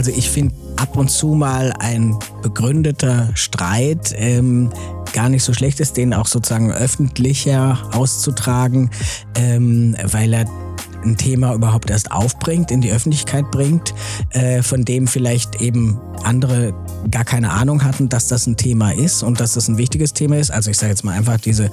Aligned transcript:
Also 0.00 0.12
ich 0.12 0.30
finde 0.30 0.54
ab 0.76 0.96
und 0.96 1.10
zu 1.10 1.34
mal 1.34 1.74
ein 1.78 2.18
begründeter 2.40 3.28
Streit 3.34 4.14
ähm, 4.16 4.70
gar 5.12 5.28
nicht 5.28 5.44
so 5.44 5.52
schlecht 5.52 5.78
ist, 5.78 5.98
den 5.98 6.14
auch 6.14 6.26
sozusagen 6.26 6.72
öffentlicher 6.72 7.78
auszutragen, 7.92 8.88
ähm, 9.34 9.94
weil 10.10 10.32
er 10.32 10.46
ein 11.04 11.18
Thema 11.18 11.52
überhaupt 11.52 11.90
erst 11.90 12.12
aufbringt, 12.12 12.70
in 12.70 12.80
die 12.80 12.90
Öffentlichkeit 12.90 13.50
bringt, 13.50 13.92
äh, 14.30 14.62
von 14.62 14.86
dem 14.86 15.06
vielleicht 15.06 15.60
eben 15.60 16.00
andere 16.24 16.72
gar 17.10 17.24
keine 17.24 17.50
Ahnung 17.50 17.84
hatten, 17.84 18.08
dass 18.08 18.26
das 18.26 18.46
ein 18.46 18.56
Thema 18.56 18.92
ist 18.92 19.22
und 19.22 19.38
dass 19.38 19.52
das 19.52 19.68
ein 19.68 19.76
wichtiges 19.76 20.14
Thema 20.14 20.38
ist. 20.38 20.50
Also 20.50 20.70
ich 20.70 20.78
sage 20.78 20.92
jetzt 20.92 21.04
mal 21.04 21.12
einfach 21.12 21.38
diese 21.38 21.70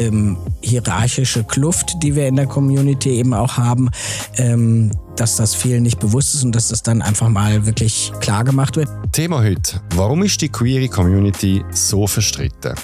ähm, 0.00 0.36
hierarchische 0.60 1.44
Kluft, 1.44 2.02
die 2.02 2.16
wir 2.16 2.26
in 2.26 2.34
der 2.34 2.46
Community 2.46 3.10
eben 3.10 3.32
auch 3.32 3.58
haben, 3.58 3.90
ähm, 4.38 4.90
dass 5.20 5.36
das 5.36 5.54
vielen 5.54 5.82
nicht 5.82 6.00
bewusst 6.00 6.34
ist 6.34 6.44
und 6.44 6.52
dass 6.52 6.68
das 6.68 6.82
dann 6.82 7.02
einfach 7.02 7.28
mal 7.28 7.66
wirklich 7.66 8.10
klar 8.20 8.42
gemacht 8.42 8.76
wird. 8.76 8.88
Thema 9.12 9.42
heute. 9.42 9.80
Warum 9.94 10.22
ist 10.22 10.40
die 10.40 10.48
queere 10.48 10.88
Community 10.88 11.62
so 11.72 12.06
verstritten? 12.06 12.74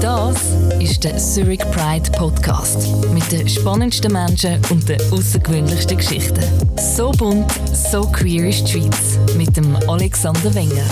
Das 0.00 0.36
ist 0.78 1.04
der 1.04 1.18
Zurich 1.18 1.60
Pride 1.72 2.10
Podcast 2.12 2.88
mit 3.12 3.30
den 3.30 3.46
spannendsten 3.46 4.12
Menschen 4.12 4.58
und 4.70 4.88
den 4.88 4.98
außergewöhnlichsten 5.12 5.98
Geschichten. 5.98 6.42
So 6.78 7.10
bunt, 7.10 7.52
so 7.74 8.02
queer 8.10 8.48
ist 8.48 8.64
die 8.64 8.80
Schweiz 8.80 9.18
mit 9.36 9.54
dem 9.56 9.76
Alexander 9.88 10.54
Wenger. 10.54 10.84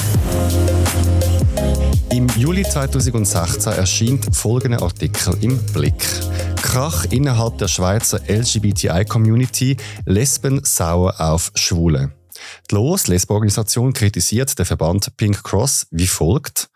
Im 2.10 2.26
Juli 2.36 2.64
2016 2.64 3.72
erscheint 3.72 4.36
folgender 4.36 4.82
Artikel 4.82 5.36
im 5.40 5.58
Blick. 5.72 6.04
Krach 6.60 7.06
innerhalb 7.06 7.56
der 7.56 7.68
Schweizer 7.68 8.20
LGBTI-Community, 8.28 9.78
Lesben 10.04 10.60
sauer 10.64 11.14
auf 11.18 11.50
Schwule. 11.54 12.12
Die 12.70 12.74
Los, 12.74 13.06
Lesbenorganisation, 13.06 13.94
kritisiert 13.94 14.58
den 14.58 14.66
Verband 14.66 15.16
Pink 15.16 15.42
Cross 15.42 15.86
wie 15.90 16.06
folgt. 16.06 16.68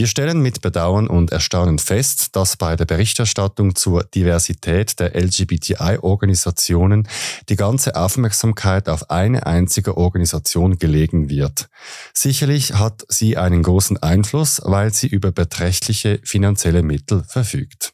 Wir 0.00 0.06
stellen 0.06 0.40
mit 0.40 0.62
Bedauern 0.62 1.08
und 1.08 1.30
Erstaunen 1.30 1.78
fest, 1.78 2.34
dass 2.34 2.56
bei 2.56 2.74
der 2.74 2.86
Berichterstattung 2.86 3.74
zur 3.74 4.02
Diversität 4.02 4.98
der 4.98 5.14
LGBTI-Organisationen 5.14 7.06
die 7.50 7.56
ganze 7.56 7.96
Aufmerksamkeit 7.96 8.88
auf 8.88 9.10
eine 9.10 9.44
einzige 9.44 9.98
Organisation 9.98 10.78
gelegen 10.78 11.28
wird. 11.28 11.68
Sicherlich 12.14 12.72
hat 12.72 13.04
sie 13.10 13.36
einen 13.36 13.62
großen 13.62 14.02
Einfluss, 14.02 14.62
weil 14.64 14.90
sie 14.94 15.06
über 15.06 15.32
beträchtliche 15.32 16.18
finanzielle 16.24 16.82
Mittel 16.82 17.22
verfügt. 17.28 17.92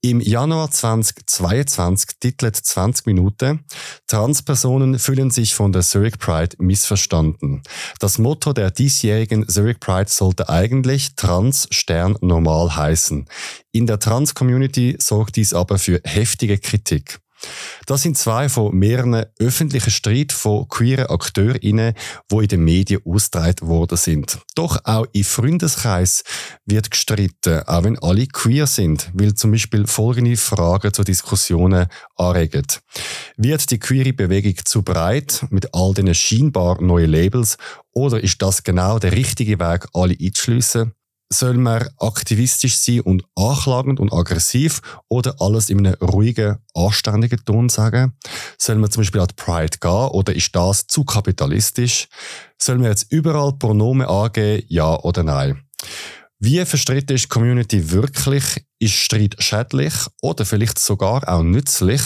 Im 0.00 0.20
Januar 0.20 0.70
2022 0.70 2.20
titelt 2.20 2.54
20 2.54 3.06
Minuten 3.06 3.64
Transpersonen 4.06 4.96
fühlen 5.00 5.32
sich 5.32 5.56
von 5.56 5.72
der 5.72 5.82
Zurich 5.82 6.20
Pride 6.20 6.54
missverstanden. 6.60 7.62
Das 7.98 8.18
Motto 8.18 8.52
der 8.52 8.70
diesjährigen 8.70 9.48
Zurich 9.48 9.80
Pride 9.80 10.08
sollte 10.08 10.48
eigentlich 10.48 11.16
Trans 11.16 11.66
Stern 11.72 12.16
normal 12.20 12.76
heißen. 12.76 13.26
In 13.72 13.88
der 13.88 13.98
Trans-Community 13.98 14.96
sorgt 15.00 15.34
dies 15.34 15.52
aber 15.52 15.78
für 15.78 16.00
heftige 16.04 16.58
Kritik. 16.58 17.18
Das 17.86 18.02
sind 18.02 18.18
zwei 18.18 18.48
von 18.48 18.74
mehreren 18.76 19.24
öffentlichen 19.38 19.90
Streit 19.90 20.32
von 20.32 20.68
queeren 20.68 21.06
AkteurInnen, 21.06 21.94
die 22.30 22.36
in 22.36 22.48
den 22.48 22.64
Medien 22.64 23.00
ausgetragen 23.04 23.68
worden 23.68 23.96
sind. 23.96 24.38
Doch 24.54 24.80
auch 24.84 25.06
im 25.12 25.24
Freundeskreis 25.24 26.22
wird 26.66 26.90
gestritten, 26.90 27.62
auch 27.66 27.84
wenn 27.84 27.98
alle 27.98 28.26
queer 28.26 28.66
sind, 28.66 29.10
weil 29.14 29.34
zum 29.34 29.52
Beispiel 29.52 29.86
folgende 29.86 30.36
Fragen 30.36 30.92
zu 30.92 31.04
Diskussionen 31.04 31.86
anregen. 32.16 32.66
Wird 33.36 33.70
die 33.70 33.78
queere 33.78 34.12
Bewegung 34.12 34.56
zu 34.64 34.82
breit 34.82 35.46
mit 35.50 35.74
all 35.74 35.94
diesen 35.94 36.14
scheinbar 36.14 36.82
neuen 36.82 37.10
Labels 37.10 37.56
oder 37.92 38.22
ist 38.22 38.42
das 38.42 38.62
genau 38.62 38.98
der 38.98 39.12
richtige 39.12 39.58
Weg, 39.58 39.86
alle 39.92 40.16
einzuschliessen? 40.20 40.92
Soll 41.30 41.54
man 41.54 41.88
aktivistisch 41.98 42.76
sein 42.78 43.00
und 43.00 43.24
anklagend 43.34 44.00
und 44.00 44.12
aggressiv 44.12 44.80
oder 45.08 45.34
alles 45.40 45.68
in 45.70 45.86
einem 45.86 45.94
ruhigen, 46.00 46.56
anständigen 46.74 47.44
Ton 47.44 47.68
sagen? 47.68 48.14
Soll 48.58 48.76
man 48.76 48.90
zum 48.90 49.02
Beispiel 49.02 49.20
an 49.20 49.28
die 49.28 49.34
Pride 49.34 49.78
gehen 49.78 50.08
oder 50.10 50.34
ist 50.34 50.54
das 50.54 50.86
zu 50.86 51.04
kapitalistisch? 51.04 52.08
Soll 52.58 52.78
man 52.78 52.88
jetzt 52.88 53.12
überall 53.12 53.52
Pronomen 53.52 54.06
angeben, 54.06 54.64
ja 54.68 54.98
oder 55.00 55.22
nein? 55.22 55.62
Wie 56.38 56.64
verstritten 56.64 57.16
ist 57.16 57.24
die 57.24 57.28
Community 57.28 57.90
wirklich? 57.90 58.64
Ist 58.80 58.94
Streit 58.94 59.34
schädlich 59.40 59.92
oder 60.22 60.44
vielleicht 60.44 60.78
sogar 60.78 61.28
auch 61.28 61.42
nützlich? 61.42 62.00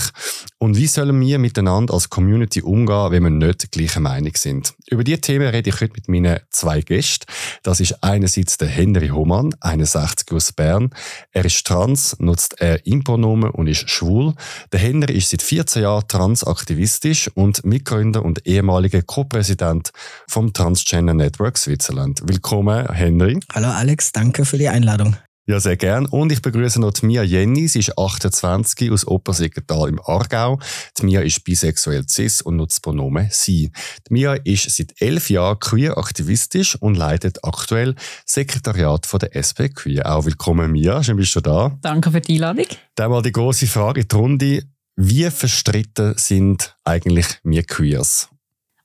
Und 0.56 0.74
wie 0.76 0.86
sollen 0.86 1.20
wir 1.20 1.38
miteinander 1.38 1.92
als 1.92 2.08
Community 2.08 2.62
umgehen, 2.62 3.10
wenn 3.10 3.22
wir 3.24 3.30
nicht 3.30 3.70
gleicher 3.72 4.00
Meinung 4.00 4.32
sind? 4.34 4.72
Über 4.88 5.04
diese 5.04 5.20
Themen 5.20 5.48
rede 5.48 5.68
ich 5.68 5.80
heute 5.82 5.92
mit 5.92 6.08
meinen 6.08 6.40
zwei 6.48 6.80
Gästen. 6.80 7.26
Das 7.62 7.80
ist 7.80 8.02
einerseits 8.02 8.56
der 8.56 8.68
Henry 8.68 9.08
Hohmann, 9.08 9.54
61 9.60 10.32
aus 10.32 10.52
Bern. 10.52 10.88
Er 11.32 11.44
ist 11.44 11.66
trans, 11.66 12.16
nutzt 12.18 12.58
er 12.58 12.86
Impronomen 12.86 13.50
und 13.50 13.66
ist 13.66 13.90
schwul. 13.90 14.32
Der 14.72 14.80
Henry 14.80 15.18
ist 15.18 15.28
seit 15.28 15.42
14 15.42 15.82
Jahren 15.82 16.08
transaktivistisch 16.08 17.28
und 17.34 17.66
Mitgründer 17.66 18.24
und 18.24 18.46
ehemaliger 18.46 19.02
Co-Präsident 19.02 19.90
vom 20.26 20.54
Transgender 20.54 21.12
Network 21.12 21.58
Switzerland. 21.58 22.22
Willkommen, 22.24 22.86
Henry. 22.90 23.40
Hallo 23.52 23.68
Alex, 23.68 24.12
danke 24.12 24.46
für 24.46 24.56
die 24.56 24.68
Einladung. 24.68 25.16
Ja, 25.44 25.58
sehr 25.58 25.76
gern. 25.76 26.06
Und 26.06 26.30
ich 26.30 26.40
begrüße 26.40 26.80
noch 26.80 26.92
die 26.92 27.04
Mia 27.04 27.24
Jenny. 27.24 27.66
Sie 27.66 27.80
ist 27.80 27.98
28 27.98 28.92
aus 28.92 29.04
Oppersecketal 29.06 29.88
im 29.88 30.00
Aargau. 30.00 30.60
Die 30.98 31.04
Mia 31.04 31.20
ist 31.20 31.42
bisexuell 31.42 32.06
cis 32.08 32.42
und 32.42 32.56
nutzt 32.56 32.80
Pronomen 32.80 33.26
sie. 33.32 33.72
Die 34.08 34.12
Mia 34.12 34.34
ist 34.34 34.70
seit 34.70 34.94
elf 35.00 35.30
Jahren 35.30 35.58
queer 35.58 35.98
aktivistisch 35.98 36.76
und 36.76 36.96
leitet 36.96 37.44
aktuell 37.44 37.96
Sekretariat 38.24 39.04
von 39.04 39.18
der 39.18 39.34
SP 39.34 39.66
Queer. 39.68 40.14
Auch 40.14 40.26
willkommen, 40.26 40.70
Mia. 40.70 41.02
Schön 41.02 41.16
bist 41.16 41.34
du 41.34 41.40
da. 41.40 41.76
Danke 41.80 42.12
für 42.12 42.20
die 42.20 42.34
Einladung. 42.34 42.66
Dann 42.94 43.10
mal 43.10 43.22
die 43.22 43.32
große 43.32 43.66
Frage 43.66 44.02
in 44.02 44.08
die 44.08 44.14
Runde. 44.14 44.62
Wie 44.94 45.28
verstritten 45.28 46.14
sind 46.18 46.76
eigentlich 46.84 47.26
wir 47.42 47.64
Queers? 47.64 48.28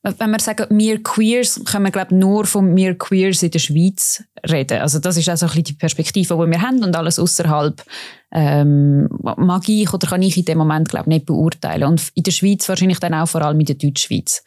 Wenn 0.04 0.32
wir 0.32 0.40
sagen, 0.40 0.68
wir 0.70 1.02
Queers, 1.04 1.62
können 1.66 1.86
wir 1.86 1.92
glaube 1.92 2.16
nur 2.16 2.46
von 2.46 2.76
wir 2.76 2.98
Queers 2.98 3.44
in 3.44 3.52
der 3.52 3.60
Schweiz 3.60 4.24
reden. 4.50 4.80
Also 4.80 5.00
das 5.00 5.18
ist 5.18 5.30
auch 5.30 5.38
so 5.38 5.48
die 5.48 5.74
Perspektive, 5.74 6.34
die 6.36 6.52
wir 6.52 6.62
haben 6.62 6.84
und 6.84 6.96
alles 6.96 7.20
außerhalb 7.20 7.84
ähm, 8.32 9.10
mag 9.22 9.68
ich 9.68 9.94
oder 9.94 10.08
kann 10.08 10.22
ich 10.22 10.38
in 10.38 10.46
dem 10.46 10.60
Moment 10.60 10.90
glaube 10.90 11.10
nicht 11.10 11.26
beurteilen. 11.26 11.84
Und 11.84 12.12
in 12.14 12.24
der 12.24 12.32
Schweiz 12.32 12.70
wahrscheinlich 12.70 13.00
dann 13.00 13.14
auch 13.14 13.28
vor 13.28 13.42
allem 13.42 13.60
in 13.60 13.66
der 13.66 13.76
Deutschschweiz. 13.76 14.44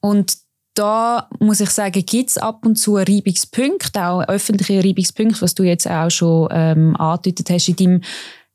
Und 0.00 0.36
da 0.74 1.28
muss 1.38 1.60
ich 1.60 1.70
sagen, 1.70 2.04
gibt 2.04 2.30
es 2.30 2.38
ab 2.38 2.64
und 2.64 2.76
zu 2.76 2.96
Reibungspunkte, 2.96 4.06
auch 4.06 4.22
öffentliche 4.22 4.82
Reibungspunkte, 4.82 5.42
was 5.42 5.54
du 5.54 5.64
jetzt 5.64 5.88
auch 5.88 6.10
schon 6.10 6.48
ähm, 6.50 6.96
angedeutet 6.96 7.50
hast 7.50 7.68
in 7.68 7.76
deinem 7.76 8.00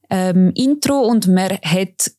ähm, 0.09 0.51
Intro. 0.55 0.99
Und 0.99 1.27
man 1.27 1.57
hat 1.63 2.11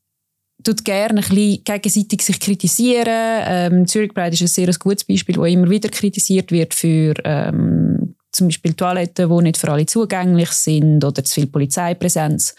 tut 0.65 0.85
gerne 0.85 1.21
ein 1.21 1.29
bisschen 1.29 1.65
gegenseitig 1.65 2.23
sich 2.23 2.41
kritisieren. 2.41 3.07
Ähm, 3.07 3.87
Zurich 3.87 4.13
Pride 4.13 4.35
ist 4.35 4.43
ein 4.43 4.49
sehr 4.49 4.73
gutes 4.79 5.05
Beispiel, 5.05 5.37
wo 5.37 5.45
immer 5.45 5.71
wieder 5.71 5.89
kritisiert 5.89 6.51
wird 6.51 6.75
für 6.75 7.15
ähm, 7.25 8.17
zum 8.33 8.49
Beispiel 8.49 8.75
Toiletten, 8.75 9.29
die 9.29 9.43
nicht 9.43 9.57
für 9.57 9.71
alle 9.71 9.87
zugänglich 9.87 10.51
sind 10.51 11.05
oder 11.05 11.25
zu 11.25 11.35
viel 11.35 11.47
Polizeipräsenz 11.47 12.55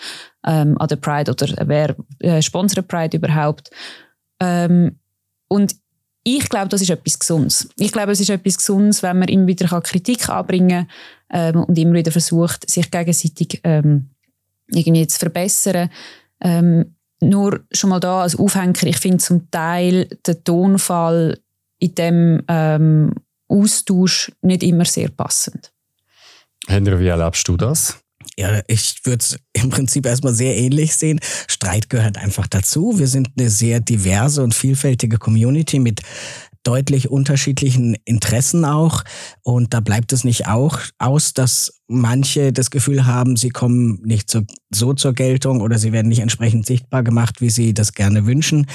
ähm, 0.45 0.77
an 0.77 0.87
der 0.87 0.95
Pride 0.95 1.31
oder 1.31 1.67
wer 1.67 1.95
äh, 2.19 2.41
sponsert 2.41 2.87
Pride 2.87 3.17
überhaupt. 3.17 3.69
Ähm, 4.39 4.99
und 5.47 5.75
ich 6.23 6.49
glaube, 6.49 6.69
das 6.69 6.81
ist 6.81 6.89
etwas 6.89 7.19
Gesundes. 7.19 7.69
Ich 7.77 7.91
glaube, 7.91 8.11
es 8.11 8.19
ist 8.19 8.29
etwas 8.29 8.57
Gesundes, 8.57 9.03
wenn 9.03 9.19
man 9.19 9.29
immer 9.29 9.47
wieder 9.47 9.81
Kritik 9.81 10.29
anbringen 10.29 10.87
kann 11.29 11.55
ähm, 11.55 11.63
und 11.63 11.77
immer 11.77 11.93
wieder 11.93 12.11
versucht, 12.11 12.69
sich 12.69 12.91
gegenseitig 12.91 13.61
ähm, 13.63 14.09
irgendwie 14.67 15.07
zu 15.07 15.17
verbessern. 15.17 15.89
Ähm, 16.41 16.95
nur 17.21 17.61
schon 17.71 17.89
mal 17.89 17.99
da 17.99 18.21
als 18.21 18.35
Aufhänger, 18.35 18.83
ich 18.83 18.97
finde 18.97 19.17
zum 19.17 19.49
Teil 19.51 20.05
den 20.25 20.43
Tonfall 20.43 21.39
in 21.79 21.95
dem 21.95 22.43
ähm, 22.47 23.13
Austausch 23.47 24.31
nicht 24.41 24.63
immer 24.63 24.85
sehr 24.85 25.09
passend. 25.09 25.71
Henry, 26.67 26.99
wie 26.99 27.07
erlebst 27.07 27.47
du 27.47 27.57
das? 27.57 27.97
Ja, 28.37 28.61
ich 28.67 28.99
würde 29.03 29.19
es 29.21 29.37
im 29.53 29.69
Prinzip 29.69 30.05
erstmal 30.05 30.33
sehr 30.33 30.55
ähnlich 30.55 30.95
sehen. 30.95 31.19
Streit 31.47 31.89
gehört 31.89 32.17
einfach 32.17 32.47
dazu. 32.47 32.97
Wir 32.99 33.07
sind 33.07 33.29
eine 33.37 33.49
sehr 33.49 33.79
diverse 33.79 34.43
und 34.43 34.53
vielfältige 34.53 35.17
Community 35.17 35.79
mit 35.79 36.01
deutlich 36.63 37.09
unterschiedlichen 37.09 37.95
Interessen 38.05 38.65
auch. 38.65 39.03
Und 39.43 39.73
da 39.73 39.79
bleibt 39.79 40.13
es 40.13 40.23
nicht 40.23 40.47
auch 40.47 40.79
aus, 40.97 41.33
dass 41.33 41.81
manche 41.87 42.53
das 42.53 42.69
Gefühl 42.69 43.05
haben, 43.05 43.35
sie 43.35 43.49
kommen 43.49 43.99
nicht 44.03 44.29
so, 44.29 44.41
so 44.69 44.93
zur 44.93 45.13
Geltung 45.13 45.61
oder 45.61 45.77
sie 45.79 45.91
werden 45.91 46.09
nicht 46.09 46.19
entsprechend 46.19 46.65
sichtbar 46.65 47.03
gemacht, 47.03 47.41
wie 47.41 47.49
sie 47.49 47.73
das 47.73 47.93
gerne 47.93 48.25
wünschen. 48.25 48.67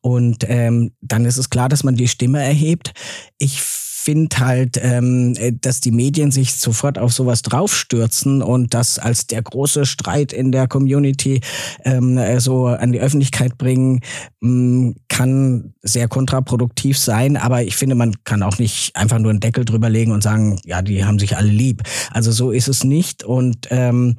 Und 0.00 0.44
ähm, 0.48 0.92
dann 1.00 1.24
ist 1.24 1.38
es 1.38 1.50
klar, 1.50 1.68
dass 1.68 1.84
man 1.84 1.96
die 1.96 2.08
Stimme 2.08 2.42
erhebt. 2.42 2.92
Ich 3.38 3.60
finde 4.02 4.36
halt, 4.38 4.80
ähm, 4.82 5.34
dass 5.60 5.80
die 5.80 5.92
Medien 5.92 6.32
sich 6.32 6.54
sofort 6.54 6.98
auf 6.98 7.12
sowas 7.12 7.42
draufstürzen 7.42 8.42
und 8.42 8.74
das 8.74 8.98
als 8.98 9.28
der 9.28 9.42
große 9.42 9.86
Streit 9.86 10.32
in 10.32 10.50
der 10.50 10.66
Community 10.66 11.40
ähm, 11.84 12.18
so 12.40 12.66
an 12.66 12.92
die 12.92 13.00
Öffentlichkeit 13.00 13.58
bringen, 13.58 14.00
mh, 14.40 14.94
kann 15.08 15.74
sehr 15.82 16.08
kontraproduktiv 16.08 16.98
sein. 16.98 17.36
Aber 17.36 17.62
ich 17.62 17.76
finde, 17.76 17.94
man 17.94 18.24
kann 18.24 18.42
auch 18.42 18.58
nicht 18.58 18.96
einfach 18.96 19.20
nur 19.20 19.30
einen 19.30 19.40
Deckel 19.40 19.64
drüber 19.64 19.88
legen 19.88 20.10
und 20.10 20.22
sagen, 20.22 20.60
ja, 20.64 20.82
die 20.82 21.04
haben 21.04 21.20
sich 21.20 21.36
alle 21.36 21.50
lieb. 21.50 21.82
Also 22.10 22.32
so 22.32 22.50
ist 22.50 22.68
es 22.68 22.82
nicht. 22.82 23.22
Und 23.22 23.68
ähm, 23.70 24.16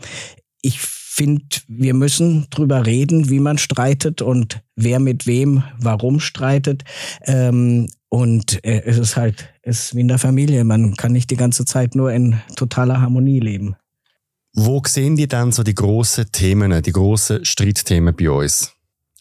ich 0.61 0.79
finde, 0.79 1.45
wir 1.67 1.93
müssen 1.93 2.47
drüber 2.49 2.85
reden, 2.85 3.29
wie 3.29 3.39
man 3.39 3.57
streitet 3.57 4.21
und 4.21 4.61
wer 4.75 4.99
mit 4.99 5.27
wem 5.27 5.63
warum 5.77 6.19
streitet. 6.19 6.83
Ähm, 7.25 7.87
und 8.13 8.63
äh, 8.63 8.83
es 8.85 8.99
ist 8.99 9.17
halt, 9.17 9.49
es 9.63 9.85
ist 9.85 9.95
wie 9.95 10.01
in 10.01 10.07
der 10.07 10.19
Familie. 10.19 10.63
Man 10.63 10.95
kann 10.95 11.13
nicht 11.13 11.31
die 11.31 11.35
ganze 11.35 11.65
Zeit 11.65 11.95
nur 11.95 12.11
in 12.11 12.39
totaler 12.55 13.01
Harmonie 13.01 13.39
leben. 13.39 13.75
Wo 14.53 14.83
sehen 14.85 15.15
die 15.15 15.27
dann 15.27 15.51
so 15.51 15.63
die 15.63 15.73
grossen 15.73 16.31
Themen, 16.31 16.79
die 16.83 16.91
grossen 16.91 17.43
Streitthemen 17.43 18.15
bei 18.15 18.29
uns? 18.29 18.71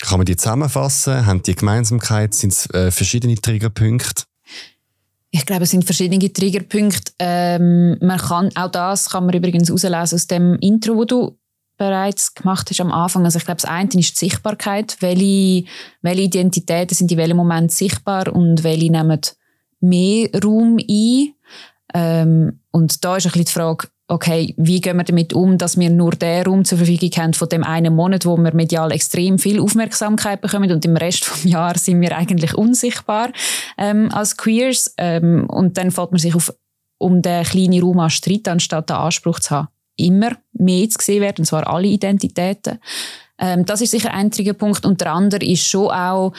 Kann 0.02 0.18
man 0.18 0.26
die 0.26 0.36
zusammenfassen? 0.36 1.24
Haben 1.24 1.42
die 1.42 1.54
Gemeinsamkeit? 1.54 2.34
Sind 2.34 2.52
es 2.52 2.68
äh, 2.68 2.90
verschiedene 2.90 3.36
Triggerpunkte? 3.36 4.24
Ich 5.30 5.46
glaube, 5.46 5.62
es 5.62 5.70
sind 5.70 5.86
verschiedene 5.86 6.30
Triggerpunkte. 6.30 7.12
Ähm, 7.18 7.96
man 8.02 8.18
kann, 8.18 8.50
auch 8.56 8.70
das 8.70 9.08
kann 9.08 9.24
man 9.24 9.34
übrigens 9.34 9.68
herauslesen 9.70 10.16
aus 10.16 10.26
dem 10.26 10.58
Intro, 10.60 10.96
wo 10.96 11.06
du 11.06 11.38
bereits 11.82 12.34
gemacht 12.34 12.70
hast 12.70 12.80
am 12.80 12.92
Anfang. 12.92 13.24
Also 13.24 13.38
ich 13.38 13.44
glaube, 13.44 13.60
das 13.60 13.68
eine 13.68 13.88
ist 13.88 14.20
die 14.20 14.26
Sichtbarkeit. 14.26 14.96
Welche, 15.00 15.64
welche 16.00 16.22
Identitäten 16.22 16.94
sind 16.94 17.10
in 17.10 17.18
welchem 17.18 17.36
Moment 17.36 17.72
sichtbar 17.72 18.32
und 18.32 18.62
welche 18.62 18.92
nehmen 18.92 19.20
mehr 19.80 20.28
Raum 20.44 20.78
ein? 20.78 21.34
Ähm, 21.92 22.60
und 22.70 23.04
da 23.04 23.16
ist 23.16 23.26
ein 23.26 23.32
bisschen 23.32 23.46
die 23.46 23.52
Frage, 23.52 23.88
okay, 24.06 24.54
wie 24.56 24.80
gehen 24.80 24.96
wir 24.96 25.04
damit 25.04 25.32
um, 25.32 25.58
dass 25.58 25.76
wir 25.76 25.90
nur 25.90 26.12
den 26.12 26.44
Raum 26.44 26.64
zur 26.64 26.78
Verfügung 26.78 27.10
haben 27.16 27.34
von 27.34 27.48
dem 27.48 27.64
einen 27.64 27.96
Monat, 27.96 28.26
wo 28.26 28.36
wir 28.36 28.54
medial 28.54 28.92
extrem 28.92 29.40
viel 29.40 29.58
Aufmerksamkeit 29.58 30.40
bekommen 30.40 30.70
und 30.70 30.84
im 30.84 30.96
Rest 30.96 31.28
des 31.28 31.44
Jahres 31.44 31.84
sind 31.86 32.00
wir 32.00 32.16
eigentlich 32.16 32.54
unsichtbar 32.54 33.32
ähm, 33.76 34.08
als 34.12 34.36
Queers. 34.36 34.94
Ähm, 34.98 35.46
und 35.48 35.78
dann 35.78 35.90
fällt 35.90 36.12
man 36.12 36.20
sich 36.20 36.36
auf, 36.36 36.54
um 36.98 37.22
den 37.22 37.42
kleinen 37.42 37.82
Raum 37.82 37.98
an 37.98 38.10
Streit, 38.10 38.46
anstatt 38.46 38.88
den 38.88 38.96
Anspruch 38.96 39.40
zu 39.40 39.50
haben, 39.50 39.68
immer 39.96 40.32
mehr 40.52 40.88
zu 40.88 40.98
sehen 41.00 41.22
werden, 41.22 41.40
und 41.40 41.46
zwar 41.46 41.66
alle 41.66 41.88
Identitäten. 41.88 42.78
Ähm, 43.38 43.64
das 43.66 43.80
ist 43.80 43.90
sicher 43.90 44.12
ein 44.12 44.30
Punkt. 44.30 44.84
Und 44.86 45.00
der 45.00 45.12
andere 45.12 45.44
ist 45.44 45.66
schon 45.66 45.90
auch 45.90 46.32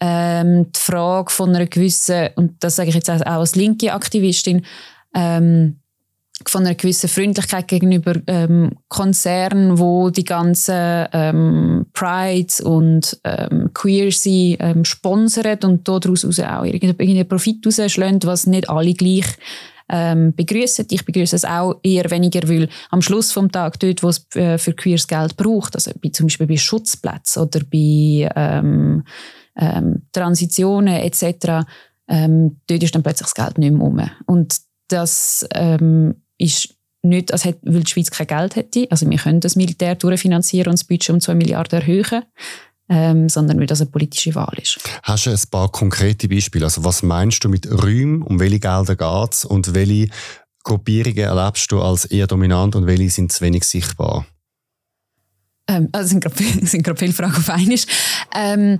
ähm, 0.00 0.70
die 0.72 0.80
Frage 0.80 1.30
von 1.30 1.54
einer 1.54 1.66
gewissen, 1.66 2.28
und 2.36 2.62
das 2.62 2.76
sage 2.76 2.88
ich 2.88 2.94
jetzt 2.94 3.10
auch 3.10 3.20
als 3.20 3.56
linke 3.56 3.92
Aktivistin, 3.92 4.64
ähm, 5.14 5.80
von 6.46 6.64
einer 6.64 6.74
gewissen 6.74 7.08
Freundlichkeit 7.08 7.68
gegenüber 7.68 8.14
ähm, 8.26 8.70
Konzernen, 8.88 9.78
wo 9.78 10.10
die 10.10 10.24
ganzen 10.24 11.06
ähm, 11.12 11.86
Pride 11.92 12.64
und 12.64 13.18
ähm, 13.24 13.70
Queer 13.74 14.12
sie 14.12 14.56
ähm, 14.60 14.84
sponsern 14.84 15.58
und 15.64 15.88
daraus 15.88 16.24
auch 16.24 16.64
irgendeinen 16.64 17.28
Profit 17.28 17.66
rausschlagen, 17.66 18.20
was 18.22 18.46
nicht 18.46 18.70
alle 18.70 18.94
gleich 18.94 19.26
ähm, 19.88 20.34
begrüßen. 20.34 20.86
Ich 20.90 21.04
begrüße 21.04 21.36
es 21.36 21.44
auch 21.44 21.80
eher 21.82 22.10
weniger, 22.10 22.48
weil 22.48 22.68
am 22.90 23.02
Schluss 23.02 23.32
vom 23.32 23.50
Tag 23.50 23.78
dort, 23.80 24.02
wo 24.02 24.08
es 24.08 24.26
äh, 24.34 24.58
für 24.58 24.72
Queers 24.72 25.06
Geld 25.06 25.36
braucht, 25.36 25.74
also 25.74 25.90
bei, 26.02 26.10
zum 26.10 26.26
Beispiel 26.26 26.46
bei 26.46 26.56
Schutzplätzen 26.56 27.42
oder 27.42 27.60
bei 27.60 28.30
ähm, 28.34 29.04
ähm, 29.56 30.02
Transitionen 30.12 30.94
etc., 30.94 31.66
ähm, 32.10 32.60
dort 32.66 32.82
ist 32.82 32.94
dann 32.94 33.02
plötzlich 33.02 33.28
das 33.28 33.34
Geld 33.34 33.58
nicht 33.58 33.72
mehr 33.72 33.82
um. 33.82 34.00
Und 34.26 34.56
das 34.88 35.46
ähm, 35.54 36.22
ist 36.38 36.74
nicht, 37.02 37.32
als 37.32 37.44
hätte, 37.44 37.60
weil 37.62 37.82
die 37.82 37.90
Schweiz 37.90 38.10
kein 38.10 38.26
Geld 38.26 38.56
hätte. 38.56 38.86
Also 38.90 39.08
wir 39.08 39.18
können 39.18 39.40
das 39.40 39.56
Militär 39.56 39.94
durchfinanzieren 39.94 40.70
und 40.70 40.78
das 40.78 40.84
Budget 40.84 41.10
um 41.10 41.20
2 41.20 41.34
Milliarden 41.34 41.80
erhöhen 41.80 42.22
ähm, 42.88 43.28
sondern 43.28 43.58
weil 43.58 43.66
das 43.66 43.80
eine 43.80 43.90
politische 43.90 44.34
Wahl 44.34 44.56
ist. 44.60 44.78
Hast 45.02 45.26
du 45.26 45.30
ein 45.30 45.38
paar 45.50 45.70
konkrete 45.70 46.28
Beispiele? 46.28 46.64
Also 46.64 46.84
was 46.84 47.02
meinst 47.02 47.44
du 47.44 47.48
mit 47.48 47.70
Räumen? 47.70 48.22
Um 48.22 48.40
welche 48.40 48.60
Gelder 48.60 48.96
geht 48.96 49.32
es? 49.32 49.44
Und 49.44 49.74
welche 49.74 50.08
Gruppierungen 50.64 51.18
erlebst 51.18 51.70
du 51.72 51.80
als 51.80 52.04
eher 52.04 52.26
dominant 52.26 52.76
und 52.76 52.86
welche 52.86 53.10
sind 53.10 53.32
zu 53.32 53.44
wenig 53.44 53.64
sichtbar? 53.64 54.26
Ähm, 55.68 55.88
also 55.92 56.08
sind 56.62 56.82
gerade 56.82 56.98
viele 56.98 57.12
Fragen 57.12 57.36
auf 57.36 57.50
einmal. 57.50 57.78
Ähm, 58.34 58.78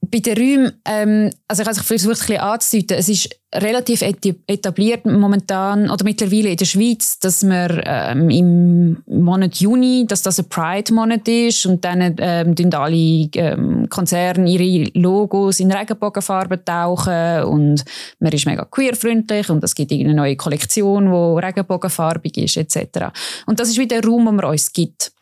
bei 0.00 0.20
den 0.20 0.38
Räumen, 0.38 0.72
ähm, 0.84 1.30
also 1.48 1.62
ich 1.62 1.68
habe 1.68 1.80
versucht, 1.80 2.12
ein 2.12 2.18
bisschen 2.18 2.40
anzudeuten, 2.40 2.96
es 2.98 3.08
ist 3.08 3.28
relativ 3.54 4.02
etabliert 4.02 5.06
momentan 5.06 5.90
oder 5.90 6.04
mittlerweile 6.04 6.50
in 6.50 6.56
der 6.56 6.66
Schweiz, 6.66 7.18
dass 7.18 7.42
man 7.42 7.82
ähm, 7.84 8.30
im 8.30 9.02
Monat 9.06 9.56
Juni, 9.56 10.06
dass 10.06 10.22
das 10.22 10.38
ein 10.38 10.48
Pride-Monat 10.48 11.26
ist 11.28 11.66
und 11.66 11.84
dann 11.84 12.14
ähm, 12.18 12.54
alle 12.74 13.28
ähm, 13.34 13.88
Konzerne 13.88 14.48
ihre 14.48 14.90
Logos 14.98 15.60
in 15.60 15.72
Regenbogenfarben 15.72 16.64
tauchen 16.64 17.42
und 17.44 17.84
man 18.18 18.32
ist 18.32 18.46
mega 18.46 18.64
queerfreundlich 18.66 19.50
und 19.50 19.64
es 19.64 19.74
gibt 19.74 19.92
eine 19.92 20.14
neue 20.14 20.36
Kollektion, 20.36 21.06
die 21.06 21.46
regenbogenfarbig 21.46 22.36
ist 22.38 22.56
etc. 22.56 23.06
Und 23.46 23.60
das 23.60 23.68
ist 23.68 23.78
wieder 23.78 24.00
der 24.00 24.10
Raum, 24.10 24.26
den 24.26 24.36
man 24.36 24.44
uns 24.44 24.72
gibt. 24.72 25.12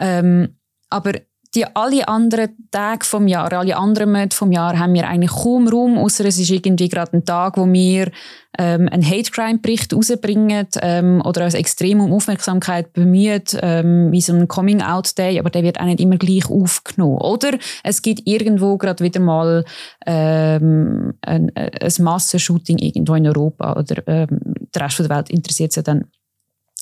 Ähm, 0.00 0.56
aber 0.90 1.12
die 1.54 1.64
alle 1.74 2.08
anderen 2.08 2.50
Tage 2.70 3.04
vom 3.04 3.26
Jahr, 3.26 3.52
alle 3.52 3.76
anderen 3.76 4.12
Monate 4.12 4.36
vom 4.36 4.52
Jahr 4.52 4.78
haben 4.78 4.94
wir 4.94 5.08
eigentlich 5.08 5.30
kaum 5.30 5.66
Raum, 5.68 5.98
außer 5.98 6.24
es 6.24 6.38
ist 6.38 6.50
irgendwie 6.50 6.88
gerade 6.88 7.16
ein 7.16 7.24
Tag, 7.24 7.56
wo 7.56 7.66
wir 7.66 8.10
ähm, 8.58 8.88
einen 8.88 9.04
Hate 9.04 9.30
Crime 9.30 9.58
Bericht 9.58 9.94
rausbringen 9.94 10.66
ähm, 10.82 11.22
oder 11.24 11.44
uns 11.44 11.54
extrem 11.54 12.00
um 12.00 12.12
Aufmerksamkeit 12.12 12.92
bemühen, 12.92 13.42
ähm, 13.62 14.12
wie 14.12 14.20
so 14.20 14.34
ein 14.34 14.48
Coming 14.48 14.82
Out 14.82 15.16
Day, 15.16 15.38
aber 15.38 15.50
der 15.50 15.62
wird 15.62 15.80
auch 15.80 15.84
nicht 15.84 16.00
immer 16.00 16.16
gleich 16.16 16.50
aufgenommen. 16.50 17.18
Oder 17.18 17.58
es 17.82 18.02
gibt 18.02 18.22
irgendwo 18.26 18.76
gerade 18.76 19.02
wieder 19.02 19.20
mal 19.20 19.64
ähm, 20.06 21.14
ein, 21.22 21.50
ein 21.54 21.92
Massenshooting 21.98 22.78
irgendwo 22.78 23.14
in 23.14 23.26
Europa 23.26 23.78
oder 23.78 24.02
ähm, 24.06 24.40
der 24.74 24.82
Rest 24.82 24.98
der 24.98 25.08
Welt 25.08 25.30
interessiert 25.30 25.72
sich 25.72 25.84
dann 25.84 26.04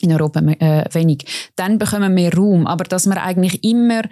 in 0.00 0.12
Europa 0.12 0.40
äh, 0.40 0.84
wenig. 0.92 1.52
Dann 1.56 1.78
bekommen 1.78 2.14
wir 2.16 2.34
Raum. 2.34 2.66
Aber 2.66 2.84
dass 2.84 3.06
man 3.06 3.18
eigentlich 3.18 3.64
immer 3.64 4.02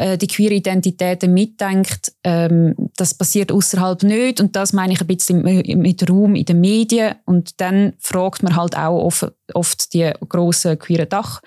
äh, 0.00 0.16
die 0.16 0.28
queere 0.28 0.54
Identitäten 0.54 1.34
mitdenkt, 1.34 2.12
ähm, 2.24 2.74
das 2.96 3.12
passiert 3.12 3.52
außerhalb 3.52 4.02
nicht. 4.02 4.40
Und 4.40 4.56
das 4.56 4.72
meine 4.72 4.94
ich 4.94 5.00
ein 5.00 5.06
bisschen 5.06 5.42
mit 5.42 6.08
Raum 6.08 6.34
in 6.34 6.46
den 6.46 6.60
Medien. 6.60 7.16
Und 7.26 7.60
dann 7.60 7.92
fragt 7.98 8.42
man 8.42 8.56
halt 8.56 8.76
auch 8.76 9.04
oft, 9.04 9.30
oft 9.52 9.92
die 9.92 10.10
grossen 10.26 10.78
queeren 10.78 11.08
Dach 11.08 11.42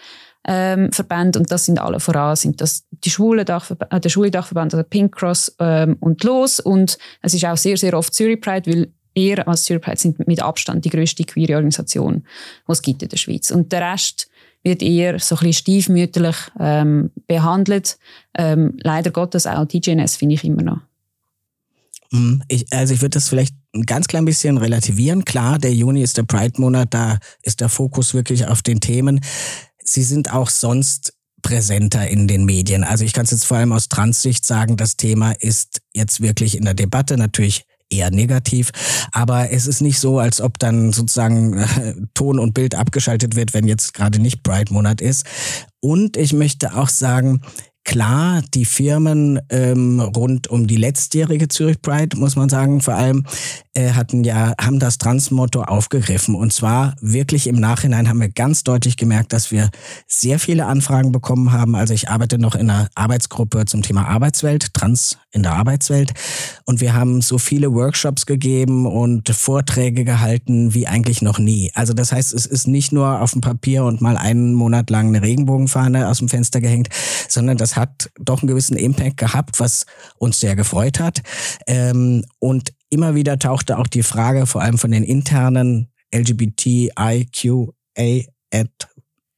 ähm, 0.47 0.91
Verbände. 0.91 1.39
Und 1.39 1.51
das 1.51 1.65
sind 1.65 1.79
alle 1.79 1.99
voran 1.99 2.35
sind 2.35 2.61
das 2.61 2.85
die 2.91 3.09
schwule 3.09 3.43
Dachverb 3.43 3.91
äh, 3.91 3.99
der 3.99 4.09
schwule 4.09 4.29
Dachverband, 4.29 4.73
also 4.73 4.85
Pink 4.87 5.15
Cross 5.15 5.55
ähm, 5.59 5.97
und 5.99 6.23
Los. 6.23 6.59
Und 6.59 6.97
es 7.21 7.33
ist 7.33 7.45
auch 7.45 7.57
sehr 7.57 7.77
sehr 7.77 7.97
oft 7.97 8.13
Zürich 8.13 8.39
Pride, 8.39 8.69
weil 8.71 8.93
er 9.15 9.47
als 9.47 9.63
Zürich 9.63 9.81
Pride 9.81 9.99
sind 9.99 10.27
mit 10.27 10.41
Abstand 10.41 10.85
die 10.85 10.89
größte 10.89 11.23
queere 11.23 11.55
Organisation, 11.55 12.25
die 12.67 12.71
es 12.71 12.81
gibt 12.81 13.01
in 13.01 13.09
der 13.09 13.17
Schweiz. 13.17 13.51
Und 13.51 13.71
der 13.71 13.93
Rest 13.93 14.27
wird 14.63 14.81
eher 14.81 15.19
so 15.19 15.35
ein 15.35 15.39
bisschen 15.39 15.53
stiefmütterlich 15.53 16.35
ähm, 16.59 17.11
behandelt. 17.27 17.97
Ähm, 18.35 18.77
leider 18.81 19.11
Gottes 19.11 19.45
auch 19.45 19.65
TGNS 19.65 20.15
finde 20.15 20.35
ich 20.35 20.43
immer 20.43 20.63
noch. 20.63 20.79
Mhm. 22.11 22.43
Ich, 22.47 22.71
also 22.71 22.93
ich 22.93 23.01
würde 23.01 23.15
das 23.15 23.27
vielleicht 23.27 23.55
ein 23.75 23.83
ganz 23.83 24.07
klein 24.07 24.25
bisschen 24.25 24.57
relativieren. 24.57 25.25
Klar, 25.25 25.57
der 25.59 25.73
Juni 25.73 26.01
ist 26.01 26.17
der 26.17 26.23
Pride-Monat, 26.23 26.93
da 26.93 27.17
ist 27.41 27.59
der 27.59 27.69
Fokus 27.69 28.13
wirklich 28.13 28.47
auf 28.47 28.61
den 28.61 28.79
Themen. 28.79 29.19
Sie 29.83 30.03
sind 30.03 30.31
auch 30.31 30.49
sonst 30.49 31.13
präsenter 31.41 32.07
in 32.07 32.27
den 32.27 32.45
Medien. 32.45 32.83
Also 32.85 33.03
ich 33.03 33.13
kann 33.13 33.25
es 33.25 33.31
jetzt 33.31 33.45
vor 33.45 33.57
allem 33.57 33.73
aus 33.73 33.89
Transsicht 33.89 34.45
sagen, 34.45 34.77
das 34.77 34.95
Thema 34.95 35.31
ist 35.33 35.81
jetzt 35.93 36.21
wirklich 36.21 36.55
in 36.55 36.63
der 36.63 36.73
Debatte 36.73 37.17
natürlich 37.17 37.65
eher 37.93 38.11
negativ. 38.11 38.71
Aber 39.11 39.51
es 39.51 39.67
ist 39.67 39.81
nicht 39.81 39.99
so, 39.99 40.19
als 40.19 40.41
ob 40.41 40.59
dann 40.59 40.91
sozusagen 40.91 41.59
äh, 41.59 41.95
Ton 42.13 42.39
und 42.39 42.53
Bild 42.53 42.75
abgeschaltet 42.75 43.35
wird, 43.35 43.53
wenn 43.53 43.67
jetzt 43.67 43.93
gerade 43.93 44.19
nicht 44.19 44.43
Bright-Monat 44.43 45.01
ist. 45.01 45.25
Und 45.79 46.17
ich 46.17 46.33
möchte 46.33 46.75
auch 46.75 46.89
sagen, 46.89 47.41
Klar, 47.85 48.41
die 48.53 48.63
Firmen 48.63 49.41
ähm, 49.49 49.99
rund 49.99 50.47
um 50.47 50.67
die 50.67 50.77
letztjährige 50.77 51.49
Zürich 51.49 51.81
Pride, 51.81 52.17
muss 52.17 52.37
man 52.37 52.47
sagen, 52.47 52.79
vor 52.79 52.93
allem 52.93 53.25
äh, 53.73 53.91
hatten 53.91 54.23
ja, 54.23 54.53
haben 54.59 54.79
das 54.79 54.97
Trans-Motto 54.97 55.63
aufgegriffen. 55.63 56.35
Und 56.35 56.53
zwar 56.53 56.95
wirklich 57.01 57.47
im 57.47 57.59
Nachhinein 57.59 58.07
haben 58.07 58.21
wir 58.21 58.29
ganz 58.29 58.63
deutlich 58.63 58.97
gemerkt, 58.97 59.33
dass 59.33 59.51
wir 59.51 59.69
sehr 60.07 60.39
viele 60.39 60.65
Anfragen 60.65 61.11
bekommen 61.11 61.51
haben. 61.51 61.75
Also 61.75 61.93
ich 61.93 62.09
arbeite 62.09 62.37
noch 62.37 62.55
in 62.55 62.69
einer 62.69 62.89
Arbeitsgruppe 62.95 63.65
zum 63.65 63.81
Thema 63.81 64.07
Arbeitswelt, 64.07 64.73
Trans 64.73 65.17
in 65.31 65.43
der 65.43 65.53
Arbeitswelt. 65.53 66.13
Und 66.65 66.81
wir 66.81 66.93
haben 66.93 67.21
so 67.21 67.37
viele 67.37 67.73
Workshops 67.73 68.25
gegeben 68.25 68.85
und 68.85 69.29
Vorträge 69.29 70.03
gehalten 70.03 70.73
wie 70.73 70.87
eigentlich 70.87 71.21
noch 71.21 71.39
nie. 71.39 71.71
Also 71.73 71.93
das 71.93 72.11
heißt, 72.11 72.33
es 72.33 72.45
ist 72.45 72.67
nicht 72.67 72.91
nur 72.91 73.21
auf 73.21 73.31
dem 73.31 73.41
Papier 73.41 73.83
und 73.85 74.01
mal 74.01 74.17
einen 74.17 74.53
Monat 74.53 74.91
lang 74.91 75.07
eine 75.07 75.23
Regenbogenfahne 75.23 76.07
aus 76.07 76.19
dem 76.19 76.29
Fenster 76.29 76.61
gehängt, 76.61 76.89
sondern 77.27 77.57
das 77.57 77.75
hat 77.75 78.11
doch 78.19 78.41
einen 78.41 78.47
gewissen 78.47 78.77
Impact 78.77 79.17
gehabt, 79.17 79.59
was 79.59 79.85
uns 80.19 80.39
sehr 80.39 80.55
gefreut 80.55 80.99
hat. 80.99 81.23
Ähm, 81.65 82.23
und 82.39 82.73
immer 82.93 83.15
wieder 83.15 83.39
tauchte 83.39 83.77
auch 83.77 83.87
die 83.87 84.03
Frage, 84.03 84.45
vor 84.45 84.61
allem 84.61 84.77
von 84.77 84.91
den 84.91 85.03
internen 85.03 85.89
LGBTIQA 86.13 87.25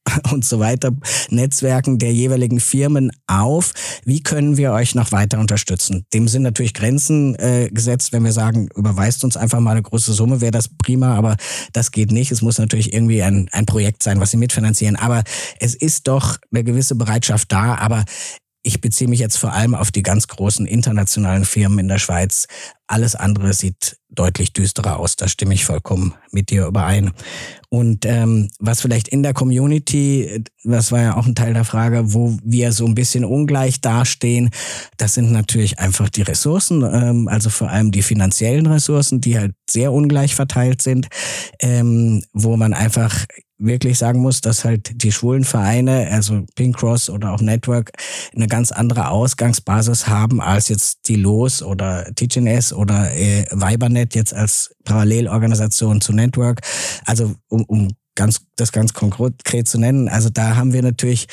und 0.32 0.44
so 0.44 0.58
weiter 0.58 0.92
Netzwerken 1.30 1.98
der 1.98 2.12
jeweiligen 2.12 2.60
Firmen 2.60 3.10
auf. 3.26 3.72
Wie 4.04 4.22
können 4.22 4.56
wir 4.56 4.72
euch 4.72 4.94
noch 4.94 5.12
weiter 5.12 5.38
unterstützen? 5.38 6.06
Dem 6.12 6.28
sind 6.28 6.42
natürlich 6.42 6.74
Grenzen 6.74 7.34
äh, 7.36 7.68
gesetzt, 7.72 8.12
wenn 8.12 8.24
wir 8.24 8.32
sagen, 8.32 8.68
überweist 8.76 9.24
uns 9.24 9.36
einfach 9.36 9.60
mal 9.60 9.72
eine 9.72 9.82
große 9.82 10.12
Summe, 10.12 10.40
wäre 10.40 10.52
das 10.52 10.68
prima, 10.68 11.16
aber 11.16 11.36
das 11.72 11.90
geht 11.90 12.12
nicht. 12.12 12.30
Es 12.32 12.42
muss 12.42 12.58
natürlich 12.58 12.92
irgendwie 12.92 13.22
ein, 13.22 13.48
ein 13.52 13.66
Projekt 13.66 14.02
sein, 14.02 14.20
was 14.20 14.30
sie 14.30 14.36
mitfinanzieren. 14.36 14.96
Aber 14.96 15.24
es 15.60 15.74
ist 15.74 16.08
doch 16.08 16.36
eine 16.52 16.64
gewisse 16.64 16.94
Bereitschaft 16.94 17.50
da, 17.50 17.76
aber 17.76 18.04
ich 18.66 18.80
beziehe 18.80 19.08
mich 19.08 19.20
jetzt 19.20 19.38
vor 19.38 19.52
allem 19.52 19.76
auf 19.76 19.92
die 19.92 20.02
ganz 20.02 20.26
großen 20.26 20.66
internationalen 20.66 21.44
Firmen 21.44 21.78
in 21.78 21.88
der 21.88 21.98
Schweiz. 21.98 22.48
Alles 22.88 23.14
andere 23.14 23.52
sieht 23.52 23.96
deutlich 24.08 24.52
düsterer 24.52 24.98
aus. 24.98 25.14
Da 25.14 25.28
stimme 25.28 25.54
ich 25.54 25.64
vollkommen 25.64 26.14
mit 26.32 26.50
dir 26.50 26.66
überein. 26.66 27.12
Und 27.68 28.06
ähm, 28.06 28.48
was 28.58 28.80
vielleicht 28.80 29.08
in 29.08 29.22
der 29.22 29.34
Community, 29.34 30.42
das 30.64 30.92
war 30.92 31.02
ja 31.02 31.16
auch 31.16 31.26
ein 31.26 31.34
Teil 31.34 31.54
der 31.54 31.64
Frage, 31.64 32.14
wo 32.14 32.36
wir 32.42 32.72
so 32.72 32.86
ein 32.86 32.94
bisschen 32.94 33.24
ungleich 33.24 33.80
dastehen, 33.80 34.50
das 34.96 35.14
sind 35.14 35.32
natürlich 35.32 35.78
einfach 35.78 36.08
die 36.08 36.22
Ressourcen, 36.22 36.82
ähm, 36.82 37.28
also 37.28 37.50
vor 37.50 37.70
allem 37.70 37.90
die 37.90 38.02
finanziellen 38.02 38.66
Ressourcen, 38.66 39.20
die 39.20 39.38
halt 39.38 39.54
sehr 39.68 39.92
ungleich 39.92 40.34
verteilt 40.34 40.82
sind, 40.82 41.08
ähm, 41.60 42.22
wo 42.32 42.56
man 42.56 42.72
einfach 42.72 43.26
wirklich 43.58 43.98
sagen 43.98 44.20
muss, 44.20 44.40
dass 44.40 44.64
halt 44.64 45.02
die 45.02 45.12
schwulen 45.12 45.44
Vereine, 45.44 46.08
also 46.10 46.44
Pink 46.54 46.76
Cross 46.76 47.08
oder 47.08 47.32
auch 47.32 47.40
Network, 47.40 47.92
eine 48.34 48.46
ganz 48.46 48.70
andere 48.70 49.08
Ausgangsbasis 49.08 50.08
haben 50.08 50.40
als 50.40 50.68
jetzt 50.68 51.08
die 51.08 51.16
LOS 51.16 51.62
oder 51.62 52.04
TGNS 52.14 52.72
oder 52.72 53.12
äh, 53.14 53.46
Vibernet 53.50 54.14
jetzt 54.14 54.34
als 54.34 54.74
Parallelorganisation 54.84 56.00
zu 56.00 56.12
Network. 56.12 56.60
Also 57.06 57.34
um, 57.56 57.64
um 57.64 57.88
ganz 58.14 58.46
das 58.56 58.72
ganz 58.72 58.94
konkret 58.94 59.68
zu 59.68 59.78
nennen, 59.78 60.08
also 60.08 60.30
da 60.30 60.56
haben 60.56 60.72
wir 60.72 60.82
natürlich 60.82 61.26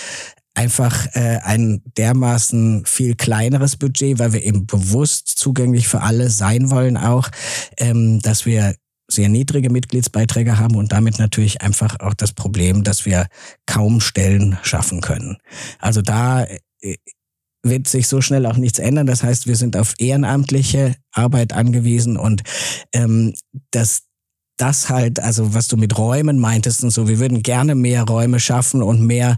einfach 0.54 1.08
äh, 1.14 1.40
ein 1.44 1.82
dermaßen 1.98 2.86
viel 2.86 3.16
kleineres 3.16 3.76
Budget, 3.76 4.20
weil 4.20 4.34
wir 4.34 4.44
eben 4.44 4.68
bewusst 4.68 5.28
zugänglich 5.28 5.88
für 5.88 6.02
alle 6.02 6.30
sein 6.30 6.70
wollen 6.70 6.98
auch, 6.98 7.30
ähm, 7.78 8.20
dass 8.22 8.46
wir 8.46 8.76
sehr 9.10 9.30
niedrige 9.30 9.70
Mitgliedsbeiträge 9.70 10.60
haben 10.60 10.76
und 10.76 10.92
damit 10.92 11.20
natürlich 11.20 11.62
einfach 11.62 12.00
auch 12.00 12.14
das 12.14 12.34
Problem, 12.34 12.84
dass 12.84 13.06
wir 13.06 13.28
kaum 13.66 14.00
Stellen 14.00 14.58
schaffen 14.64 15.02
können. 15.02 15.38
Also 15.80 16.02
da 16.02 16.46
äh, 16.82 16.98
wird 17.64 17.88
sich 17.88 18.08
so 18.08 18.22
schnell 18.22 18.46
auch 18.46 18.58
nichts 18.58 18.80
ändern. 18.80 19.08
Das 19.08 19.24
heißt, 19.24 19.48
wir 19.48 19.56
sind 19.56 19.78
auf 19.78 19.94
ehrenamtliche 19.98 20.96
Arbeit 21.12 21.54
angewiesen 21.54 22.18
und 22.18 22.44
ähm, 22.94 23.34
dass 23.72 24.04
das 24.58 24.90
halt, 24.90 25.20
also 25.20 25.54
was 25.54 25.68
du 25.68 25.78
mit 25.78 25.98
Räumen 25.98 26.40
meintest 26.40 26.84
und 26.84 26.92
so, 26.92 27.08
wir 27.08 27.20
würden 27.20 27.44
gerne 27.44 27.76
mehr 27.76 28.04
Räume 28.04 28.40
schaffen 28.40 28.84
und 28.84 29.02
mehr 29.02 29.38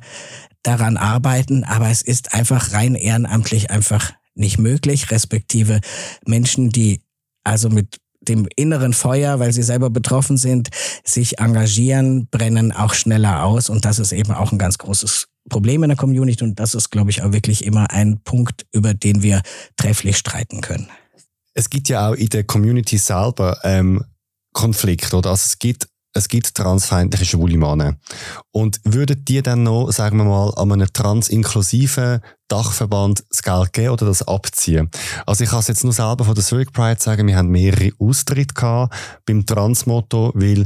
daran 0.64 0.98
arbeiten, 0.98 1.64
aber 1.64 1.90
es 1.90 2.02
ist 2.02 2.34
einfach 2.34 2.74
rein 2.74 2.96
ehrenamtlich 2.96 3.70
einfach 3.70 4.12
nicht 4.34 4.60
möglich, 4.60 5.12
respektive 5.12 5.80
Menschen, 6.26 6.70
die 6.70 7.02
also 7.44 7.70
mit 7.70 7.98
dem 8.22 8.48
inneren 8.56 8.94
Feuer, 8.94 9.40
weil 9.40 9.54
sie 9.54 9.64
selber 9.64 9.90
betroffen 9.90 10.38
sind, 10.38 10.70
sich 11.04 11.40
engagieren, 11.40 12.28
brennen 12.30 12.72
auch 12.72 12.94
schneller 12.94 13.44
aus. 13.44 13.70
Und 13.70 13.86
das 13.86 14.00
ist 14.00 14.12
eben 14.12 14.32
auch 14.32 14.52
ein 14.52 14.58
ganz 14.58 14.78
großes 14.78 15.28
Problem 15.50 15.84
in 15.84 15.90
der 15.90 15.98
Community. 15.98 16.44
Und 16.44 16.60
das 16.60 16.74
ist, 16.74 16.90
glaube 16.90 17.12
ich, 17.12 17.22
auch 17.22 17.32
wirklich 17.34 17.64
immer 17.64 17.92
ein 17.92 18.20
Punkt, 18.24 18.66
über 18.72 18.94
den 18.94 19.22
wir 19.22 19.42
trefflich 19.78 20.18
streiten 20.18 20.62
können. 20.62 20.90
Es 21.54 21.70
gibt 21.70 21.88
ja 21.88 22.10
auch 22.10 22.16
in 22.16 22.30
der 22.30 22.44
Community 22.44 22.98
selber 22.98 23.60
ähm, 23.64 24.04
Konflikte, 24.56 25.18
oder? 25.18 25.32
Also 25.32 25.44
es 25.46 25.60
gibt 25.60 25.88
es 26.18 26.30
gibt 26.30 26.56
transfeindliche 26.56 27.26
schwule 27.26 27.58
Männer. 27.58 27.98
Und 28.52 28.80
würden 28.86 29.26
die 29.26 29.44
dann 29.44 29.64
noch, 29.64 29.92
sagen 29.92 30.18
wir 30.18 30.24
mal, 30.24 30.54
an 30.56 30.72
einem 30.72 30.88
transinklusiven 30.92 32.22
Dachverband 32.48 33.26
das 33.30 33.44
Geld 33.44 33.74
geben 33.74 33.90
oder 33.90 34.06
das 34.06 34.26
abziehen? 34.26 34.90
Also 35.26 35.44
ich 35.44 35.50
kann 35.50 35.60
es 35.60 35.68
jetzt 35.68 35.84
nur 35.84 35.92
selber 35.92 36.24
von 36.24 36.34
der 36.34 36.44
Zurich 36.44 36.72
Pride 36.72 37.02
sagen, 37.02 37.28
wir 37.28 37.36
haben 37.36 37.50
mehrere 37.50 37.92
Austritte 38.00 38.54
gehabt 38.54 38.96
beim 39.26 39.46
Transmotto, 39.46 40.32
weil 40.36 40.66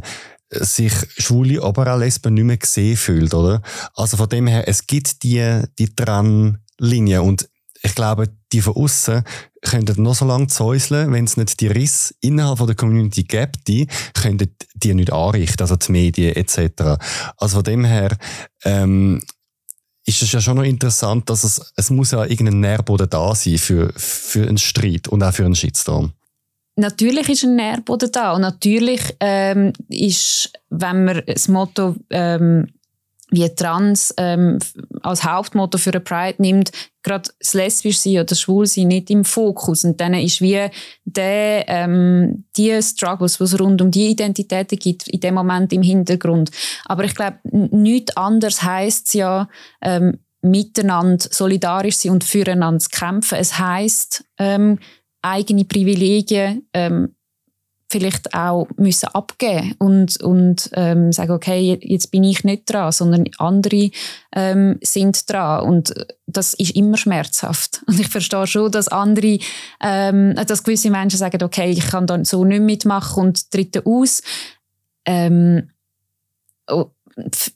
sich 0.52 0.94
Schwule, 1.18 1.64
aber 1.64 1.94
auch 1.94 1.98
Lesben 1.98 2.36
nicht 2.36 2.44
mehr 2.44 2.58
gesehen 2.58 2.96
fühlt, 2.98 3.34
oder? 3.34 3.64
Also 3.96 4.18
von 4.18 4.30
dem 4.30 4.46
her, 4.46 4.68
es 4.68 4.86
gibt 4.86 5.24
die, 5.24 5.64
die 5.80 5.96
Trennlinie 5.96 7.24
und 7.24 7.50
ich 7.82 7.96
glaube, 7.96 8.30
die 8.52 8.62
von 8.62 8.76
außen 8.76 9.24
könnten 9.62 10.02
noch 10.04 10.16
so 10.16 10.26
lange 10.26 10.48
zäuseln, 10.48 11.12
wenn 11.14 11.26
es 11.26 11.38
nicht 11.38 11.60
die 11.60 11.68
Riss 11.68 12.14
innerhalb 12.22 12.66
der 12.66 12.76
Community 12.76 13.24
gibt, 13.24 13.68
die 13.68 13.88
könnten 14.14 14.56
die 14.76 14.94
nicht 14.94 15.14
anrichten, 15.14 15.62
also 15.62 15.76
die 15.76 15.92
Medien 15.92 16.36
etc. 16.36 17.02
Also 17.38 17.58
von 17.58 17.64
dem 17.64 17.86
her 17.86 18.18
ähm, 18.64 19.22
ist 20.06 20.22
es 20.22 20.32
ja 20.32 20.42
schon 20.42 20.58
noch 20.58 20.64
interessant, 20.64 21.30
dass 21.30 21.44
es, 21.44 21.74
es 21.76 21.90
muss 21.90 22.12
ja 22.12 22.26
irgendein 22.26 22.62
Nährboden 22.62 23.10
da 23.10 23.36
sein 23.36 23.58
für, 23.58 23.94
für 23.96 24.48
einen 24.48 24.58
Streit 24.58 25.08
und 25.08 25.24
auch 25.24 25.34
für 25.34 25.46
einen 25.46 25.56
Shitstorm. 25.56 26.14
Natürlich 26.76 27.28
ist 27.30 27.44
ein 27.44 27.56
Nährboden 27.58 28.12
da 28.12 28.34
und 28.34 28.42
natürlich 28.42 29.02
ähm, 29.20 29.74
ist, 29.90 30.52
wenn 30.70 31.06
man 31.06 31.22
das 31.28 31.48
Motto 31.50 31.96
ähm, 32.10 32.68
wie 33.32 33.48
Trans 33.54 34.14
ähm, 34.18 34.60
als 35.02 35.24
Hauptmotto 35.24 35.78
für 35.78 35.92
eine 35.92 36.00
Pride 36.00 36.42
nimmt, 36.42 36.72
gerade 37.04 37.30
das 37.40 37.54
lesbisch 37.54 38.00
sein 38.00 38.20
oder 38.20 38.36
schwul 38.36 38.66
sein 38.66 38.88
nicht 38.88 39.10
im 39.10 39.24
Fokus. 39.24 39.84
Und 39.84 40.02
dann 40.02 40.14
ist 40.14 40.42
wie 40.42 40.68
der, 41.06 41.66
ähm, 41.68 42.46
die 42.58 42.82
Struggles, 42.82 43.40
was 43.40 43.60
rund 43.60 43.82
um 43.82 43.92
die 43.92 44.08
Identitäten 44.08 44.80
gibt, 44.80 45.08
in 45.08 45.20
dem 45.20 45.36
Moment 45.36 45.72
im 45.74 45.82
Hintergrund. 45.82 46.52
Aber 46.86 47.04
ich 47.04 47.16
glaube, 47.16 47.40
nichts 47.44 48.16
anderes 48.18 48.64
heisst 48.64 49.14
ja, 49.14 49.48
ähm, 49.82 50.20
miteinander 50.42 51.26
solidarisch 51.30 51.98
sein 51.98 52.14
und 52.14 52.24
füreinander 52.24 52.80
zu 52.80 52.90
kämpfen. 52.90 53.38
Es 53.38 53.60
heisst, 53.60 54.24
ähm, 54.38 54.80
eigene 55.22 55.66
Privilegien 55.66 56.68
ähm, 56.74 57.16
vielleicht 57.90 58.34
auch 58.34 58.68
müssen 58.78 59.08
abgeben 59.08 59.76
und 59.80 60.22
und 60.22 60.70
ähm, 60.74 61.12
sagen 61.12 61.32
okay 61.32 61.80
jetzt 61.82 62.12
bin 62.12 62.24
ich 62.24 62.44
nicht 62.44 62.72
dran 62.72 62.92
sondern 62.92 63.26
andere 63.38 63.90
ähm, 64.36 64.78
sind 64.82 65.30
dran. 65.30 65.68
Und 65.68 65.94
das 66.28 66.54
ist 66.54 66.76
immer 66.76 66.98
schmerzhaft. 66.98 67.82
Und 67.88 68.00
ich 68.00 68.08
verstehe 68.08 68.46
schon 68.46 68.72
dass 68.72 68.88
andere 68.88 69.40
ähm, 69.82 70.36
dass 70.48 70.64
gewisse 70.64 70.92
Menschen 70.92 71.18
sagen 71.18 71.44
okay 71.44 71.72
ich 71.72 71.88
kann 71.88 72.08
dann 72.08 72.26
so 72.26 72.46
nicht 72.46 72.62
mitmachen 72.62 73.24
und 73.24 73.52
treten 73.52 73.82
aus. 73.86 74.22
Ähm, 75.06 75.70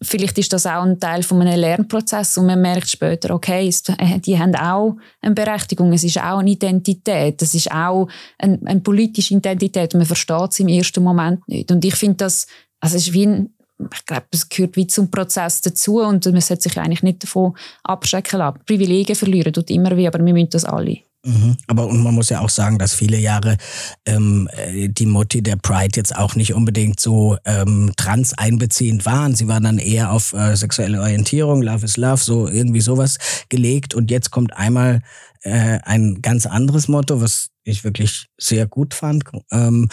vielleicht 0.01 0.37
ist 0.37 0.53
das 0.53 0.65
auch 0.65 0.83
ein 0.83 0.99
Teil 0.99 1.23
von 1.23 1.41
einem 1.41 1.59
Lernprozess 1.59 2.37
und 2.37 2.45
man 2.45 2.61
merkt 2.61 2.89
später, 2.89 3.33
okay, 3.33 3.69
äh, 3.97 4.19
die 4.19 4.37
haben 4.37 4.55
auch 4.55 4.97
eine 5.21 5.35
Berechtigung, 5.35 5.91
es 5.93 6.03
ist 6.03 6.17
auch 6.17 6.39
eine 6.39 6.51
Identität, 6.51 7.41
es 7.41 7.53
ist 7.53 7.71
auch 7.71 8.07
eine, 8.37 8.59
eine 8.65 8.81
politische 8.81 9.35
Identität 9.35 9.93
man 9.93 10.05
versteht 10.05 10.51
es 10.51 10.59
im 10.59 10.67
ersten 10.67 11.03
Moment 11.03 11.47
nicht. 11.47 11.71
Und 11.71 11.83
ich 11.85 11.95
finde 11.95 12.17
das, 12.17 12.47
also 12.79 12.97
es 12.97 13.07
ist 13.07 13.13
wie 13.13 13.25
ein, 13.25 13.53
ich 13.93 14.05
glaube, 14.05 14.25
es 14.31 14.47
gehört 14.47 14.75
wie 14.75 14.87
zum 14.87 15.09
Prozess 15.09 15.61
dazu 15.61 15.99
und 15.99 16.25
man 16.25 16.41
sollte 16.41 16.63
sich 16.63 16.77
eigentlich 16.77 17.03
nicht 17.03 17.23
davon 17.23 17.55
abschrecken 17.83 18.39
lassen. 18.39 18.59
Privilegien 18.65 19.15
verlieren 19.15 19.53
tut 19.53 19.69
immer 19.69 19.95
wie, 19.97 20.07
aber 20.07 20.23
wir 20.23 20.33
müssen 20.33 20.49
das 20.49 20.65
alle. 20.65 20.99
Mhm. 21.25 21.55
Aber 21.67 21.87
und 21.87 22.03
man 22.03 22.13
muss 22.13 22.29
ja 22.29 22.41
auch 22.41 22.49
sagen, 22.49 22.77
dass 22.77 22.93
viele 22.93 23.17
Jahre 23.17 23.57
ähm, 24.05 24.49
äh, 24.51 24.89
die 24.89 25.05
Motti 25.05 25.41
der 25.41 25.55
Pride 25.55 25.95
jetzt 25.95 26.15
auch 26.15 26.35
nicht 26.35 26.53
unbedingt 26.53 26.99
so 26.99 27.37
ähm, 27.45 27.93
trans 27.95 28.37
einbeziehend 28.37 29.05
waren. 29.05 29.33
Sie 29.33 29.47
waren 29.47 29.63
dann 29.63 29.77
eher 29.77 30.11
auf 30.11 30.33
äh, 30.33 30.55
sexuelle 30.55 30.99
Orientierung, 30.99 31.61
Love 31.61 31.85
is 31.85 31.95
Love, 31.95 32.21
so 32.21 32.47
irgendwie 32.49 32.81
sowas 32.81 33.17
gelegt. 33.47 33.93
Und 33.93 34.11
jetzt 34.11 34.31
kommt 34.31 34.53
einmal 34.57 35.01
äh, 35.43 35.79
ein 35.83 36.21
ganz 36.21 36.45
anderes 36.45 36.89
Motto, 36.89 37.21
was 37.21 37.49
ich 37.63 37.85
wirklich 37.85 38.27
sehr 38.37 38.67
gut 38.67 38.93
fand. 38.93 39.23
Ähm, 39.49 39.87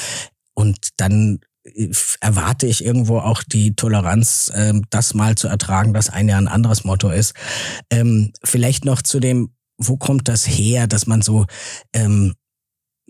und 0.55 0.89
dann 0.97 1.39
äh, 1.65 1.91
erwarte 2.21 2.67
ich 2.67 2.85
irgendwo 2.85 3.19
auch 3.19 3.45
die 3.45 3.77
Toleranz, 3.77 4.51
ähm, 4.55 4.85
das 4.91 5.15
mal 5.15 5.37
zu 5.37 5.47
ertragen, 5.47 5.95
dass 5.95 6.11
ein 6.11 6.29
Jahr 6.29 6.41
ein 6.41 6.49
anderes 6.49 6.83
Motto 6.83 7.09
ist. 7.09 7.35
Ähm, 7.89 8.33
vielleicht 8.43 8.85
noch 8.85 9.01
zu 9.01 9.21
dem 9.21 9.51
wo 9.83 9.97
kommt 9.97 10.29
das 10.29 10.47
her, 10.47 10.87
dass 10.87 11.07
man 11.07 11.23
so 11.23 11.47
ähm, 11.93 12.35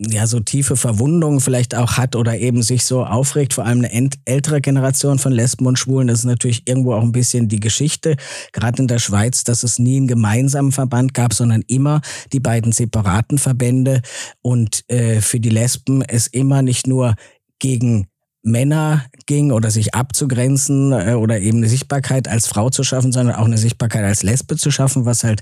ja 0.09 0.25
so 0.25 0.39
tiefe 0.39 0.75
Verwundungen 0.75 1.41
vielleicht 1.41 1.75
auch 1.75 1.97
hat 1.97 2.15
oder 2.15 2.37
eben 2.37 2.63
sich 2.63 2.85
so 2.85 3.05
aufregt, 3.05 3.53
vor 3.53 3.65
allem 3.65 3.85
eine 3.85 4.09
ältere 4.25 4.61
Generation 4.61 5.19
von 5.19 5.31
Lesben 5.31 5.67
und 5.67 5.77
Schwulen. 5.77 6.07
Das 6.07 6.19
ist 6.19 6.25
natürlich 6.25 6.67
irgendwo 6.67 6.93
auch 6.93 7.03
ein 7.03 7.11
bisschen 7.11 7.47
die 7.47 7.59
Geschichte, 7.59 8.15
gerade 8.51 8.81
in 8.81 8.87
der 8.87 8.99
Schweiz, 8.99 9.43
dass 9.43 9.63
es 9.63 9.77
nie 9.77 9.97
einen 9.97 10.07
gemeinsamen 10.07 10.71
Verband 10.71 11.13
gab, 11.13 11.33
sondern 11.33 11.61
immer 11.67 12.01
die 12.33 12.39
beiden 12.39 12.71
separaten 12.71 13.37
Verbände 13.37 14.01
und 14.41 14.83
äh, 14.89 15.21
für 15.21 15.39
die 15.39 15.49
Lesben 15.49 16.01
es 16.01 16.27
immer 16.27 16.61
nicht 16.61 16.87
nur 16.87 17.15
gegen 17.59 18.07
Männer 18.43 19.05
ging 19.25 19.51
oder 19.51 19.69
sich 19.69 19.93
abzugrenzen 19.93 20.91
äh, 20.91 21.13
oder 21.13 21.39
eben 21.39 21.57
eine 21.59 21.69
Sichtbarkeit 21.69 22.27
als 22.27 22.47
Frau 22.47 22.69
zu 22.69 22.83
schaffen, 22.83 23.11
sondern 23.11 23.35
auch 23.35 23.45
eine 23.45 23.57
Sichtbarkeit 23.57 24.03
als 24.03 24.23
Lesbe 24.23 24.57
zu 24.57 24.71
schaffen, 24.71 25.05
was 25.05 25.23
halt 25.23 25.41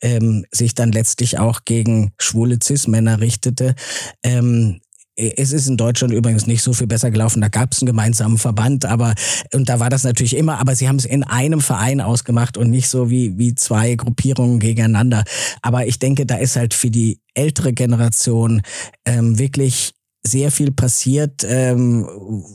ähm, 0.00 0.44
sich 0.50 0.74
dann 0.74 0.92
letztlich 0.92 1.38
auch 1.38 1.60
gegen 1.64 2.12
schwule 2.18 2.58
Cis-Männer 2.62 3.20
richtete. 3.20 3.74
Ähm, 4.22 4.80
es 5.16 5.52
ist 5.52 5.68
in 5.68 5.76
Deutschland 5.76 6.14
übrigens 6.14 6.46
nicht 6.46 6.62
so 6.62 6.72
viel 6.72 6.86
besser 6.86 7.10
gelaufen. 7.10 7.42
Da 7.42 7.48
gab 7.48 7.72
es 7.72 7.82
einen 7.82 7.86
gemeinsamen 7.86 8.38
Verband, 8.38 8.86
aber 8.86 9.14
und 9.52 9.68
da 9.68 9.80
war 9.80 9.90
das 9.90 10.04
natürlich 10.04 10.36
immer, 10.36 10.58
aber 10.58 10.74
sie 10.74 10.88
haben 10.88 10.96
es 10.96 11.04
in 11.04 11.24
einem 11.24 11.60
Verein 11.60 12.00
ausgemacht 12.00 12.56
und 12.56 12.70
nicht 12.70 12.88
so 12.88 13.10
wie, 13.10 13.36
wie 13.36 13.54
zwei 13.54 13.94
Gruppierungen 13.94 14.60
gegeneinander. 14.60 15.24
Aber 15.62 15.86
ich 15.86 15.98
denke, 15.98 16.26
da 16.26 16.36
ist 16.36 16.56
halt 16.56 16.74
für 16.74 16.90
die 16.90 17.20
ältere 17.34 17.72
Generation 17.72 18.62
ähm, 19.04 19.38
wirklich 19.38 19.92
sehr 20.22 20.50
viel 20.50 20.70
passiert, 20.70 21.44
ähm, 21.44 22.06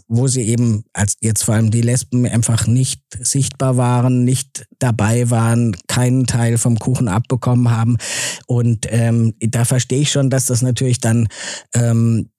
wo 0.07 0.27
sie 0.27 0.43
eben, 0.43 0.83
als 0.93 1.17
jetzt 1.21 1.43
vor 1.43 1.55
allem 1.55 1.71
die 1.71 1.81
Lesben, 1.81 2.25
einfach 2.25 2.67
nicht 2.67 3.01
sichtbar 3.19 3.77
waren, 3.77 4.23
nicht 4.23 4.67
dabei 4.77 5.29
waren, 5.31 5.75
keinen 5.87 6.27
Teil 6.27 6.57
vom 6.57 6.77
Kuchen 6.77 7.07
abbekommen 7.07 7.71
haben. 7.71 7.97
Und 8.45 8.85
ähm, 8.89 9.33
da 9.39 9.65
verstehe 9.65 10.01
ich 10.01 10.11
schon, 10.11 10.29
dass 10.29 10.45
das 10.45 10.61
natürlich 10.61 10.99
dann 10.99 11.27
ähm, 11.73 12.29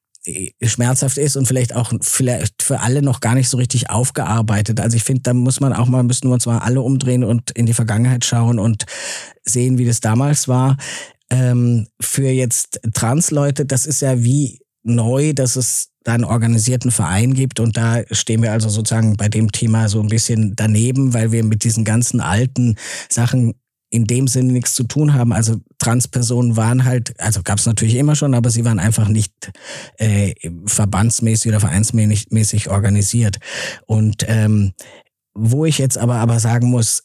schmerzhaft 0.62 1.18
ist 1.18 1.36
und 1.36 1.46
vielleicht 1.46 1.74
auch 1.74 1.92
vielleicht 2.00 2.62
für 2.62 2.80
alle 2.80 3.02
noch 3.02 3.20
gar 3.20 3.34
nicht 3.34 3.48
so 3.48 3.56
richtig 3.56 3.90
aufgearbeitet. 3.90 4.80
Also 4.80 4.96
ich 4.96 5.04
finde, 5.04 5.22
da 5.22 5.34
muss 5.34 5.60
man 5.60 5.72
auch 5.72 5.86
mal, 5.86 6.02
müssen 6.02 6.28
wir 6.28 6.34
uns 6.34 6.46
mal 6.46 6.58
alle 6.58 6.80
umdrehen 6.80 7.24
und 7.24 7.50
in 7.52 7.66
die 7.66 7.74
Vergangenheit 7.74 8.24
schauen 8.24 8.58
und 8.58 8.86
sehen, 9.44 9.78
wie 9.78 9.86
das 9.86 10.00
damals 10.00 10.48
war. 10.48 10.76
Ähm, 11.30 11.88
für 12.00 12.28
jetzt 12.28 12.80
Transleute, 12.94 13.66
das 13.66 13.86
ist 13.86 14.00
ja 14.00 14.22
wie 14.22 14.60
neu, 14.86 15.32
dass 15.32 15.56
es 15.56 15.88
da 16.04 16.14
einen 16.14 16.24
organisierten 16.24 16.90
Verein 16.90 17.34
gibt 17.34 17.58
und 17.58 17.76
da 17.76 18.02
stehen 18.12 18.42
wir 18.42 18.52
also 18.52 18.68
sozusagen 18.68 19.16
bei 19.16 19.28
dem 19.28 19.50
Thema 19.50 19.88
so 19.88 20.00
ein 20.00 20.08
bisschen 20.08 20.54
daneben, 20.54 21.14
weil 21.14 21.32
wir 21.32 21.42
mit 21.44 21.64
diesen 21.64 21.84
ganzen 21.84 22.20
alten 22.20 22.76
Sachen 23.10 23.54
in 23.90 24.04
dem 24.06 24.28
Sinne 24.28 24.52
nichts 24.52 24.74
zu 24.74 24.84
tun 24.84 25.14
haben. 25.14 25.32
Also 25.32 25.56
Transpersonen 25.78 26.56
waren 26.56 26.84
halt, 26.84 27.18
also 27.20 27.42
gab 27.42 27.58
es 27.58 27.66
natürlich 27.66 27.96
immer 27.96 28.16
schon, 28.16 28.34
aber 28.34 28.50
sie 28.50 28.64
waren 28.64 28.78
einfach 28.78 29.08
nicht 29.08 29.32
äh, 29.98 30.34
verbandsmäßig 30.66 31.50
oder 31.50 31.60
vereinsmäßig 31.60 32.70
organisiert. 32.70 33.38
Und 33.86 34.24
ähm, 34.28 34.72
wo 35.34 35.64
ich 35.64 35.78
jetzt 35.78 35.98
aber 35.98 36.16
aber 36.16 36.40
sagen 36.40 36.68
muss, 36.68 37.04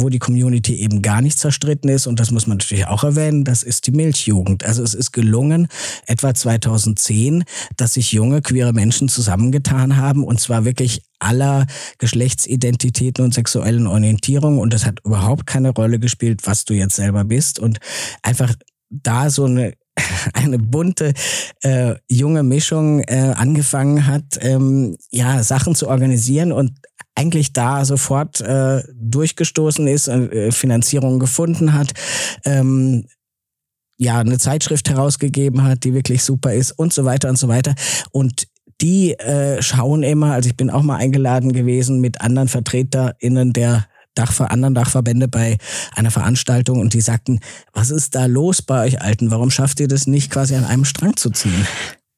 wo 0.00 0.08
die 0.08 0.18
Community 0.18 0.76
eben 0.76 1.02
gar 1.02 1.20
nicht 1.20 1.38
zerstritten 1.38 1.90
ist, 1.90 2.06
und 2.06 2.20
das 2.20 2.30
muss 2.30 2.46
man 2.46 2.58
natürlich 2.58 2.86
auch 2.86 3.04
erwähnen, 3.04 3.44
das 3.44 3.62
ist 3.62 3.86
die 3.86 3.90
Milchjugend. 3.90 4.64
Also 4.64 4.82
es 4.82 4.94
ist 4.94 5.12
gelungen, 5.12 5.68
etwa 6.06 6.34
2010, 6.34 7.44
dass 7.76 7.94
sich 7.94 8.12
junge 8.12 8.40
queere 8.42 8.72
Menschen 8.72 9.08
zusammengetan 9.08 9.96
haben, 9.96 10.24
und 10.24 10.40
zwar 10.40 10.64
wirklich 10.64 11.02
aller 11.18 11.66
Geschlechtsidentitäten 11.98 13.24
und 13.24 13.34
sexuellen 13.34 13.86
Orientierungen. 13.86 14.60
Und 14.60 14.72
das 14.72 14.86
hat 14.86 15.00
überhaupt 15.04 15.46
keine 15.46 15.70
Rolle 15.70 15.98
gespielt, 15.98 16.42
was 16.44 16.64
du 16.64 16.74
jetzt 16.74 16.96
selber 16.96 17.24
bist. 17.24 17.58
Und 17.58 17.78
einfach 18.22 18.54
da 18.90 19.30
so 19.30 19.44
eine 19.44 19.74
eine 20.34 20.58
bunte 20.58 21.12
äh, 21.62 21.94
junge 22.08 22.42
Mischung 22.42 23.00
äh, 23.00 23.34
angefangen 23.36 24.06
hat, 24.06 24.38
ähm, 24.40 24.96
ja 25.10 25.42
Sachen 25.42 25.74
zu 25.74 25.88
organisieren 25.88 26.52
und 26.52 26.72
eigentlich 27.14 27.52
da 27.52 27.84
sofort 27.84 28.40
äh, 28.40 28.82
durchgestoßen 28.94 29.86
ist, 29.88 30.08
äh, 30.08 30.52
Finanzierung 30.52 31.18
gefunden 31.18 31.72
hat, 31.72 31.92
ähm, 32.44 33.06
ja, 33.98 34.20
eine 34.20 34.38
Zeitschrift 34.38 34.88
herausgegeben 34.88 35.64
hat, 35.64 35.82
die 35.82 35.92
wirklich 35.92 36.22
super 36.22 36.54
ist 36.54 36.70
und 36.72 36.92
so 36.92 37.04
weiter 37.04 37.28
und 37.28 37.36
so 37.36 37.48
weiter. 37.48 37.74
Und 38.12 38.46
die 38.80 39.14
äh, 39.14 39.60
schauen 39.60 40.04
immer, 40.04 40.32
also 40.34 40.48
ich 40.48 40.56
bin 40.56 40.70
auch 40.70 40.82
mal 40.82 40.96
eingeladen 40.96 41.52
gewesen 41.52 42.00
mit 42.00 42.20
anderen 42.20 42.46
VertreterInnen 42.46 43.52
der 43.52 43.86
Dachver 44.18 44.50
anderen 44.50 44.74
Dachverbände 44.74 45.28
bei 45.28 45.58
einer 45.94 46.10
Veranstaltung 46.10 46.80
und 46.80 46.94
die 46.94 47.00
sagten, 47.00 47.40
was 47.72 47.90
ist 47.90 48.14
da 48.14 48.26
los 48.26 48.62
bei 48.62 48.86
euch 48.86 49.00
Alten? 49.00 49.30
Warum 49.30 49.50
schafft 49.50 49.80
ihr 49.80 49.88
das 49.88 50.06
nicht 50.06 50.30
quasi 50.30 50.54
an 50.54 50.64
einem 50.64 50.84
Strang 50.84 51.16
zu 51.16 51.30
ziehen? 51.30 51.66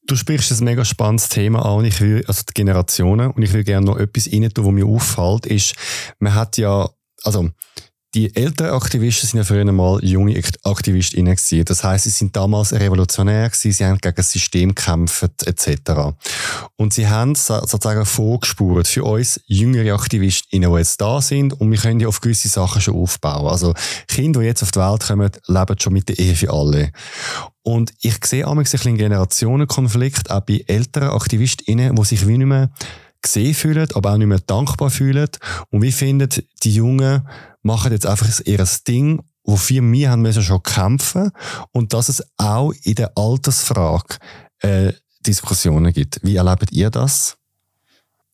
Du 0.06 0.16
sprichst 0.16 0.50
ein 0.50 0.64
mega 0.64 0.84
spannendes 0.84 1.28
Thema 1.28 1.64
an, 1.64 1.84
ich 1.84 2.00
will, 2.00 2.24
also 2.26 2.42
die 2.48 2.54
Generationen, 2.54 3.30
und 3.30 3.42
ich 3.42 3.52
will 3.52 3.64
gerne 3.64 3.86
noch 3.86 3.96
etwas 3.96 4.32
rein 4.32 4.48
tun, 4.50 4.64
was 4.64 4.72
mir 4.72 4.86
auffällt, 4.86 5.46
ist, 5.46 5.74
man 6.18 6.34
hat 6.34 6.56
ja, 6.56 6.88
also, 7.22 7.50
die 8.14 8.34
älteren 8.34 8.72
Aktivisten 8.72 9.28
sind 9.28 9.38
ja 9.38 9.44
früher 9.44 9.64
mal 9.70 10.02
junge 10.02 10.40
AktivistInnen 10.64 11.36
gewesen. 11.36 11.64
Das 11.64 11.84
heißt, 11.84 12.04
sie 12.04 12.10
sind 12.10 12.34
damals 12.34 12.72
revolutionär 12.72 13.48
gewesen, 13.48 13.72
sie 13.72 13.84
haben 13.84 13.98
gegen 13.98 14.16
das 14.16 14.32
System 14.32 14.74
gekämpft, 14.74 15.46
etc. 15.46 16.12
Und 16.76 16.92
sie 16.92 17.06
haben 17.06 17.36
sozusagen 17.36 18.04
vorgespurt 18.04 18.88
für 18.88 19.04
uns 19.04 19.40
jüngere 19.46 19.94
AktivistInnen, 19.94 20.70
die 20.72 20.78
jetzt 20.78 21.00
da 21.00 21.22
sind 21.22 21.52
und 21.52 21.70
wir 21.70 21.78
können 21.78 22.00
ja 22.00 22.08
auf 22.08 22.20
gewisse 22.20 22.48
Sachen 22.48 22.82
schon 22.82 22.96
aufbauen. 22.96 23.46
Also 23.46 23.74
Kinder, 24.08 24.40
die 24.40 24.46
jetzt 24.46 24.64
auf 24.64 24.72
die 24.72 24.80
Welt 24.80 25.06
kommen, 25.06 25.30
leben 25.46 25.78
schon 25.78 25.92
mit 25.92 26.08
der 26.08 26.18
Ehe 26.18 26.34
für 26.34 26.52
alle. 26.52 26.90
Und 27.62 27.92
ich 28.00 28.24
sehe 28.24 28.46
auch 28.46 28.56
ein 28.56 28.58
bisschen 28.58 28.96
Generationenkonflikt 28.96 30.30
auch 30.30 30.40
bei 30.40 30.64
älteren 30.66 31.10
AktivistInnen, 31.10 31.94
die 31.94 32.04
sich 32.04 32.26
wie 32.26 32.38
nicht 32.38 32.46
mehr 32.46 32.70
gesehen 33.22 33.54
fühlen, 33.54 33.88
aber 33.94 34.12
auch 34.12 34.16
nicht 34.16 34.26
mehr 34.26 34.40
dankbar 34.40 34.90
fühlen. 34.90 35.28
Und 35.70 35.82
wie 35.82 35.92
finden 35.92 36.30
die 36.62 36.74
Jungen, 36.74 37.28
machen 37.62 37.92
jetzt 37.92 38.06
einfach 38.06 38.28
ihr 38.44 38.64
Ding, 38.86 39.22
wofür 39.44 39.82
wir 39.82 40.10
haben 40.10 40.22
müssen 40.22 40.42
schon 40.42 40.62
kämpfen 40.62 41.30
und 41.72 41.92
dass 41.92 42.08
es 42.08 42.24
auch 42.36 42.72
in 42.84 42.94
der 42.94 43.16
Altersfrage 43.16 44.16
äh, 44.60 44.92
Diskussionen 45.26 45.92
gibt. 45.92 46.20
Wie 46.22 46.36
erlebt 46.36 46.72
ihr 46.72 46.90
das? 46.90 47.36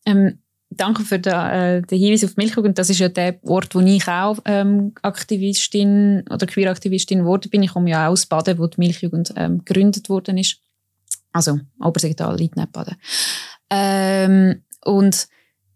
Ähm, 0.05 0.39
danke 0.71 1.03
für 1.03 1.19
den, 1.19 1.33
äh, 1.33 1.83
den 1.83 1.99
Hinweis 1.99 2.25
auf 2.25 2.35
die 2.35 2.41
Milchjugend. 2.41 2.79
Das 2.79 2.91
ist 2.91 2.99
ja 2.99 3.09
der 3.09 3.39
Ort, 3.45 3.75
wo 3.75 3.81
ich 3.81 4.07
auch 4.09 4.39
ähm, 4.45 4.93
Aktivistin 5.03 6.25
oder 6.31 6.47
Queer-Aktivistin 6.47 7.25
wurde. 7.25 7.49
Bin 7.49 7.63
ich 7.63 7.73
komme 7.73 7.91
ja 7.91 8.07
auch 8.07 8.13
aus 8.13 8.27
Baden, 8.27 8.59
wo 8.59 8.67
die 8.67 8.79
Milchjugend 8.79 9.33
ähm, 9.37 9.65
gegründet 9.65 10.09
worden 10.09 10.39
ist. 10.39 10.59
Also 11.33 11.59
Obersigtal, 11.81 12.39
Leitneb, 12.39 12.73
Baden. 12.73 12.97
Ähm, 13.71 14.63
und 14.85 15.29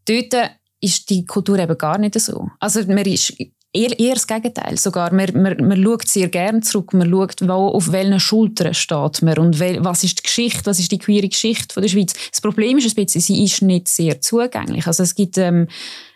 dort 0.07 0.51
ist 0.81 1.11
die 1.11 1.25
Kultur 1.25 1.59
eben 1.59 1.77
gar 1.77 1.99
nicht 1.99 2.19
so. 2.19 2.49
Also 2.59 2.81
man 2.87 3.05
ist 3.05 3.35
eher, 3.73 3.99
eher 3.99 4.15
das 4.15 4.27
Gegenteil 4.27 4.79
sogar. 4.79 5.13
Man, 5.13 5.31
man, 5.41 5.57
man 5.67 5.83
schaut 5.83 6.09
sehr 6.09 6.29
gerne 6.29 6.61
zurück, 6.61 6.93
man 6.93 7.11
schaut, 7.11 7.43
wo, 7.43 7.69
auf 7.69 7.93
welchen 7.93 8.21
Schultern 8.21 8.75
steht 8.75 9.23
man 9.23 9.39
und 9.39 9.59
wel, 9.59 9.85
was 9.85 10.05
ist 10.05 10.19
die 10.19 10.23
Geschichte, 10.23 10.67
was 10.67 10.79
ist 10.79 10.93
die 10.93 10.99
queere 10.99 11.29
Geschichte 11.29 11.73
von 11.73 11.83
der 11.83 11.91
Schweiz. 11.91 12.15
Das 12.31 12.41
Problem 12.41 12.79
ist 12.79 12.89
ein 12.89 13.05
bisschen, 13.05 13.21
sie 13.21 13.45
ist 13.45 13.63
nicht 13.63 13.89
sehr 13.89 14.21
zugänglich. 14.21 14.87
Also 14.87 15.03
es 15.03 15.15
gibt... 15.15 15.39
Ähm, 15.39 15.69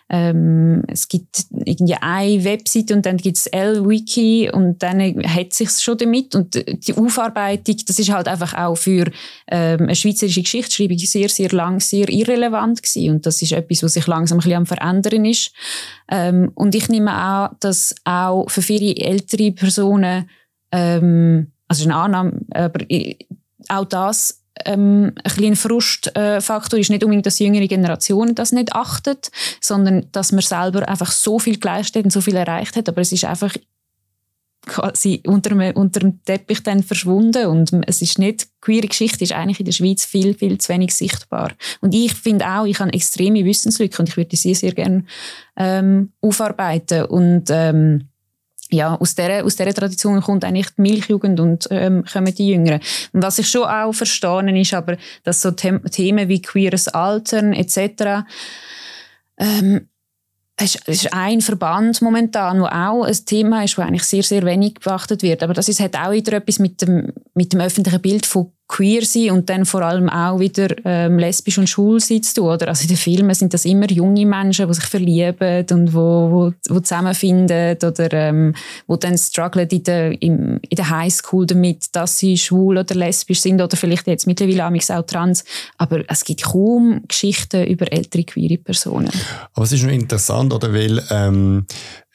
ähm, 0.07 0.83
es 0.87 1.07
gibt 1.07 1.45
irgendwie 1.65 1.95
eine 1.95 2.43
Webseite 2.43 2.93
und 2.93 3.05
dann 3.05 3.17
gibt 3.17 3.37
es 3.37 3.47
L-Wiki 3.47 4.51
und 4.53 4.83
dann 4.83 5.01
hat 5.23 5.53
sich 5.53 5.71
schon 5.71 5.97
damit 5.97 6.35
und 6.35 6.55
die 6.55 6.93
Aufarbeitung, 6.93 7.77
das 7.87 7.97
ist 7.97 8.11
halt 8.11 8.27
einfach 8.27 8.53
auch 8.53 8.75
für 8.75 9.05
ähm, 9.47 9.81
eine 9.81 9.95
schweizerische 9.95 10.43
Geschichtsschreibung 10.43 10.99
sehr, 10.99 11.29
sehr 11.29 11.49
lang 11.49 11.79
sehr 11.79 12.07
irrelevant 12.09 12.83
gewesen 12.83 13.15
und 13.15 13.25
das 13.25 13.41
ist 13.41 13.53
etwas, 13.53 13.81
was 13.81 13.93
sich 13.93 14.05
langsam 14.05 14.37
ein 14.37 14.41
bisschen 14.41 14.57
am 14.57 14.65
verändern 14.67 15.25
ist. 15.25 15.51
Ähm, 16.11 16.51
und 16.53 16.75
ich 16.75 16.87
nehme 16.87 17.11
an, 17.11 17.55
dass 17.59 17.95
auch 18.03 18.47
für 18.49 18.61
viele 18.61 18.95
ältere 18.95 19.51
Personen, 19.53 20.29
ähm, 20.71 21.51
also 21.67 21.85
eine 21.85 21.95
Annahme, 21.95 22.41
aber 22.51 22.85
auch 23.69 23.85
das 23.85 24.44
ähm, 24.63 25.13
ein 25.23 25.31
kleiner 25.33 25.55
Frustfaktor 25.55 26.79
ist 26.79 26.89
nicht 26.89 27.03
unbedingt, 27.03 27.25
dass 27.25 27.39
jüngere 27.39 27.67
Generationen 27.67 28.35
das 28.35 28.51
nicht 28.51 28.73
achtet, 28.73 29.31
sondern 29.59 30.07
dass 30.11 30.31
man 30.31 30.41
selber 30.41 30.87
einfach 30.87 31.11
so 31.11 31.39
viel 31.39 31.59
geleistet 31.59 31.97
hat 31.97 32.03
und 32.05 32.11
so 32.11 32.21
viel 32.21 32.35
erreicht 32.35 32.75
hat, 32.75 32.87
aber 32.87 33.01
es 33.01 33.11
ist 33.11 33.25
einfach 33.25 33.53
quasi 34.65 35.21
unter 35.27 35.49
dem, 35.49 35.75
unter 35.75 35.99
dem 35.99 36.23
Teppich 36.23 36.63
dann 36.63 36.83
verschwunden 36.83 37.47
und 37.47 37.71
es 37.87 38.01
ist 38.01 38.19
nicht, 38.19 38.47
queere 38.61 38.87
Geschichte 38.87 39.23
ist 39.23 39.33
eigentlich 39.33 39.59
in 39.59 39.65
der 39.65 39.73
Schweiz 39.73 40.05
viel, 40.05 40.33
viel 40.33 40.57
zu 40.57 40.73
wenig 40.73 40.93
sichtbar. 40.93 41.51
Und 41.81 41.93
ich 41.93 42.13
finde 42.13 42.47
auch, 42.47 42.65
ich 42.65 42.79
habe 42.79 42.93
extreme 42.93 43.45
Wissenslücke 43.45 43.99
und 43.99 44.09
ich 44.09 44.17
würde 44.17 44.35
sie 44.35 44.55
sehr 44.55 44.73
gerne 44.73 45.05
ähm, 45.55 46.13
aufarbeiten 46.21 47.05
und 47.05 47.45
ähm, 47.51 48.09
ja, 48.71 48.95
aus 48.95 49.15
dieser, 49.15 49.45
aus 49.45 49.55
dieser 49.55 49.73
Tradition 49.73 50.21
kommt 50.21 50.43
eigentlich 50.43 50.69
die 50.75 50.81
Milchjugend 50.81 51.39
und 51.39 51.67
ähm, 51.69 52.03
kommen 52.11 52.33
die 52.33 52.49
Jüngeren. 52.49 52.79
Und 53.13 53.21
was 53.21 53.39
ich 53.39 53.49
schon 53.49 53.63
auch 53.63 53.93
verstehe, 53.93 54.59
ist 54.59 54.73
aber, 54.73 54.97
dass 55.23 55.41
so 55.41 55.51
The 55.51 55.79
Themen 55.91 56.29
wie 56.29 56.41
queeres 56.41 56.87
Altern 56.87 57.53
etc. 57.53 58.25
Ähm, 59.37 59.87
es 60.57 60.75
ist 60.87 61.13
ein 61.13 61.41
Verband 61.41 62.01
momentan, 62.01 62.61
wo 62.61 62.65
auch 62.65 63.03
ein 63.03 63.25
Thema 63.25 63.63
ist, 63.63 63.77
wo 63.77 63.81
eigentlich 63.81 64.03
sehr, 64.03 64.23
sehr 64.23 64.45
wenig 64.45 64.75
beachtet 64.75 65.21
wird. 65.21 65.43
Aber 65.43 65.53
das 65.53 65.67
ist, 65.67 65.81
hat 65.81 65.95
auch 65.95 66.11
wieder 66.11 66.33
etwas 66.33 66.59
mit 66.59 66.81
dem, 66.81 67.11
mit 67.33 67.51
dem 67.51 67.59
öffentlichen 67.59 68.01
Bild 68.01 68.25
von 68.25 68.51
queer 68.67 69.05
sein 69.05 69.31
und 69.31 69.49
dann 69.49 69.65
vor 69.65 69.83
allem 69.83 70.09
auch 70.09 70.39
wieder 70.39 70.67
ähm, 70.85 71.19
lesbisch 71.19 71.57
und 71.57 71.69
schwul 71.69 71.99
sein 71.99 72.23
zu 72.23 72.33
tun. 72.35 72.49
Oder? 72.49 72.69
Also 72.69 72.83
in 72.83 72.87
den 72.87 72.97
Filmen 72.97 73.33
sind 73.35 73.53
das 73.53 73.65
immer 73.65 73.89
junge 73.91 74.25
Menschen, 74.25 74.67
die 74.67 74.73
sich 74.73 74.85
verlieben 74.85 75.65
und 75.71 75.93
wo, 75.93 76.31
wo, 76.31 76.53
wo 76.69 76.79
zusammenfinden 76.79 77.77
oder 77.77 78.11
ähm, 78.13 78.55
wo 78.87 78.95
dann 78.95 79.17
strugglen 79.17 79.67
in 79.69 79.83
der, 79.83 80.21
in, 80.21 80.59
in 80.67 80.75
der 80.75 80.89
Highschool 80.89 81.45
damit, 81.45 81.95
dass 81.95 82.17
sie 82.17 82.37
schwul 82.37 82.79
oder 82.79 82.95
lesbisch 82.95 83.41
sind 83.41 83.61
oder 83.61 83.77
vielleicht 83.77 84.07
jetzt 84.07 84.25
mittlerweile 84.25 84.65
auch 84.65 85.05
trans. 85.05 85.43
Aber 85.77 86.03
es 86.07 86.23
gibt 86.23 86.43
kaum 86.43 87.03
Geschichten 87.07 87.65
über 87.65 87.91
ältere 87.91 88.23
queere 88.23 88.57
Personen. 88.57 89.11
Aber 89.53 89.65
es 89.65 89.71
ist 89.71 89.83
noch 89.83 89.91
interessant, 89.91 90.51
oder? 90.51 90.73
Weil 90.73 91.03
ähm, 91.11 91.65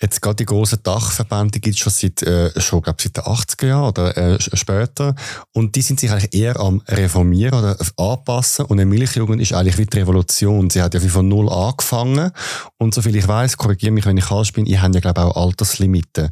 Jetzt 0.02 0.22
gerade 0.22 0.36
die 0.36 0.46
grossen 0.46 0.78
Dachverbände 0.82 1.60
gibt 1.60 1.76
es 1.76 1.80
schon 1.80 1.92
seit, 1.92 2.22
äh, 2.22 2.58
schon, 2.60 2.80
glaub, 2.80 3.00
seit 3.00 3.16
den 3.16 3.24
80er 3.24 3.66
Jahren 3.66 3.88
oder 3.88 4.16
äh, 4.16 4.38
später. 4.40 5.14
Und 5.52 5.76
die 5.76 5.82
sind 5.82 6.00
sich 6.00 6.10
eigentlich 6.10 6.34
eher 6.34 6.58
am 6.58 6.82
Reformieren 6.88 7.58
oder 7.58 7.76
anpassen. 7.96 8.64
Und 8.64 8.80
eine 8.80 8.86
Milchjugend 8.86 9.42
ist 9.42 9.52
eigentlich 9.52 9.76
wie 9.76 9.86
die 9.86 9.98
Revolution. 9.98 10.70
Sie 10.70 10.80
hat 10.80 10.94
ja 10.94 11.02
wie 11.02 11.08
von 11.08 11.28
Null 11.28 11.50
angefangen. 11.50 12.30
Und 12.78 12.94
soviel 12.94 13.16
ich 13.16 13.28
weiß, 13.28 13.56
korrigiere 13.56 13.92
mich, 13.92 14.06
wenn 14.06 14.16
ich 14.16 14.24
falsch 14.24 14.52
bin, 14.54 14.64
ihr 14.64 14.80
habt 14.80 14.94
ja, 14.94 15.00
glaube 15.00 15.20
ich, 15.20 15.26
auch 15.26 15.36
Alterslimiten. 15.36 16.30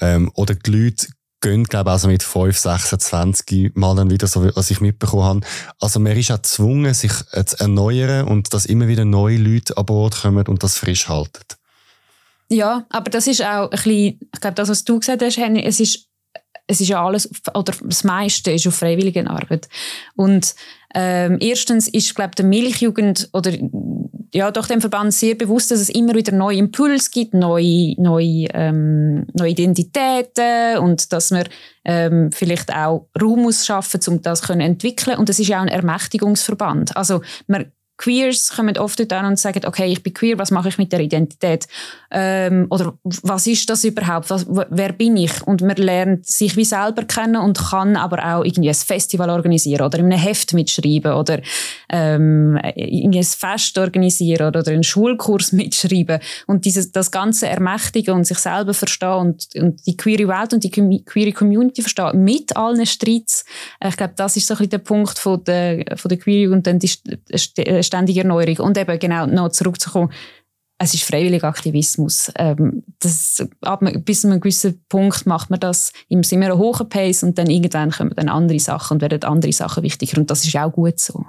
Ähm, 0.00 0.30
oder 0.34 0.54
die 0.54 0.70
Leute 0.70 1.08
gehen, 1.42 1.64
glaube 1.64 1.90
ich, 1.90 1.92
also 1.92 2.08
mit 2.08 2.22
5, 2.22 2.56
26 2.56 3.72
Mal 3.74 3.96
dann 3.96 4.10
wieder, 4.10 4.26
so 4.26 4.50
was 4.54 4.70
ich 4.70 4.80
mitbekommen 4.80 5.24
habe. 5.24 5.40
Also 5.78 6.00
man 6.00 6.16
ist 6.16 6.30
auch 6.30 6.36
gezwungen, 6.36 6.94
sich 6.94 7.12
äh, 7.32 7.44
zu 7.44 7.58
erneuern 7.60 8.28
und 8.28 8.54
dass 8.54 8.66
immer 8.66 8.88
wieder 8.88 9.04
neue 9.04 9.36
Leute 9.36 9.76
an 9.76 9.86
Bord 9.86 10.22
kommen 10.22 10.46
und 10.46 10.62
das 10.62 10.78
frisch 10.78 11.08
halten. 11.08 11.40
Ja, 12.50 12.84
aber 12.90 13.10
das 13.10 13.26
ist 13.26 13.42
auch 13.42 13.64
ein 13.64 13.70
bisschen, 13.70 14.20
ich 14.34 14.40
glaube, 14.40 14.54
das, 14.54 14.68
was 14.68 14.84
du 14.84 14.98
gesagt 14.98 15.22
hast, 15.22 15.36
Henry, 15.36 15.62
es 15.64 15.78
ist, 15.78 16.08
es 16.66 16.80
ist 16.80 16.88
ja 16.88 17.04
alles, 17.04 17.30
oder 17.54 17.72
das 17.82 18.04
meiste 18.04 18.50
ist 18.50 18.66
auf 18.66 18.74
freiwilliger 18.74 19.28
Arbeit. 19.30 19.68
Und 20.16 20.54
ähm, 20.94 21.38
erstens 21.40 21.86
ist, 21.86 22.14
glaube 22.14 22.34
der 22.34 22.44
Milchjugend 22.44 23.28
oder 23.32 23.52
ja, 24.32 24.50
doch 24.50 24.66
dem 24.66 24.80
Verband 24.80 25.12
sehr 25.12 25.34
bewusst, 25.34 25.70
dass 25.70 25.80
es 25.80 25.88
immer 25.88 26.14
wieder 26.14 26.32
neue 26.32 26.58
Impulse 26.58 27.10
gibt, 27.10 27.34
neue, 27.34 27.94
neue, 28.00 28.46
ähm, 28.54 29.26
neue 29.34 29.50
Identitäten 29.50 30.78
und 30.78 31.12
dass 31.12 31.30
man 31.30 31.48
ähm, 31.84 32.30
vielleicht 32.32 32.72
auch 32.72 33.08
Raum 33.20 33.42
muss 33.42 33.66
schaffen, 33.66 34.00
um 34.06 34.22
das 34.22 34.42
zu 34.42 34.52
entwickeln. 34.52 35.18
Und 35.18 35.28
das 35.28 35.38
ist 35.38 35.48
ja 35.48 35.58
auch 35.58 35.62
ein 35.62 35.68
Ermächtigungsverband. 35.68 36.96
Also 36.96 37.22
man 37.48 37.72
Queers 38.00 38.56
kommen 38.56 38.78
oft 38.78 38.98
dort 38.98 39.12
an 39.12 39.26
und 39.26 39.38
sagen, 39.38 39.60
okay, 39.66 39.92
ich 39.92 40.02
bin 40.02 40.14
queer, 40.14 40.38
was 40.38 40.50
mache 40.50 40.70
ich 40.70 40.78
mit 40.78 40.90
der 40.90 41.00
Identität? 41.00 41.66
Ähm, 42.10 42.66
oder 42.70 42.94
was 43.04 43.46
ist 43.46 43.68
das 43.68 43.84
überhaupt? 43.84 44.30
Was, 44.30 44.46
wer 44.48 44.92
bin 44.92 45.18
ich? 45.18 45.46
Und 45.46 45.60
man 45.60 45.76
lernt 45.76 46.26
sich 46.26 46.56
wie 46.56 46.64
selber 46.64 47.04
kennen 47.04 47.36
und 47.36 47.58
kann 47.58 47.96
aber 47.96 48.18
auch 48.24 48.44
irgendwie 48.44 48.70
ein 48.70 48.74
Festival 48.74 49.28
organisieren 49.28 49.84
oder 49.84 49.98
in 49.98 50.06
einem 50.06 50.18
Heft 50.18 50.54
mitschreiben 50.54 51.12
oder 51.12 51.40
ähm, 51.90 52.58
ein 52.62 53.22
Fest 53.22 53.76
organisieren 53.76 54.48
oder, 54.48 54.60
oder 54.60 54.72
einen 54.72 54.82
Schulkurs 54.82 55.52
mitschreiben. 55.52 56.20
Und 56.46 56.64
dieses, 56.64 56.92
das 56.92 57.10
ganze 57.10 57.48
Ermächtigen 57.48 58.14
und 58.14 58.26
sich 58.26 58.38
selber 58.38 58.72
verstehen 58.72 59.12
und, 59.12 59.48
und 59.56 59.86
die 59.86 59.96
queere 59.98 60.26
Welt 60.26 60.54
und 60.54 60.64
die 60.64 60.70
queere 61.04 61.32
Community 61.32 61.82
verstehen 61.82 62.24
mit 62.24 62.56
allen 62.56 62.86
Streits. 62.86 63.44
Ich 63.86 63.96
glaube, 63.98 64.14
das 64.16 64.36
ist 64.38 64.46
so 64.46 64.54
ein 64.54 64.58
bisschen 64.58 64.70
der 64.70 64.78
Punkt 64.78 65.18
von 65.18 65.44
der, 65.44 65.84
von 65.96 66.08
der 66.08 66.18
Queer 66.18 66.50
und 66.50 66.66
dann 66.66 66.78
die 66.78 66.90
ständige 67.90 68.20
Erneuerung. 68.20 68.66
Und 68.66 68.78
eben 68.78 68.98
genau 68.98 69.26
noch 69.26 69.50
zurückzukommen, 69.50 70.12
es 70.82 70.94
ist 70.94 71.04
freiwilliger 71.04 71.48
Aktivismus. 71.48 72.32
Ähm, 72.36 72.82
das, 73.00 73.46
ab, 73.60 73.84
bis 74.04 74.22
zu 74.22 74.28
einem 74.28 74.40
gewissen 74.40 74.82
Punkt 74.88 75.26
macht 75.26 75.50
man 75.50 75.60
das 75.60 75.92
im 76.08 76.22
immer 76.22 76.56
hohen 76.56 76.88
Pace 76.88 77.22
und 77.22 77.36
dann 77.36 77.50
irgendwann 77.50 77.90
kommen 77.90 78.12
dann 78.16 78.30
andere 78.30 78.58
Sachen 78.58 78.94
und 78.94 79.02
werden 79.02 79.22
andere 79.24 79.52
Sachen 79.52 79.82
wichtiger. 79.82 80.18
Und 80.18 80.30
das 80.30 80.44
ist 80.44 80.56
auch 80.56 80.72
gut 80.72 80.98
so. 80.98 81.26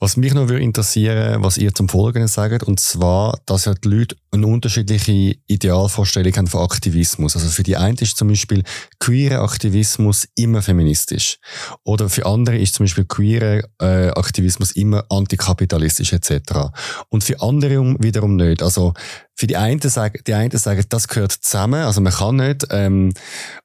Was 0.00 0.16
mich 0.16 0.32
noch 0.32 0.48
interessieren 0.48 1.42
was 1.42 1.58
ihr 1.58 1.74
zum 1.74 1.88
Folgenden 1.88 2.28
sagt, 2.28 2.62
und 2.62 2.78
zwar, 2.78 3.40
dass 3.46 3.64
ja 3.64 3.74
die 3.74 3.88
Leute 3.88 4.16
eine 4.30 4.46
unterschiedliche 4.46 5.36
Idealvorstellung 5.48 6.32
haben 6.36 6.46
von 6.46 6.62
Aktivismus. 6.62 7.34
Also 7.34 7.48
für 7.48 7.64
die 7.64 7.76
einen 7.76 7.96
ist 7.98 8.16
zum 8.16 8.28
Beispiel 8.28 8.62
queere 9.00 9.40
Aktivismus 9.40 10.28
immer 10.36 10.62
feministisch. 10.62 11.38
Oder 11.82 12.08
für 12.08 12.26
andere 12.26 12.58
ist 12.58 12.74
zum 12.74 12.84
Beispiel 12.84 13.06
queere 13.06 13.64
äh, 13.80 14.10
Aktivismus 14.10 14.70
immer 14.72 15.04
antikapitalistisch 15.10 16.12
etc. 16.12 16.70
Und 17.08 17.24
für 17.24 17.40
andere 17.40 17.96
wiederum 17.98 18.36
nicht. 18.36 18.62
Also 18.62 18.94
für 19.34 19.48
die 19.48 19.56
einen 19.56 19.80
sagen, 19.80 20.20
die 20.26 20.34
einen 20.34 20.56
sagen, 20.58 20.84
das 20.88 21.08
gehört 21.08 21.32
zusammen. 21.32 21.82
Also 21.82 22.00
man 22.00 22.12
kann 22.12 22.36
nicht 22.36 22.66
ähm, 22.70 23.12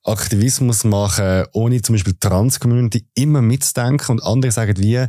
Aktivismus 0.03 0.83
machen, 0.83 1.45
ohne 1.53 1.81
zum 1.83 1.93
Beispiel 1.93 2.15
Trans-Community 2.19 3.05
immer 3.13 3.43
mitzudenken. 3.43 4.11
Und 4.11 4.23
andere 4.23 4.51
sagen, 4.51 4.77
wie 4.77 5.07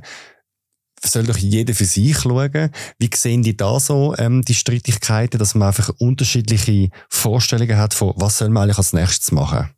soll 1.09 1.25
doch 1.25 1.37
jeder 1.37 1.75
für 1.75 1.85
sich 1.85 2.19
schauen. 2.19 2.71
Wie 2.99 3.11
sehen 3.15 3.43
die 3.43 3.57
da 3.57 3.79
so, 3.81 4.15
ähm, 4.19 4.43
die 4.43 4.55
Streitigkeiten, 4.55 5.39
dass 5.39 5.55
man 5.55 5.69
einfach 5.69 5.91
unterschiedliche 5.99 6.91
Vorstellungen 7.09 7.77
hat 7.77 7.95
von, 7.95 8.15
was 8.17 8.39
soll 8.39 8.49
man 8.49 8.65
eigentlich 8.65 8.79
als 8.79 8.93
nächstes 8.93 9.33
machen? 9.33 9.71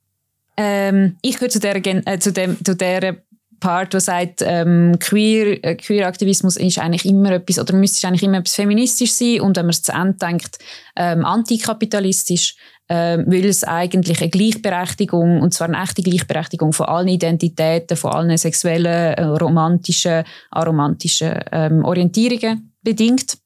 Ähm, 0.57 1.17
ich 1.21 1.35
gehöre 1.35 1.51
zu 1.51 1.61
der, 1.61 1.77
äh, 1.77 2.19
zu 2.19 2.33
dem, 2.33 2.57
zu 2.65 2.75
der 2.75 3.23
Part, 3.61 3.93
der 3.93 4.01
sagt, 4.01 4.43
ähm, 4.45 4.97
Queer, 5.01 5.65
äh, 5.65 5.75
Queer-Aktivismus 5.77 6.57
ist 6.57 6.79
eigentlich 6.79 7.05
immer 7.05 7.33
etwas, 7.33 7.59
oder 7.59 7.75
müsste 7.75 8.07
eigentlich 8.07 8.23
immer 8.23 8.39
etwas 8.39 8.55
feministisch 8.55 9.13
sein 9.13 9.41
und 9.41 9.57
wenn 9.57 9.67
man 9.67 9.71
es 9.71 9.83
zu 9.83 9.93
Ende 9.93 10.15
denkt, 10.15 10.59
ähm, 10.97 11.25
antikapitalistisch 11.25 12.57
äh, 12.89 13.19
weil 13.27 13.45
es 13.47 13.65
eigentlich 13.65 14.21
eine 14.21 14.31
Gleichberechtigung, 14.31 15.41
und 15.41 15.53
zwar 15.53 15.69
eine 15.69 15.83
echte 15.83 16.03
Gleichberechtigung 16.03 16.73
von 16.73 16.87
allen 16.87 17.09
Identitäten, 17.09 17.97
von 17.97 18.13
allen 18.13 18.37
sexuellen, 18.39 19.15
äh, 19.15 19.23
romantischen, 19.23 20.25
aromantischen 20.51 21.41
ähm, 21.53 21.85
Orientierungen 21.85 22.73
bedingt. 22.83 23.39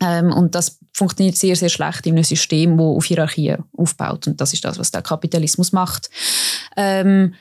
Ähm, 0.00 0.32
und 0.32 0.54
das 0.54 0.78
funktioniert 0.92 1.36
sehr, 1.36 1.56
sehr 1.56 1.68
schlecht 1.68 2.06
in 2.06 2.14
einem 2.14 2.24
System, 2.24 2.76
das 2.76 2.86
auf 2.86 3.04
Hierarchie 3.04 3.56
aufbaut. 3.76 4.28
Und 4.28 4.40
das 4.40 4.52
ist 4.52 4.64
das, 4.64 4.78
was 4.78 4.92
der 4.92 5.02
Kapitalismus 5.02 5.72
macht. 5.72 6.08
Ähm, 6.76 7.34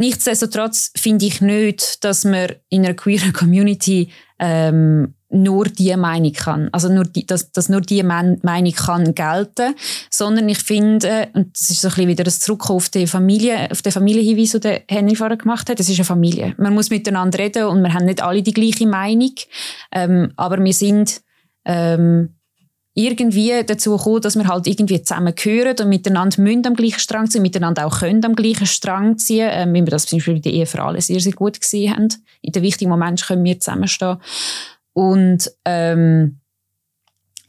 nichtsdestotrotz 0.00 0.90
finde 0.96 1.26
ich 1.26 1.40
nicht, 1.40 2.02
dass 2.04 2.24
man 2.24 2.52
in 2.68 2.84
einer 2.84 2.94
queeren 2.94 3.32
Community 3.40 4.10
ähm, 4.38 5.14
nur 5.32 5.66
die 5.66 5.94
Meinung 5.96 6.32
kann, 6.32 6.68
also 6.72 6.88
nur 6.88 7.04
die, 7.04 7.24
dass, 7.24 7.52
dass 7.52 7.68
nur 7.68 7.82
die 7.82 8.02
Meinung 8.02 8.72
kann 8.72 9.14
gelten, 9.14 9.76
sondern 10.10 10.48
ich 10.48 10.58
finde, 10.58 11.28
und 11.34 11.56
das 11.56 11.70
ist 11.70 11.82
so 11.82 11.88
ein 11.88 11.94
bisschen 11.94 12.08
wieder 12.08 12.24
das 12.24 12.40
Zurückkommen 12.40 12.78
auf 12.78 12.88
die 12.88 13.06
Familie, 13.06 13.70
auf 13.70 13.80
den 13.82 13.92
Familienhinweis, 13.92 14.52
den 14.60 14.80
Henry 14.88 15.14
vorher 15.14 15.36
gemacht 15.36 15.70
hat, 15.70 15.78
das 15.78 15.88
ist 15.88 15.98
eine 15.98 16.04
Familie. 16.04 16.54
Man 16.58 16.74
muss 16.74 16.90
miteinander 16.90 17.38
reden 17.38 17.66
und 17.66 17.82
wir 17.82 17.94
haben 17.94 18.06
nicht 18.06 18.22
alle 18.22 18.42
die 18.42 18.52
gleiche 18.52 18.88
Meinung, 18.88 19.34
ähm, 19.92 20.32
aber 20.36 20.58
wir 20.64 20.72
sind 20.72 21.20
ähm, 21.64 22.34
irgendwie 22.94 23.62
dazu 23.64 23.96
gekommen, 23.96 24.20
dass 24.20 24.36
wir 24.36 24.48
halt 24.48 24.66
irgendwie 24.66 25.02
zusammengehören 25.02 25.76
und 25.80 25.88
miteinander 25.88 26.40
müssen 26.42 26.66
am 26.66 26.74
gleichen 26.74 26.98
Strang 26.98 27.30
ziehen, 27.30 27.42
miteinander 27.42 27.86
auch 27.86 28.00
können 28.00 28.24
am 28.24 28.34
gleichen 28.34 28.66
Strang 28.66 29.16
ziehen, 29.16 29.48
ähm, 29.50 29.74
wie 29.74 29.80
wir 29.80 29.86
das 29.90 30.06
zum 30.06 30.18
Beispiel 30.18 30.34
bei 30.34 30.40
der 30.40 30.52
Ehe 30.52 30.66
für 30.66 30.82
alle 30.82 31.00
sehr, 31.00 31.20
sehr 31.20 31.32
gut 31.32 31.60
gesehen 31.60 31.92
haben. 31.92 32.08
In 32.42 32.52
den 32.52 32.62
wichtigen 32.62 32.90
Momenten 32.90 33.26
können 33.26 33.44
wir 33.44 33.60
zusammenstehen. 33.60 34.16
Und 34.92 35.50
ähm, 35.64 36.40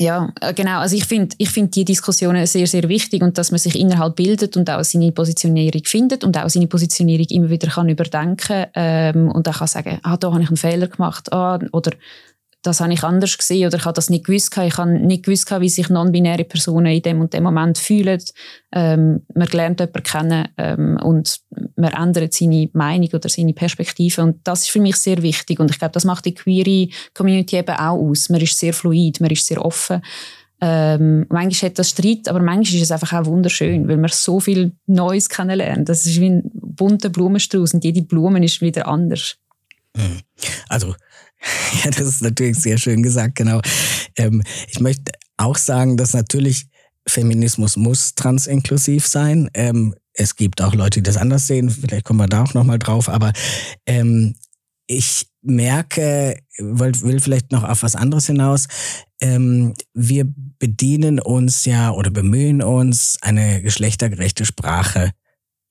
ja, 0.01 0.33
äh, 0.41 0.53
genau. 0.53 0.79
Also 0.79 0.95
ich 0.95 1.05
finde 1.05 1.35
ich 1.37 1.49
find 1.49 1.75
die 1.75 1.85
Diskussionen 1.85 2.47
sehr, 2.47 2.65
sehr 2.65 2.89
wichtig 2.89 3.21
und 3.21 3.37
dass 3.37 3.51
man 3.51 3.59
sich 3.59 3.79
innerhalb 3.79 4.15
bildet 4.15 4.57
und 4.57 4.69
auch 4.69 4.83
seine 4.83 5.11
Positionierung 5.11 5.83
findet 5.85 6.23
und 6.23 6.35
auch 6.37 6.49
seine 6.49 6.67
Positionierung 6.67 7.27
immer 7.29 7.49
wieder 7.49 7.67
kann 7.67 7.87
überdenken 7.87 8.65
ähm, 8.73 9.29
und 9.29 9.47
auch 9.47 9.59
kann 9.59 9.67
sagen, 9.67 9.99
ah, 10.01 10.17
da 10.17 10.31
habe 10.31 10.41
ich 10.41 10.47
einen 10.47 10.57
Fehler 10.57 10.87
gemacht 10.87 11.31
ah, 11.31 11.59
oder 11.71 11.91
das 12.61 12.79
habe 12.79 12.93
ich 12.93 13.03
anders 13.03 13.37
gesehen 13.37 13.67
oder 13.67 13.77
ich 13.77 13.85
habe 13.85 13.95
das 13.95 14.09
nicht 14.09 14.25
gewusst. 14.25 14.55
Ich 14.57 14.77
habe 14.77 14.91
nicht 14.91 15.25
gewusst, 15.25 15.49
wie 15.59 15.69
sich 15.69 15.89
non-binäre 15.89 16.43
Personen 16.43 16.91
in 16.91 17.01
dem 17.01 17.21
und 17.21 17.33
dem 17.33 17.43
Moment 17.43 17.77
fühlen. 17.77 18.23
Ähm, 18.71 19.25
man 19.33 19.47
lernt 19.47 19.79
jemanden 19.79 20.03
kennen 20.03 20.47
ähm, 20.57 20.99
und 21.03 21.39
man 21.75 21.93
ändert 21.93 22.33
seine 22.33 22.69
Meinung 22.73 23.09
oder 23.13 23.29
seine 23.29 23.53
Perspektive 23.53 24.21
und 24.21 24.39
das 24.43 24.63
ist 24.63 24.69
für 24.69 24.79
mich 24.79 24.95
sehr 24.97 25.21
wichtig 25.21 25.59
und 25.59 25.71
ich 25.71 25.79
glaube, 25.79 25.93
das 25.93 26.05
macht 26.05 26.25
die 26.25 26.33
queere 26.33 26.89
Community 27.13 27.57
eben 27.57 27.75
auch 27.75 27.97
aus. 27.97 28.29
Man 28.29 28.41
ist 28.41 28.57
sehr 28.57 28.73
fluid, 28.73 29.19
man 29.19 29.31
ist 29.31 29.45
sehr 29.45 29.63
offen. 29.63 30.01
Ähm, 30.63 31.25
manchmal 31.29 31.71
hat 31.71 31.79
das 31.79 31.89
Streit, 31.89 32.27
aber 32.27 32.39
manchmal 32.39 32.75
ist 32.75 32.83
es 32.83 32.91
einfach 32.91 33.13
auch 33.13 33.25
wunderschön, 33.25 33.87
weil 33.87 33.97
man 33.97 34.11
so 34.13 34.39
viel 34.39 34.73
Neues 34.85 35.27
kennenlernt. 35.27 35.89
Das 35.89 36.05
ist 36.05 36.21
wie 36.21 36.29
ein 36.29 36.43
bunter 36.53 37.09
Blumenstrauß 37.09 37.73
und 37.73 37.83
jede 37.83 38.03
Blume 38.03 38.45
ist 38.45 38.61
wieder 38.61 38.87
anders. 38.87 39.37
Hm. 39.97 40.19
Also 40.69 40.95
Ja, 41.83 41.89
das 41.89 42.07
ist 42.07 42.21
natürlich 42.21 42.57
sehr 42.57 42.77
schön 42.77 43.01
gesagt, 43.01 43.35
genau. 43.35 43.61
Ähm, 44.17 44.43
ich 44.67 44.79
möchte 44.79 45.11
auch 45.37 45.57
sagen, 45.57 45.97
dass 45.97 46.13
natürlich 46.13 46.67
Feminismus 47.07 47.77
muss 47.77 48.13
transinklusiv 48.13 49.07
sein. 49.07 49.49
Ähm, 49.53 49.95
es 50.13 50.35
gibt 50.35 50.61
auch 50.61 50.75
Leute, 50.75 50.99
die 50.99 51.03
das 51.03 51.17
anders 51.17 51.47
sehen. 51.47 51.69
Vielleicht 51.69 52.05
kommen 52.05 52.19
wir 52.19 52.27
da 52.27 52.43
auch 52.43 52.53
nochmal 52.53 52.79
drauf. 52.79 53.09
Aber 53.09 53.31
ähm, 53.85 54.35
ich 54.87 55.27
merke, 55.41 56.37
will, 56.57 57.19
vielleicht 57.19 57.51
noch 57.51 57.63
auf 57.63 57.83
was 57.83 57.95
anderes 57.95 58.27
hinaus. 58.27 58.67
Ähm, 59.21 59.73
wir 59.93 60.25
bedienen 60.59 61.19
uns 61.19 61.65
ja 61.65 61.91
oder 61.91 62.11
bemühen 62.11 62.61
uns, 62.61 63.17
eine 63.21 63.61
geschlechtergerechte 63.61 64.45
Sprache 64.45 65.11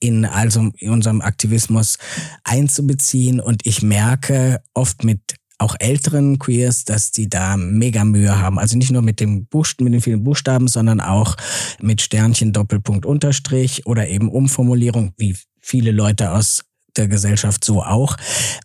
in 0.00 0.24
also 0.24 0.70
in 0.78 0.90
unserem 0.90 1.20
Aktivismus 1.20 1.98
einzubeziehen. 2.42 3.40
Und 3.40 3.66
ich 3.66 3.82
merke 3.82 4.62
oft 4.74 5.04
mit 5.04 5.20
auch 5.60 5.76
älteren 5.78 6.38
Queers, 6.38 6.84
dass 6.84 7.10
die 7.10 7.28
da 7.28 7.56
mega 7.56 8.04
Mühe 8.04 8.38
haben. 8.38 8.58
Also 8.58 8.76
nicht 8.76 8.90
nur 8.90 9.02
mit 9.02 9.20
dem 9.20 9.46
Buchst 9.46 9.80
mit 9.80 9.92
den 9.92 10.00
vielen 10.00 10.24
Buchstaben, 10.24 10.68
sondern 10.68 11.00
auch 11.00 11.36
mit 11.80 12.00
Sternchen, 12.00 12.52
Doppelpunkt, 12.52 13.04
Unterstrich 13.04 13.86
oder 13.86 14.08
eben 14.08 14.30
Umformulierung, 14.30 15.12
wie 15.18 15.36
viele 15.60 15.90
Leute 15.92 16.32
aus 16.32 16.64
der 16.96 17.08
Gesellschaft 17.08 17.64
so 17.64 17.82
auch. 17.82 18.16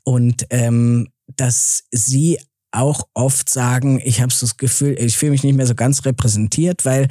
Und 0.03 0.47
ähm, 0.49 1.09
dass 1.35 1.83
sie 1.91 2.39
auch 2.71 3.07
oft 3.13 3.49
sagen, 3.49 4.01
ich 4.03 4.21
habe 4.21 4.31
so 4.31 4.45
das 4.45 4.57
Gefühl, 4.57 4.95
ich 4.99 5.17
fühle 5.17 5.31
mich 5.31 5.43
nicht 5.43 5.55
mehr 5.55 5.67
so 5.67 5.75
ganz 5.75 6.05
repräsentiert, 6.05 6.85
weil 6.85 7.07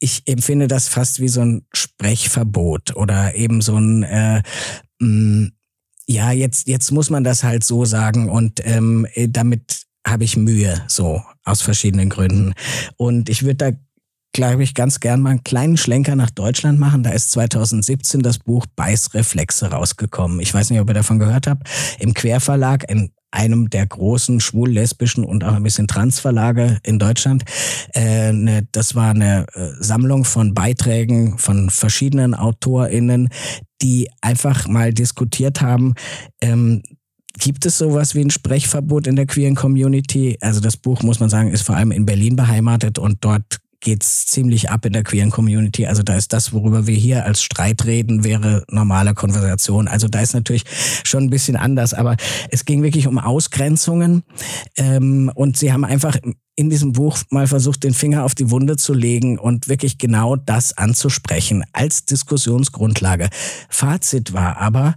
ich 0.00 0.22
empfinde 0.26 0.68
das 0.68 0.88
fast 0.88 1.20
wie 1.20 1.28
so 1.28 1.40
ein 1.40 1.66
Sprechverbot 1.72 2.96
oder 2.96 3.34
eben 3.34 3.60
so 3.60 3.76
ein 3.76 4.02
äh, 4.02 4.42
mh, 5.00 5.50
ja, 6.06 6.32
jetzt, 6.32 6.68
jetzt 6.68 6.90
muss 6.90 7.10
man 7.10 7.24
das 7.24 7.44
halt 7.44 7.64
so 7.64 7.84
sagen 7.84 8.28
und 8.28 8.60
ähm, 8.64 9.06
damit 9.28 9.84
habe 10.06 10.24
ich 10.24 10.36
Mühe, 10.36 10.82
so 10.86 11.22
aus 11.44 11.62
verschiedenen 11.62 12.10
Gründen. 12.10 12.52
Und 12.96 13.28
ich 13.28 13.42
würde 13.42 13.56
da 13.56 13.70
glaube 14.34 14.64
ich, 14.64 14.74
ganz 14.74 15.00
gern 15.00 15.22
mal 15.22 15.30
einen 15.30 15.44
kleinen 15.44 15.76
Schlenker 15.78 16.16
nach 16.16 16.28
Deutschland 16.28 16.78
machen. 16.78 17.04
Da 17.04 17.10
ist 17.10 17.30
2017 17.30 18.20
das 18.20 18.38
Buch 18.38 18.66
Beißreflexe 18.76 19.70
rausgekommen. 19.70 20.40
Ich 20.40 20.52
weiß 20.52 20.70
nicht, 20.70 20.80
ob 20.80 20.90
ihr 20.90 20.94
davon 20.94 21.18
gehört 21.18 21.46
habt. 21.46 21.68
Im 22.00 22.12
Querverlag, 22.12 22.90
in 22.90 23.12
einem 23.34 23.68
der 23.68 23.86
großen 23.86 24.40
schwul-lesbischen 24.40 25.24
und 25.24 25.44
auch 25.44 25.54
ein 25.54 25.62
bisschen 25.62 25.88
Transverlage 25.88 26.78
in 26.82 26.98
Deutschland. 26.98 27.44
Äh, 27.94 28.32
ne, 28.32 28.66
das 28.72 28.94
war 28.94 29.10
eine 29.10 29.46
äh, 29.54 29.70
Sammlung 29.80 30.24
von 30.24 30.54
Beiträgen 30.54 31.38
von 31.38 31.70
verschiedenen 31.70 32.34
AutorInnen, 32.34 33.28
die 33.82 34.08
einfach 34.22 34.66
mal 34.68 34.94
diskutiert 34.94 35.60
haben, 35.60 35.94
ähm, 36.40 36.82
Gibt 37.36 37.66
es 37.66 37.78
sowas 37.78 38.14
wie 38.14 38.20
ein 38.20 38.30
Sprechverbot 38.30 39.08
in 39.08 39.16
der 39.16 39.26
queeren 39.26 39.56
Community? 39.56 40.38
Also 40.40 40.60
das 40.60 40.76
Buch, 40.76 41.02
muss 41.02 41.18
man 41.18 41.28
sagen, 41.28 41.50
ist 41.50 41.62
vor 41.62 41.74
allem 41.74 41.90
in 41.90 42.06
Berlin 42.06 42.36
beheimatet 42.36 42.96
und 42.98 43.24
dort 43.24 43.58
geht's 43.84 44.26
ziemlich 44.26 44.70
ab 44.70 44.84
in 44.84 44.92
der 44.92 45.04
queeren 45.04 45.30
Community. 45.30 45.86
Also 45.86 46.02
da 46.02 46.16
ist 46.16 46.32
das, 46.32 46.52
worüber 46.52 46.88
wir 46.88 46.96
hier 46.96 47.24
als 47.24 47.42
Streit 47.42 47.84
reden, 47.84 48.24
wäre 48.24 48.64
normale 48.68 49.14
Konversation. 49.14 49.86
Also 49.86 50.08
da 50.08 50.20
ist 50.20 50.34
natürlich 50.34 50.64
schon 51.04 51.24
ein 51.24 51.30
bisschen 51.30 51.54
anders, 51.54 51.94
aber 51.94 52.16
es 52.50 52.64
ging 52.64 52.82
wirklich 52.82 53.06
um 53.06 53.18
Ausgrenzungen 53.18 54.24
ähm, 54.76 55.30
und 55.34 55.56
sie 55.56 55.72
haben 55.72 55.84
einfach 55.84 56.16
in 56.56 56.70
diesem 56.70 56.92
Buch 56.92 57.18
mal 57.30 57.46
versucht, 57.46 57.84
den 57.84 57.94
Finger 57.94 58.24
auf 58.24 58.34
die 58.34 58.50
Wunde 58.50 58.76
zu 58.76 58.94
legen 58.94 59.38
und 59.38 59.68
wirklich 59.68 59.98
genau 59.98 60.36
das 60.36 60.76
anzusprechen 60.76 61.64
als 61.72 62.04
Diskussionsgrundlage. 62.04 63.28
Fazit 63.68 64.32
war 64.32 64.58
aber, 64.58 64.94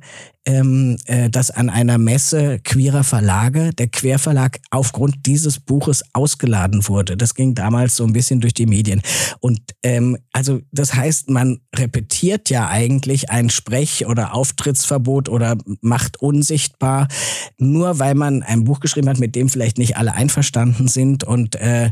ähm, 0.47 0.95
äh, 1.05 1.29
dass 1.29 1.51
an 1.51 1.69
einer 1.69 1.97
Messe 1.97 2.59
queerer 2.63 3.03
Verlage 3.03 3.71
der 3.73 3.89
Querverlag 3.89 4.59
aufgrund 4.71 5.25
dieses 5.25 5.59
Buches 5.59 6.03
ausgeladen 6.13 6.87
wurde. 6.87 7.17
Das 7.17 7.35
ging 7.35 7.53
damals 7.53 7.97
so 7.97 8.05
ein 8.05 8.13
bisschen 8.13 8.39
durch 8.39 8.53
die 8.53 8.65
Medien. 8.65 9.01
Und 9.41 9.59
ähm, 9.83 10.17
also 10.31 10.61
das 10.71 10.93
heißt, 10.93 11.29
man 11.29 11.59
repetiert 11.75 12.49
ja 12.49 12.69
eigentlich 12.69 13.29
ein 13.29 13.49
Sprech- 13.49 14.05
oder 14.05 14.33
Auftrittsverbot 14.33 15.27
oder 15.27 15.57
macht 15.81 16.21
unsichtbar, 16.21 17.09
nur 17.57 17.99
weil 17.99 18.15
man 18.15 18.41
ein 18.41 18.63
Buch 18.63 18.79
geschrieben 18.79 19.09
hat, 19.09 19.19
mit 19.19 19.35
dem 19.35 19.49
vielleicht 19.49 19.77
nicht 19.77 19.97
alle 19.97 20.13
einverstanden 20.13 20.87
sind 20.87 21.25
und 21.25 21.46
äh, 21.55 21.91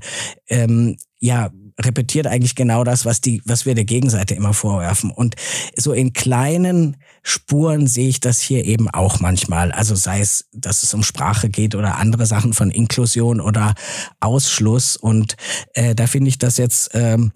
ähm, 0.49 0.97
ja 1.19 1.49
repetiert 1.79 2.27
eigentlich 2.27 2.55
genau 2.55 2.83
das, 2.83 3.05
was 3.05 3.19
die, 3.19 3.41
was 3.45 3.65
wir 3.65 3.75
der 3.75 3.83
Gegenseite 3.83 4.33
immer 4.33 4.53
vorwerfen. 4.53 5.11
Und 5.11 5.35
so 5.75 5.91
in 5.91 6.13
kleinen 6.13 6.97
Spuren 7.21 7.87
sehe 7.87 8.07
ich 8.07 8.21
das 8.21 8.39
hier 8.39 8.63
eben 8.63 8.89
auch 8.89 9.19
manchmal. 9.19 9.71
Also 9.71 9.95
sei 9.95 10.21
es, 10.21 10.47
dass 10.53 10.83
es 10.83 10.93
um 10.93 11.03
Sprache 11.03 11.49
geht 11.49 11.75
oder 11.75 11.97
andere 11.97 12.25
Sachen 12.25 12.53
von 12.53 12.71
Inklusion 12.71 13.41
oder 13.41 13.73
Ausschluss. 14.21 14.95
Und 14.95 15.35
äh, 15.73 15.95
da 15.95 16.07
finde 16.07 16.29
ich 16.29 16.37
das 16.37 16.57
jetzt 16.57 16.91
ähm, 16.93 17.33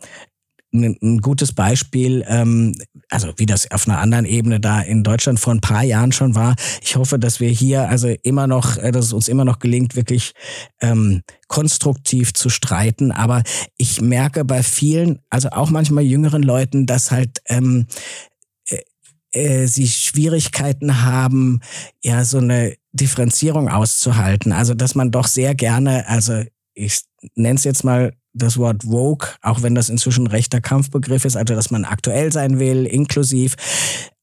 ein 0.71 1.19
gutes 1.21 1.53
Beispiel, 1.53 2.23
ähm, 2.27 2.75
also 3.10 3.34
wie 3.38 3.45
das 3.45 3.69
auf 3.71 3.88
einer 3.88 3.99
anderen 3.99 4.25
Ebene 4.25 4.60
da 4.60 4.82
in 4.82 5.03
Deutschland 5.03 5.39
vor 5.39 5.53
ein 5.53 5.62
paar 5.62 5.84
Jahren 5.84 6.12
schon 6.12 6.36
war. 6.36 6.55
Ich 6.82 6.95
hoffe, 6.95 7.17
dass 7.17 7.39
wir 7.39 7.49
hier 7.49 7.89
also 7.89 8.08
immer 8.23 8.45
noch, 8.45 8.77
äh, 8.77 8.91
dass 8.91 9.05
es 9.05 9.13
uns 9.13 9.27
immer 9.27 9.45
noch 9.45 9.60
gelingt, 9.60 9.95
wirklich 9.95 10.34
ähm, 10.79 11.23
konstruktiv 11.47 12.34
zu 12.34 12.49
streiten. 12.49 13.12
Aber 13.12 13.43
ich 13.77 14.01
merke 14.01 14.45
bei 14.45 14.62
vielen, 14.62 15.19
also 15.29 15.49
auch 15.49 15.71
manchmal 15.71 16.03
jüngeren 16.03 16.43
Leuten, 16.43 16.86
dass 16.86 17.10
halt 17.10 17.41
ähm, 17.47 17.88
äh, 18.69 18.82
äh, 19.32 19.65
sie 19.65 19.88
Schwierigkeiten 19.88 21.03
haben, 21.03 21.62
ja 22.03 22.23
so 22.25 22.38
eine 22.38 22.75
Differenzierung 22.91 23.69
auszuhalten. 23.69 24.51
Also 24.51 24.75
dass 24.75 24.93
man 24.93 25.10
doch 25.10 25.27
sehr 25.27 25.55
gerne, 25.55 26.08
also 26.08 26.43
ich 26.75 27.01
nenne 27.36 27.55
es 27.55 27.63
jetzt 27.63 27.84
mal 27.84 28.13
das 28.34 28.58
Wort 28.58 28.84
Vogue, 28.84 29.28
auch 29.42 29.62
wenn 29.62 29.76
das 29.76 29.89
inzwischen 29.89 30.28
rechter 30.28 30.62
Kampfbegriff 30.62 31.26
ist, 31.26 31.36
also 31.36 31.56
dass 31.56 31.72
man 31.72 31.86
aktuell 31.86 32.32
sein 32.32 32.60
will, 32.60 32.86
inklusiv 32.86 33.56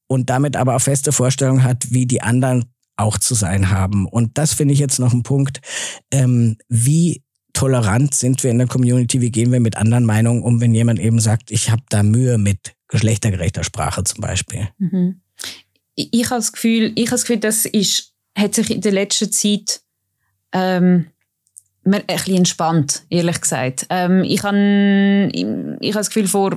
und 0.07 0.31
damit 0.31 0.57
aber 0.57 0.77
auch 0.77 0.81
feste 0.81 1.13
Vorstellungen 1.13 1.63
hat, 1.63 1.91
wie 1.91 2.07
die 2.07 2.23
anderen 2.23 2.67
auch 2.97 3.19
zu 3.19 3.35
sein 3.35 3.71
haben. 3.71 4.07
Und 4.07 4.39
das 4.39 4.55
finde 4.55 4.75
ich 4.75 4.81
jetzt 4.81 4.99
noch 4.99 5.13
ein 5.13 5.23
Punkt, 5.23 5.61
ähm, 6.11 6.57
wie 6.69 7.23
tolerant 7.53 8.15
sind 8.15 8.43
wir 8.43 8.51
in 8.51 8.59
der 8.59 8.67
Community, 8.67 9.21
wie 9.21 9.31
gehen 9.31 9.51
wir 9.51 9.61
mit 9.61 9.77
anderen 9.77 10.05
Meinungen 10.05 10.43
um, 10.43 10.61
wenn 10.61 10.75
jemand 10.75 10.99
eben 10.99 11.19
sagt, 11.21 11.51
ich 11.51 11.71
habe 11.71 11.83
da 11.89 12.03
Mühe 12.03 12.39
mit 12.39 12.75
geschlechtergerechter 12.89 13.65
Sprache 13.65 14.05
zum 14.05 14.21
Beispiel. 14.21 14.69
Mhm. 14.79 15.23
Ich, 15.95 16.27
habe 16.27 16.41
das 16.41 16.53
Gefühl, 16.53 16.93
ich 16.95 17.07
habe 17.07 17.17
das 17.17 17.23
Gefühl, 17.23 17.41
das 17.41 17.65
ist, 17.65 18.13
hat 18.37 18.55
sich 18.55 18.71
in 18.71 18.83
der 18.83 18.93
letzten 18.93 19.33
Zeit 19.33 19.81
ähm, 20.53 21.07
mir 21.87 21.99
ein 21.99 22.07
bisschen 22.07 22.37
entspannt, 22.37 23.03
ehrlich 23.11 23.41
gesagt. 23.41 23.87
Ähm, 23.91 24.25
ich 24.25 24.43
habe 24.43 25.31
ich, 25.33 25.93
hab 25.95 26.01
das 26.01 26.09
Gefühl, 26.09 26.29
vor, 26.29 26.55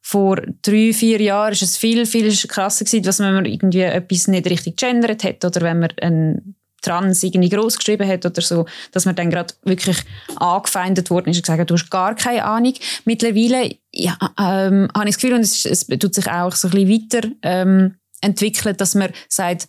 vor 0.00 0.36
drei, 0.62 0.92
vier 0.92 1.20
Jahren 1.20 1.52
ist 1.52 1.62
es 1.62 1.76
viel, 1.76 2.06
viel 2.06 2.34
krasser 2.48 2.84
gewesen, 2.84 3.24
wenn 3.24 3.34
man 3.34 3.44
irgendwie 3.46 3.80
etwas 3.80 4.28
nicht 4.28 4.48
richtig 4.48 4.76
gendert 4.76 5.24
hat 5.24 5.44
oder 5.44 5.60
wenn 5.60 5.80
man 5.80 5.90
ein 6.00 6.54
Trans 6.84 7.22
irgendwie 7.22 7.48
groß 7.48 7.78
geschrieben 7.78 8.06
hat 8.06 8.26
oder 8.26 8.42
so, 8.42 8.66
dass 8.92 9.06
man 9.06 9.16
dann 9.16 9.30
gerade 9.30 9.54
wirklich 9.62 9.96
angefeindet 10.36 11.10
worden 11.10 11.30
ist 11.30 11.38
und 11.38 11.42
gesagt 11.42 11.60
hat, 11.60 11.70
du 11.70 11.74
hast 11.74 11.90
gar 11.90 12.14
keine 12.14 12.44
Ahnung. 12.44 12.74
Mittlerweile 13.04 13.76
ja, 13.90 14.16
ähm, 14.38 14.88
habe 14.94 15.08
ich 15.08 15.14
das 15.14 15.16
Gefühl, 15.16 15.34
und 15.34 15.40
es, 15.40 15.64
es 15.64 15.86
tut 15.86 16.14
sich 16.14 16.30
auch 16.30 16.52
so 16.54 16.68
ein 16.68 16.72
bisschen 16.72 16.90
weiter 16.90 17.28
ähm, 17.42 17.94
entwickeln, 18.20 18.76
dass 18.76 18.94
man 18.94 19.10
sagt, 19.28 19.68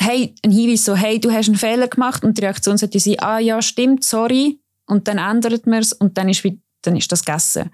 hey, 0.00 0.34
ein 0.44 0.50
Hinweis 0.50 0.84
so, 0.84 0.96
hey, 0.96 1.20
du 1.20 1.30
hast 1.30 1.48
einen 1.48 1.56
Fehler 1.56 1.88
gemacht 1.88 2.24
und 2.24 2.38
die 2.38 2.42
Reaktion 2.42 2.78
sollte 2.78 2.98
sein, 2.98 3.18
ah 3.20 3.38
ja, 3.38 3.60
stimmt, 3.60 4.04
sorry, 4.04 4.60
und 4.86 5.06
dann 5.06 5.18
ändert 5.18 5.66
man 5.66 5.80
es 5.80 5.92
und 5.92 6.16
dann 6.18 6.28
ist, 6.28 6.44
dann 6.82 6.96
ist 6.96 7.12
das 7.12 7.24
gegessen. 7.24 7.70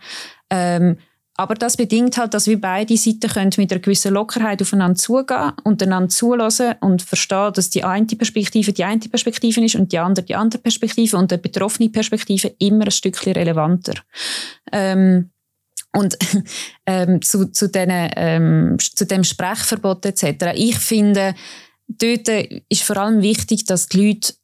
Ähm, 0.51 0.99
aber 1.39 1.55
das 1.55 1.77
bedingt 1.77 2.17
halt, 2.17 2.33
dass 2.33 2.47
wir 2.47 2.59
beide 2.61 2.97
Seiten 2.97 3.31
können 3.31 3.51
mit 3.59 3.71
einer 3.71 3.81
gewissen 3.81 4.15
Lockerheit 4.15 4.63
aufeinander 4.63 4.97
zugehen 4.97 5.53
und 5.65 5.83
einander 5.83 6.09
zulassen 6.09 6.75
und 6.81 7.03
verstehen, 7.03 7.53
dass 7.53 7.69
die 7.69 7.85
eine 7.85 8.07
Perspektive 8.07 8.73
die 8.73 8.85
eine 8.85 9.01
Perspektive 9.01 9.63
ist 9.63 9.75
und 9.75 9.93
die 9.93 9.99
andere 9.99 10.25
die 10.25 10.35
andere 10.35 10.63
Perspektive 10.63 11.17
und 11.17 11.31
die 11.31 11.37
betroffene 11.37 11.91
Perspektive 11.91 12.55
immer 12.59 12.87
ein 12.87 12.91
Stückchen 12.91 13.35
relevanter. 13.35 13.95
Ähm, 14.73 15.31
und 15.93 16.17
ähm, 16.87 17.21
zu, 17.21 17.51
zu, 17.53 17.69
den, 17.69 17.91
ähm, 18.17 18.77
zu 18.79 19.05
dem 19.05 19.23
Sprechverbot 19.23 20.07
etc. 20.07 20.53
Ich 20.55 20.79
finde, 20.79 21.35
dort 21.89 22.29
ist 22.69 22.83
vor 22.83 22.97
allem 22.97 23.23
wichtig, 23.23 23.65
dass 23.65 23.89
die 23.89 24.07
Leute, 24.09 24.35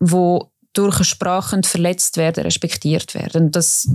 die 0.00 0.38
durch 0.72 0.96
eine 0.96 1.04
Sprache 1.04 1.60
verletzt 1.62 2.16
werden, 2.16 2.44
respektiert 2.44 3.14
werden. 3.14 3.50
Das 3.50 3.88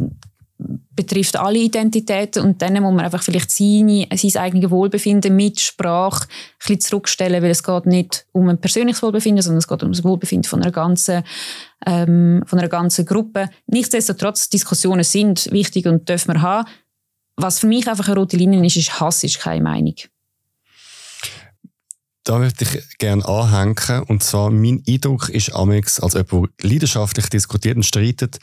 betrifft 0.59 1.37
alle 1.37 1.59
Identitäten 1.59 2.43
und 2.43 2.61
dann 2.61 2.73
muss 2.81 2.93
man 2.93 3.05
einfach 3.05 3.21
vielleicht 3.21 3.51
seine, 3.51 4.07
sein 4.15 4.41
eigenes 4.41 4.71
Wohlbefinden 4.71 5.35
mit 5.35 5.59
Sprache 5.59 6.25
ein 6.25 6.29
bisschen 6.57 6.79
zurückstellen, 6.81 7.43
weil 7.43 7.51
es 7.51 7.63
geht 7.63 7.85
nicht 7.85 8.25
um 8.31 8.49
ein 8.49 8.59
persönliches 8.59 9.03
Wohlbefinden, 9.03 9.43
sondern 9.43 9.59
es 9.59 9.67
geht 9.67 9.83
um 9.83 9.91
das 9.91 10.03
Wohlbefinden 10.03 10.49
von 10.49 10.61
einer 10.61 10.71
ganzen, 10.71 11.23
ähm, 11.85 12.41
von 12.45 12.57
einer 12.57 12.69
ganzen 12.69 13.05
Gruppe. 13.05 13.49
Nichtsdestotrotz, 13.67 14.49
Diskussionen 14.49 15.03
sind 15.03 15.51
wichtig 15.51 15.85
und 15.85 16.09
dürfen 16.09 16.33
wir 16.33 16.41
haben. 16.41 16.67
Was 17.35 17.59
für 17.59 17.67
mich 17.67 17.87
einfach 17.87 18.07
eine 18.07 18.17
rote 18.17 18.37
Linie 18.37 18.65
ist, 18.65 18.77
ist 18.77 18.99
Hass 18.99 19.23
ist 19.23 19.39
keine 19.39 19.61
Meinung. 19.61 19.95
Da 22.27 22.41
würde 22.41 22.55
ich 22.59 22.97
gerne 22.97 23.25
anhängen. 23.25 24.03
Und 24.03 24.21
zwar, 24.21 24.51
mein 24.51 24.83
Eindruck 24.85 25.29
ist 25.29 25.55
Amex, 25.55 26.01
als 26.01 26.13
jemand, 26.13 26.49
der 26.61 26.69
leidenschaftlich 26.69 27.29
diskutiert 27.29 27.77
und 27.77 27.85
streitet, 27.85 28.39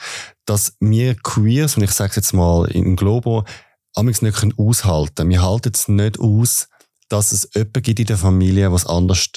dass 0.46 0.74
wir 0.80 1.16
Queers, 1.16 1.76
und 1.76 1.82
ich 1.82 1.90
sage 1.90 2.14
jetzt 2.16 2.32
mal 2.32 2.64
im 2.70 2.96
Globo, 2.96 3.44
Amex 3.94 4.22
nicht 4.22 4.42
aushalten 4.56 5.14
können. 5.16 5.30
Wir 5.30 5.42
halten 5.42 5.72
es 5.74 5.86
nicht 5.88 6.18
aus, 6.18 6.68
dass 7.10 7.32
es 7.32 7.50
jemanden 7.54 7.82
gibt 7.82 8.00
in 8.00 8.06
der 8.06 8.16
Familie, 8.16 8.72
was 8.72 8.86
anders 8.86 9.28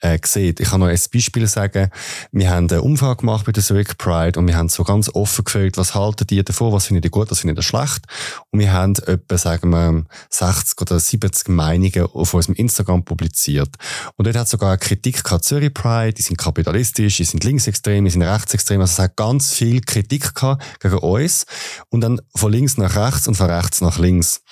äh, 0.00 0.18
sieht. 0.24 0.60
Ich 0.60 0.70
kann 0.70 0.80
noch 0.80 0.88
ein 0.88 0.98
Beispiel 1.12 1.46
sagen. 1.46 1.90
Wir 2.32 2.50
haben 2.50 2.68
eine 2.70 2.82
Umfrage 2.82 3.20
gemacht 3.20 3.46
bei 3.46 3.52
der 3.52 3.62
Zurich 3.62 3.96
Pride 3.96 4.38
und 4.38 4.46
wir 4.46 4.56
haben 4.56 4.68
so 4.68 4.84
ganz 4.84 5.08
offen 5.08 5.44
gefragt, 5.44 5.76
was 5.76 5.94
halten 5.94 6.26
die 6.26 6.42
davon, 6.44 6.72
was 6.72 6.86
finden 6.86 7.02
die 7.02 7.08
gut, 7.08 7.30
was 7.30 7.40
finden 7.40 7.56
die 7.56 7.62
schlecht. 7.62 8.04
Und 8.50 8.60
wir 8.60 8.72
haben 8.72 8.94
etwa, 9.06 9.38
sagen 9.38 9.70
wir, 9.70 10.04
60 10.30 10.80
oder 10.80 11.00
70 11.00 11.48
Meinungen 11.48 12.06
auf 12.12 12.34
unserem 12.34 12.56
Instagram 12.56 13.04
publiziert. 13.04 13.74
Und 14.16 14.26
dort 14.26 14.36
hat 14.36 14.48
sogar 14.48 14.70
eine 14.70 14.78
Kritik 14.78 15.24
gehabt, 15.24 15.44
Zurich 15.44 15.72
Pride, 15.72 16.12
die 16.12 16.22
sind 16.22 16.36
kapitalistisch, 16.36 17.16
die 17.16 17.24
sind 17.24 17.44
linksextrem, 17.44 18.04
die 18.04 18.10
sind 18.10 18.22
rechtsextrem. 18.22 18.80
Also 18.80 18.92
es 18.92 18.98
hat 18.98 19.16
ganz 19.16 19.54
viel 19.54 19.80
Kritik 19.80 20.34
gehabt 20.34 20.62
gegen 20.80 20.98
uns. 20.98 21.46
Und 21.88 22.02
dann 22.02 22.20
von 22.34 22.52
links 22.52 22.76
nach 22.76 22.96
rechts 22.96 23.28
und 23.28 23.34
von 23.34 23.50
rechts 23.50 23.80
nach 23.80 23.98
links. 23.98 24.42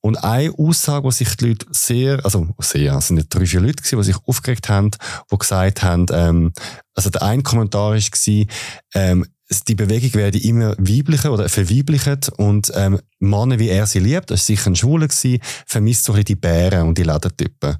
Und 0.00 0.22
eine 0.22 0.52
Aussage, 0.56 1.04
wo 1.04 1.10
sich 1.10 1.36
die 1.36 1.48
Leute 1.48 1.66
sehr, 1.70 2.24
also 2.24 2.48
sehr, 2.58 2.94
es 2.96 3.08
sind 3.08 3.16
nicht 3.16 3.34
drei, 3.34 3.46
vier 3.46 3.60
Leute 3.60 3.82
gewesen, 3.82 3.98
die 3.98 4.04
sich 4.04 4.16
aufgeregt 4.26 4.68
haben, 4.68 4.91
die 5.30 5.38
gesagt 5.38 5.82
haben, 5.82 6.06
ähm, 6.12 6.52
also 6.94 7.10
der 7.10 7.22
ein 7.22 7.42
Kommentar 7.42 7.94
war, 7.94 8.46
ähm, 8.94 9.26
die 9.68 9.74
Bewegung 9.74 10.14
werde 10.14 10.38
immer 10.38 10.74
weiblicher 10.78 11.32
oder 11.32 11.48
verweiblicht 11.48 12.30
und 12.36 12.72
ähm, 12.74 13.00
Männer, 13.18 13.58
wie 13.58 13.68
er 13.68 13.86
sie 13.86 13.98
liebt, 13.98 14.30
das 14.30 14.40
war 14.40 14.46
sicher 14.46 14.70
ein 14.70 14.76
Schwuler, 14.76 15.08
gewesen, 15.08 15.40
vermisst 15.66 16.04
so 16.04 16.12
ein 16.12 16.16
bisschen 16.16 16.24
die 16.24 16.34
Bären 16.36 16.88
und 16.88 16.98
die 16.98 17.02
Ladentypen. 17.02 17.76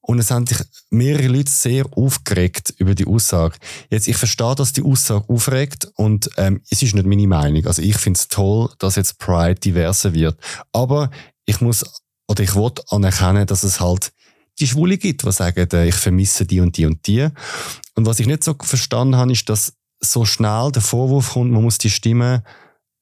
Und 0.00 0.18
es 0.18 0.30
haben 0.30 0.46
sich 0.46 0.58
mehrere 0.90 1.28
Leute 1.28 1.50
sehr 1.50 1.86
aufgeregt 1.90 2.72
über 2.78 2.94
die 2.94 3.06
Aussage. 3.06 3.56
Jetzt, 3.90 4.08
ich 4.08 4.16
verstehe, 4.16 4.54
dass 4.54 4.72
die 4.72 4.82
Aussage 4.82 5.28
aufregt 5.28 5.90
und 5.96 6.30
ähm, 6.36 6.60
es 6.70 6.82
ist 6.82 6.94
nicht 6.94 7.06
meine 7.06 7.26
Meinung. 7.26 7.66
Also 7.66 7.82
ich 7.82 7.96
finde 7.96 8.18
es 8.18 8.28
toll, 8.28 8.70
dass 8.78 8.96
jetzt 8.96 9.18
Pride 9.18 9.60
diverser 9.60 10.14
wird. 10.14 10.38
Aber 10.72 11.10
ich 11.46 11.60
muss 11.60 11.84
oder 12.28 12.42
ich 12.42 12.54
will 12.54 12.70
anerkennen, 12.90 13.46
dass 13.46 13.64
es 13.64 13.80
halt 13.80 14.12
die 14.60 14.66
Schwule 14.66 14.98
gibt, 14.98 15.24
die 15.24 15.32
sagen, 15.32 15.68
äh, 15.72 15.88
ich 15.88 15.94
vermisse 15.94 16.46
die 16.46 16.60
und 16.60 16.76
die 16.76 16.86
und 16.86 17.06
die. 17.06 17.28
Und 17.94 18.06
was 18.06 18.20
ich 18.20 18.26
nicht 18.26 18.44
so 18.44 18.54
verstanden 18.60 19.16
habe, 19.16 19.32
ist, 19.32 19.48
dass 19.48 19.74
so 20.00 20.24
schnell 20.24 20.70
der 20.72 20.82
Vorwurf 20.82 21.32
kommt, 21.32 21.50
man 21.50 21.62
muss 21.62 21.78
die 21.78 21.90
Stimme 21.90 22.42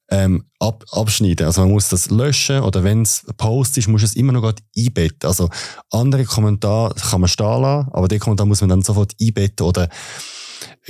ähm, 0.09 0.45
ab, 0.59 0.85
abschneiden. 0.91 1.45
Also 1.45 1.61
man 1.61 1.71
muss 1.71 1.89
das 1.89 2.09
löschen 2.09 2.61
oder 2.61 2.83
wenn 2.83 3.01
es 3.01 3.25
Post 3.37 3.77
ist, 3.77 3.87
muss 3.87 4.03
es 4.03 4.15
immer 4.15 4.33
noch 4.33 4.41
gerade 4.41 4.63
einbetten. 4.75 5.27
Also 5.27 5.49
andere 5.91 6.25
Kommentare 6.25 6.95
kann 6.95 7.21
man 7.21 7.27
stehen 7.27 7.61
lassen, 7.61 7.89
aber 7.91 8.07
den 8.07 8.19
Kommentar 8.19 8.47
muss 8.47 8.61
man 8.61 8.69
dann 8.69 8.81
sofort 8.81 9.13
einbetten 9.21 9.65
oder 9.65 9.89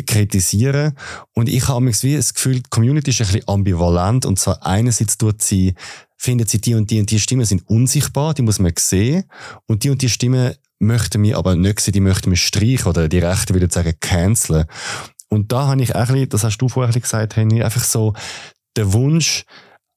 kritisieren. 0.06 0.94
Und 1.34 1.50
ich 1.50 1.68
habe 1.68 1.86
wie 1.86 2.16
das 2.16 2.34
Gefühl, 2.34 2.56
die 2.56 2.70
Community 2.70 3.10
ist 3.10 3.22
ein 3.22 3.28
bisschen 3.28 3.48
ambivalent. 3.48 4.26
Und 4.26 4.40
zwar 4.40 4.66
einerseits 4.66 5.18
tut 5.18 5.42
sie, 5.42 5.74
findet 6.18 6.50
sie, 6.50 6.60
die 6.60 6.76
und 6.76 6.90
die 6.90 7.00
und 7.00 7.10
die 7.10 7.20
Stimmen 7.20 7.46
sind 7.46 7.68
unsichtbar, 7.70 8.34
die 8.34 8.42
muss 8.42 8.60
man 8.60 8.74
sehen. 8.78 9.24
Und 9.68 9.84
die 9.84 9.90
und 9.90 10.02
die 10.02 10.10
Stimmen 10.10 10.54
möchten 10.80 11.24
wir 11.24 11.38
aber 11.38 11.56
nicht 11.56 11.80
sehen, 11.80 11.94
die 11.94 12.00
möchten 12.00 12.32
wir 12.32 12.38
streichen 12.38 12.88
oder 12.88 13.08
die 13.08 13.20
Rechte 13.20 13.54
würde 13.54 13.72
sagen 13.72 13.94
canceln. 14.00 14.66
Und 15.30 15.52
da 15.52 15.68
habe 15.68 15.82
ich 15.82 15.94
bisschen, 15.94 16.30
das 16.30 16.44
hast 16.44 16.58
du 16.58 16.70
vorher 16.70 17.00
gesagt, 17.00 17.36
Henny, 17.36 17.64
einfach 17.64 17.84
so 17.84 18.14
den 18.76 18.94
Wunsch, 18.94 19.46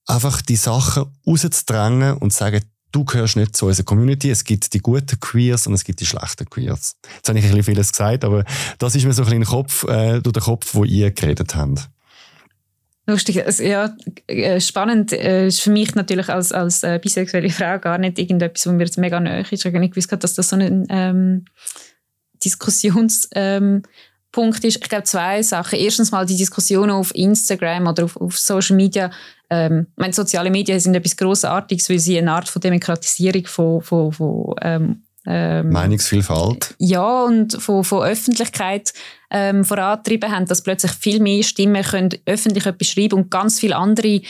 einfach 0.07 0.43
die 0.43 0.57
Sachen 0.57 1.07
rauszudrängen 1.27 2.17
und 2.19 2.33
zu 2.33 2.39
sagen, 2.39 2.63
du 2.93 3.05
gehörst 3.05 3.37
nicht 3.37 3.57
zu 3.57 3.67
unserer 3.67 3.85
Community. 3.85 4.31
Es 4.31 4.45
gibt 4.45 4.73
die 4.75 4.81
guten 4.81 5.21
Queers 5.21 5.67
und 5.67 5.75
es 5.75 5.85
gibt 5.85 6.01
die 6.01 6.07
schlechten 6.07 6.49
Queers. 6.49 6.97
Jetzt 7.15 7.29
habe 7.29 7.39
ich 7.39 7.45
ein 7.45 7.51
bisschen 7.51 7.65
vieles 7.65 7.93
gesagt, 7.93 8.25
aber 8.25 8.45
das 8.79 8.95
ist 8.95 9.05
mir 9.05 9.13
so 9.13 9.23
ein 9.23 9.29
bisschen 9.29 9.45
Kopf, 9.45 9.85
äh, 9.85 10.21
durch 10.21 10.33
den 10.33 10.43
Kopf, 10.43 10.75
wo 10.75 10.85
ihr 10.85 11.11
geredet 11.13 11.55
habt. 11.55 11.89
Lustig, 13.11 13.45
also, 13.45 13.63
ja, 13.63 13.95
äh, 14.27 14.61
spannend 14.61 15.13
äh, 15.13 15.49
ist 15.49 15.61
für 15.61 15.71
mich 15.71 15.95
natürlich 15.95 16.29
als, 16.29 16.53
als 16.53 16.83
äh, 16.83 16.99
bisexuelle 17.03 17.51
Frau 17.51 17.79
gar 17.79 17.99
nicht 17.99 18.19
irgendetwas, 18.19 18.67
was 18.67 18.73
mir 18.73 18.85
jetzt 18.85 18.99
mega 18.99 19.19
nahe 19.19 19.41
ist. 19.41 19.53
Ich 19.53 19.65
habe 19.65 19.81
nicht 19.81 19.95
gewusst, 19.95 20.13
dass 20.13 20.35
das 20.35 20.49
so 20.49 20.57
ein 20.57 20.87
ähm, 20.89 21.45
Diskussions... 22.43 23.29
Ähm, 23.35 23.83
Punkt 24.33 24.65
ist, 24.65 24.77
ich 24.77 24.89
glaube, 24.89 25.05
zwei 25.05 25.43
Sachen. 25.43 25.79
Erstens 25.79 26.13
mal 26.13 26.25
die 26.25 26.37
Diskussion 26.37 26.91
auf 26.91 27.13
Instagram 27.15 27.89
oder 27.89 28.05
auf, 28.05 28.17
auf 28.17 28.39
Social 28.39 28.77
Media. 28.77 29.11
Ähm, 29.51 29.89
meine, 29.97 30.13
soziale 30.13 30.51
Medien 30.51 30.79
sind 30.79 30.95
etwas 30.95 31.17
Grossartiges, 31.17 31.91
weil 31.91 31.99
sie 31.99 32.17
eine 32.17 32.33
Art 32.33 32.49
von 32.49 32.63
Demokratisierung 32.63 33.47
von, 33.47 33.83
von, 33.83 34.13
von 34.13 34.55
ähm, 34.63 35.03
ähm, 35.27 35.71
Meinungsvielfalt. 35.71 36.77
Ja, 36.79 37.25
und 37.25 37.61
von, 37.61 37.83
von 37.83 38.05
Öffentlichkeit 38.05 38.93
ähm, 39.31 39.65
vorantrieben 39.65 40.31
haben, 40.31 40.47
dass 40.47 40.63
plötzlich 40.63 40.93
viel 40.93 41.21
mehr 41.21 41.43
Stimmen 41.43 41.83
können 41.83 42.11
öffentlich 42.27 42.67
etwas 42.67 42.89
schreiben 42.89 43.15
und 43.15 43.31
ganz 43.31 43.61
viele 43.61 43.77
andere 43.77 44.21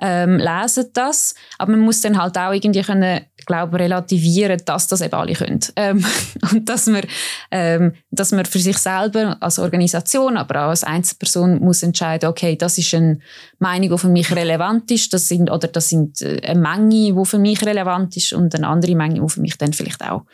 ähm, 0.00 0.38
lesen 0.38 0.86
das. 0.92 1.34
Aber 1.58 1.72
man 1.72 1.80
muss 1.80 2.00
dann 2.00 2.20
halt 2.20 2.36
auch 2.36 2.52
irgendwie 2.52 2.82
können, 2.82 3.22
glaube 3.46 3.78
relativieren, 3.78 4.60
dass 4.64 4.86
das 4.88 5.00
eben 5.00 5.14
alle 5.14 5.34
können. 5.34 5.60
Ähm, 5.76 6.04
und 6.52 6.68
dass 6.68 6.86
man, 6.88 7.02
ähm, 7.50 7.94
dass 8.10 8.32
man 8.32 8.44
für 8.44 8.58
sich 8.58 8.76
selber 8.76 9.38
als 9.40 9.58
Organisation, 9.58 10.36
aber 10.36 10.64
auch 10.64 10.68
als 10.70 10.84
Einzelperson 10.84 11.58
muss 11.60 11.82
entscheiden, 11.82 12.28
okay, 12.28 12.56
das 12.56 12.76
ist 12.76 12.92
eine 12.92 13.20
Meinung, 13.58 13.90
die 13.90 13.98
für 13.98 14.08
mich 14.08 14.34
relevant 14.34 14.90
ist, 14.90 15.14
das 15.14 15.28
sind, 15.28 15.50
oder 15.50 15.68
das 15.68 15.88
sind 15.88 16.20
äh, 16.20 16.40
eine 16.42 16.60
Menge, 16.60 17.14
die 17.14 17.24
für 17.24 17.38
mich 17.38 17.64
relevant 17.64 18.16
ist 18.16 18.32
und 18.34 18.54
eine 18.54 18.66
andere 18.66 18.94
Menge, 18.94 19.20
die 19.20 19.28
für 19.28 19.40
mich 19.40 19.56
dann 19.56 19.72
vielleicht 19.72 20.02
auch 20.02 20.26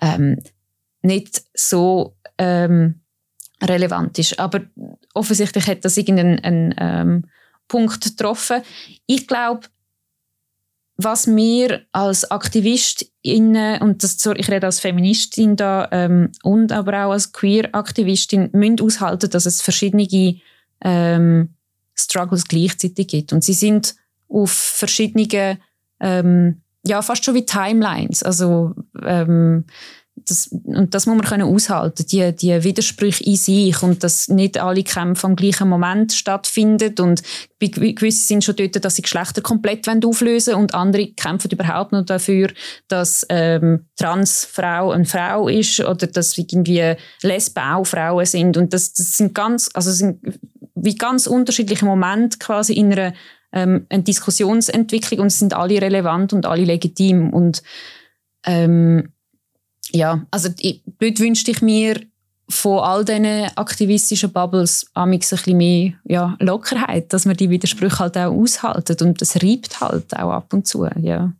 ähm, 0.00 0.38
nicht 1.02 1.42
so 1.54 2.14
ähm, 2.38 3.01
relevant 3.62 4.18
ist. 4.18 4.38
Aber 4.38 4.60
offensichtlich 5.14 5.66
hat 5.66 5.84
das 5.84 5.96
irgendeinen 5.96 6.74
ähm, 6.78 7.24
Punkt 7.68 8.02
getroffen. 8.02 8.62
Ich 9.06 9.26
glaube, 9.26 9.68
was 10.96 11.26
wir 11.26 11.82
als 11.92 12.30
AktivistInnen, 12.30 13.80
und 13.80 14.02
das, 14.02 14.24
ich 14.36 14.50
rede 14.50 14.66
als 14.66 14.80
Feministin 14.80 15.56
da, 15.56 15.88
ähm, 15.90 16.30
und 16.42 16.72
aber 16.72 17.06
auch 17.06 17.12
als 17.12 17.32
Queer-Aktivistin, 17.32 18.50
müssen 18.52 18.80
aushalten, 18.80 19.30
dass 19.30 19.46
es 19.46 19.62
verschiedene 19.62 20.40
ähm, 20.82 21.54
Struggles 21.94 22.46
gleichzeitig 22.46 23.08
gibt. 23.08 23.32
Und 23.32 23.42
sie 23.42 23.54
sind 23.54 23.94
auf 24.28 24.50
verschiedenen, 24.50 25.58
ähm, 26.00 26.62
ja, 26.84 27.00
fast 27.02 27.24
schon 27.24 27.34
wie 27.34 27.46
Timelines. 27.46 28.22
Also, 28.22 28.74
ähm, 29.04 29.64
das, 30.14 30.48
und 30.48 30.94
das 30.94 31.06
muss 31.06 31.16
man 31.16 31.26
können 31.26 31.54
aushalten, 31.54 32.06
die, 32.06 32.34
die 32.34 32.62
Widersprüche 32.62 33.24
in 33.24 33.36
sich 33.36 33.82
und 33.82 34.04
dass 34.04 34.28
nicht 34.28 34.58
alle 34.58 34.82
Kämpfe 34.82 35.26
am 35.26 35.36
gleichen 35.36 35.68
Moment 35.68 36.12
stattfinden 36.12 36.94
und 37.00 37.22
gewisse 37.58 38.26
sind 38.26 38.44
schon 38.44 38.56
dort, 38.56 38.84
dass 38.84 38.96
sie 38.96 39.02
Geschlechter 39.02 39.40
komplett 39.40 39.88
auflösen 40.04 40.54
wollen 40.54 40.62
und 40.62 40.74
andere 40.74 41.08
kämpfen 41.08 41.50
überhaupt 41.50 41.92
nur 41.92 42.02
dafür, 42.02 42.48
dass 42.88 43.26
ähm, 43.30 43.86
Transfrau 43.96 44.90
eine 44.90 45.04
Frau 45.04 45.48
ist 45.48 45.80
oder 45.80 46.06
dass 46.06 46.36
irgendwie 46.36 46.94
Lesben 47.22 47.62
auch 47.62 47.84
Frauen 47.84 48.26
sind. 48.26 48.56
Und 48.56 48.72
das, 48.72 48.92
das 48.92 49.16
sind 49.16 49.34
ganz, 49.34 49.70
also 49.74 49.90
sind 49.90 50.20
wie 50.74 50.94
ganz 50.94 51.26
unterschiedliche 51.26 51.84
Momente 51.84 52.38
quasi 52.38 52.74
in 52.74 52.92
einer 52.92 53.14
ähm, 53.52 53.86
eine 53.88 54.02
Diskussionsentwicklung 54.02 55.20
und 55.20 55.30
sind 55.30 55.54
alle 55.54 55.80
relevant 55.80 56.32
und 56.32 56.46
alle 56.46 56.64
legitim. 56.64 57.30
Und 57.30 57.62
ähm, 58.44 59.12
ja, 59.92 60.24
also 60.30 60.48
ich, 60.58 60.82
blöd 60.98 61.18
wünschte 61.20 61.50
ich 61.50 61.62
mir 61.62 62.00
von 62.48 62.80
all 62.80 63.04
diesen 63.04 63.26
aktivistischen 63.56 64.32
Bubbles 64.32 64.86
ein 64.94 65.18
bisschen 65.18 65.56
mehr 65.56 65.92
ja, 66.04 66.36
Lockerheit, 66.40 67.12
dass 67.12 67.24
man 67.24 67.36
die 67.36 67.50
Widersprüche 67.50 67.98
halt 67.98 68.18
auch 68.18 68.32
aushalten 68.32 68.96
und 69.06 69.20
das 69.20 69.36
reibt 69.36 69.80
halt 69.80 70.14
auch 70.16 70.32
ab 70.32 70.52
und 70.52 70.66
zu, 70.66 70.86
ja. 71.00 71.32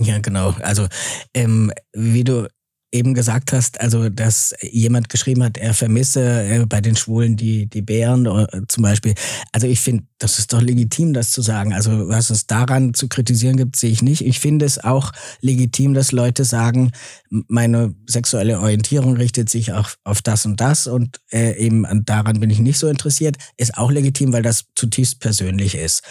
Ja, 0.00 0.18
genau. 0.18 0.54
Also 0.62 0.86
ähm, 1.34 1.72
wie 1.92 2.22
du 2.22 2.48
eben 2.90 3.12
gesagt 3.12 3.52
hast, 3.52 3.80
also 3.80 4.08
dass 4.08 4.54
jemand 4.62 5.08
geschrieben 5.08 5.42
hat, 5.42 5.58
er 5.58 5.74
vermisse 5.74 6.22
äh, 6.22 6.66
bei 6.66 6.80
den 6.80 6.96
Schwulen 6.96 7.36
die, 7.36 7.66
die 7.66 7.82
Bären 7.82 8.24
äh, 8.26 8.62
zum 8.68 8.82
Beispiel. 8.82 9.14
Also 9.52 9.66
ich 9.66 9.80
finde, 9.80 10.04
das 10.18 10.38
ist 10.38 10.52
doch 10.52 10.62
legitim, 10.62 11.12
das 11.12 11.30
zu 11.30 11.42
sagen. 11.42 11.74
Also 11.74 12.08
was 12.08 12.30
es 12.30 12.46
daran 12.46 12.94
zu 12.94 13.08
kritisieren 13.08 13.56
gibt, 13.56 13.76
sehe 13.76 13.90
ich 13.90 14.02
nicht. 14.02 14.22
Ich 14.22 14.40
finde 14.40 14.64
es 14.64 14.82
auch 14.82 15.12
legitim, 15.40 15.92
dass 15.92 16.12
Leute 16.12 16.44
sagen, 16.44 16.92
meine 17.28 17.94
sexuelle 18.06 18.58
Orientierung 18.58 19.16
richtet 19.16 19.50
sich 19.50 19.72
auch 19.72 19.90
auf 20.04 20.22
das 20.22 20.46
und 20.46 20.60
das 20.60 20.86
und 20.86 21.20
äh, 21.30 21.58
eben 21.58 21.86
daran 22.06 22.40
bin 22.40 22.50
ich 22.50 22.58
nicht 22.58 22.78
so 22.78 22.88
interessiert. 22.88 23.36
Ist 23.58 23.76
auch 23.76 23.90
legitim, 23.90 24.32
weil 24.32 24.42
das 24.42 24.64
zutiefst 24.74 25.20
persönlich 25.20 25.74
ist. 25.74 26.02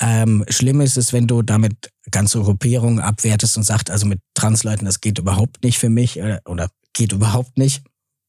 Ähm, 0.00 0.44
schlimm 0.48 0.82
ist 0.82 0.98
es, 0.98 1.14
wenn 1.14 1.26
du 1.26 1.40
damit 1.40 1.90
ganze 2.10 2.40
Gruppierungen 2.40 3.00
abwertest 3.00 3.56
und 3.56 3.64
sagt, 3.64 3.90
also 3.90 4.06
mit 4.06 4.20
Transleuten, 4.34 4.86
das 4.86 5.00
geht 5.00 5.18
überhaupt 5.18 5.62
nicht 5.62 5.78
für 5.78 5.90
mich 5.90 6.18
äh, 6.18 6.38
oder 6.44 6.70
geht 6.92 7.12
überhaupt 7.12 7.58
nicht. 7.58 7.82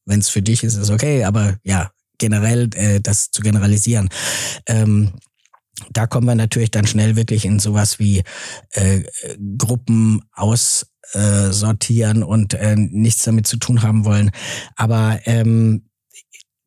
Wenn 0.04 0.20
es 0.20 0.28
für 0.28 0.42
dich 0.42 0.64
ist, 0.64 0.76
ist 0.76 0.90
okay, 0.90 1.24
aber 1.24 1.56
ja, 1.62 1.90
generell 2.18 2.68
äh, 2.74 3.00
das 3.00 3.30
zu 3.30 3.42
generalisieren. 3.42 4.08
Ähm, 4.66 5.12
da 5.92 6.06
kommen 6.06 6.26
wir 6.26 6.34
natürlich 6.34 6.70
dann 6.70 6.86
schnell 6.86 7.16
wirklich 7.16 7.44
in 7.44 7.58
sowas 7.58 7.98
wie 7.98 8.22
äh, 8.72 9.02
Gruppen 9.56 10.22
aussortieren 10.32 12.22
äh, 12.22 12.24
und 12.24 12.54
äh, 12.54 12.76
nichts 12.76 13.24
damit 13.24 13.46
zu 13.46 13.58
tun 13.58 13.82
haben 13.82 14.04
wollen. 14.04 14.30
Aber 14.76 15.20
ähm, 15.24 15.87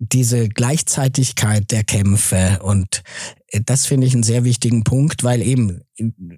diese 0.04 0.50
Gleichzeitigkeit 0.50 1.70
der 1.70 1.84
Kämpfe 1.84 2.60
und 2.64 3.04
äh, 3.52 3.62
das 3.64 3.86
finde 3.86 4.08
ich 4.08 4.14
einen 4.14 4.24
sehr 4.24 4.44
wichtigen 4.44 4.84
Punkt, 4.84 5.24
weil 5.24 5.42
eben, 5.44 5.82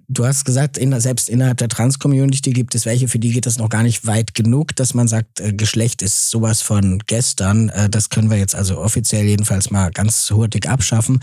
du 0.09 0.25
hast 0.25 0.43
gesagt, 0.43 0.77
in, 0.77 0.99
selbst 0.99 1.29
innerhalb 1.29 1.57
der 1.57 1.69
Trans-Community 1.69 2.51
gibt 2.51 2.75
es 2.75 2.85
welche, 2.85 3.07
für 3.07 3.19
die 3.19 3.31
geht 3.31 3.45
das 3.45 3.57
noch 3.57 3.69
gar 3.69 3.83
nicht 3.83 4.05
weit 4.05 4.33
genug, 4.33 4.75
dass 4.75 4.93
man 4.93 5.07
sagt, 5.07 5.39
äh, 5.39 5.53
Geschlecht 5.53 6.01
ist 6.01 6.29
sowas 6.29 6.61
von 6.61 6.99
gestern. 7.07 7.69
Äh, 7.69 7.89
das 7.89 8.09
können 8.09 8.29
wir 8.29 8.37
jetzt 8.37 8.55
also 8.55 8.79
offiziell 8.79 9.25
jedenfalls 9.25 9.71
mal 9.71 9.91
ganz 9.91 10.29
hurtig 10.29 10.67
abschaffen. 10.67 11.21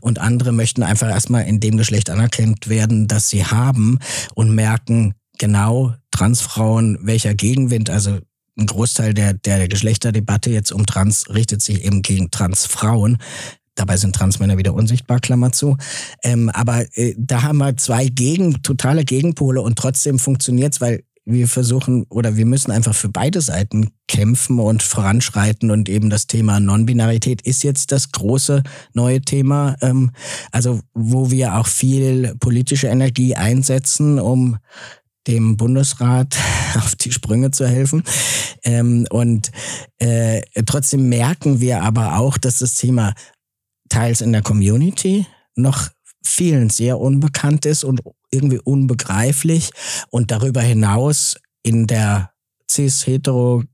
Und 0.00 0.18
andere 0.18 0.52
möchten 0.52 0.82
einfach 0.82 1.10
erstmal 1.10 1.44
in 1.44 1.60
dem 1.60 1.76
Geschlecht 1.76 2.08
anerkannt 2.08 2.68
werden, 2.68 3.06
das 3.06 3.28
sie 3.28 3.44
haben 3.44 3.98
und 4.34 4.54
merken, 4.54 5.14
genau 5.38 5.94
Transfrauen, 6.10 6.98
welcher 7.02 7.34
Gegenwind, 7.34 7.90
also 7.90 8.18
ein 8.58 8.66
Großteil 8.66 9.14
der, 9.14 9.34
der 9.34 9.68
Geschlechterdebatte 9.68 10.50
jetzt 10.50 10.72
um 10.72 10.86
Trans 10.86 11.28
richtet 11.30 11.62
sich 11.62 11.84
eben 11.84 12.02
gegen 12.02 12.30
Transfrauen. 12.30 13.18
Dabei 13.74 13.96
sind 13.96 14.14
Transmänner 14.14 14.58
wieder 14.58 14.74
unsichtbar, 14.74 15.20
Klammer 15.20 15.52
zu. 15.52 15.78
Ähm, 16.22 16.50
aber 16.50 16.84
äh, 16.96 17.14
da 17.16 17.42
haben 17.42 17.58
wir 17.58 17.76
zwei 17.78 18.08
gegen, 18.08 18.62
totale 18.62 19.04
Gegenpole 19.04 19.62
und 19.62 19.78
trotzdem 19.78 20.18
funktioniert's, 20.18 20.80
weil 20.80 21.04
wir 21.24 21.46
versuchen 21.46 22.04
oder 22.08 22.36
wir 22.36 22.46
müssen 22.46 22.72
einfach 22.72 22.94
für 22.94 23.08
beide 23.08 23.40
Seiten 23.40 23.92
kämpfen 24.08 24.58
und 24.58 24.82
voranschreiten 24.82 25.70
und 25.70 25.88
eben 25.88 26.10
das 26.10 26.26
Thema 26.26 26.58
Non-Binarität 26.58 27.42
ist 27.42 27.62
jetzt 27.62 27.92
das 27.92 28.10
große 28.10 28.62
neue 28.92 29.20
Thema, 29.20 29.76
ähm, 29.80 30.10
also 30.50 30.80
wo 30.94 31.30
wir 31.30 31.54
auch 31.54 31.68
viel 31.68 32.34
politische 32.40 32.88
Energie 32.88 33.36
einsetzen, 33.36 34.18
um 34.18 34.58
dem 35.26 35.56
Bundesrat 35.56 36.36
auf 36.76 36.94
die 36.96 37.12
Sprünge 37.12 37.50
zu 37.50 37.66
helfen. 37.66 38.02
Ähm, 38.64 39.06
und 39.10 39.50
äh, 39.98 40.42
trotzdem 40.66 41.08
merken 41.08 41.60
wir 41.60 41.82
aber 41.82 42.18
auch, 42.18 42.38
dass 42.38 42.58
das 42.58 42.74
Thema 42.74 43.14
teils 43.88 44.20
in 44.20 44.32
der 44.32 44.42
Community 44.42 45.26
noch 45.54 45.88
vielen 46.24 46.70
sehr 46.70 46.98
unbekannt 46.98 47.66
ist 47.66 47.84
und 47.84 48.00
irgendwie 48.30 48.60
unbegreiflich 48.60 49.70
und 50.10 50.30
darüber 50.30 50.62
hinaus 50.62 51.36
in 51.62 51.86
der 51.86 52.30
cis-hetero 52.70 53.64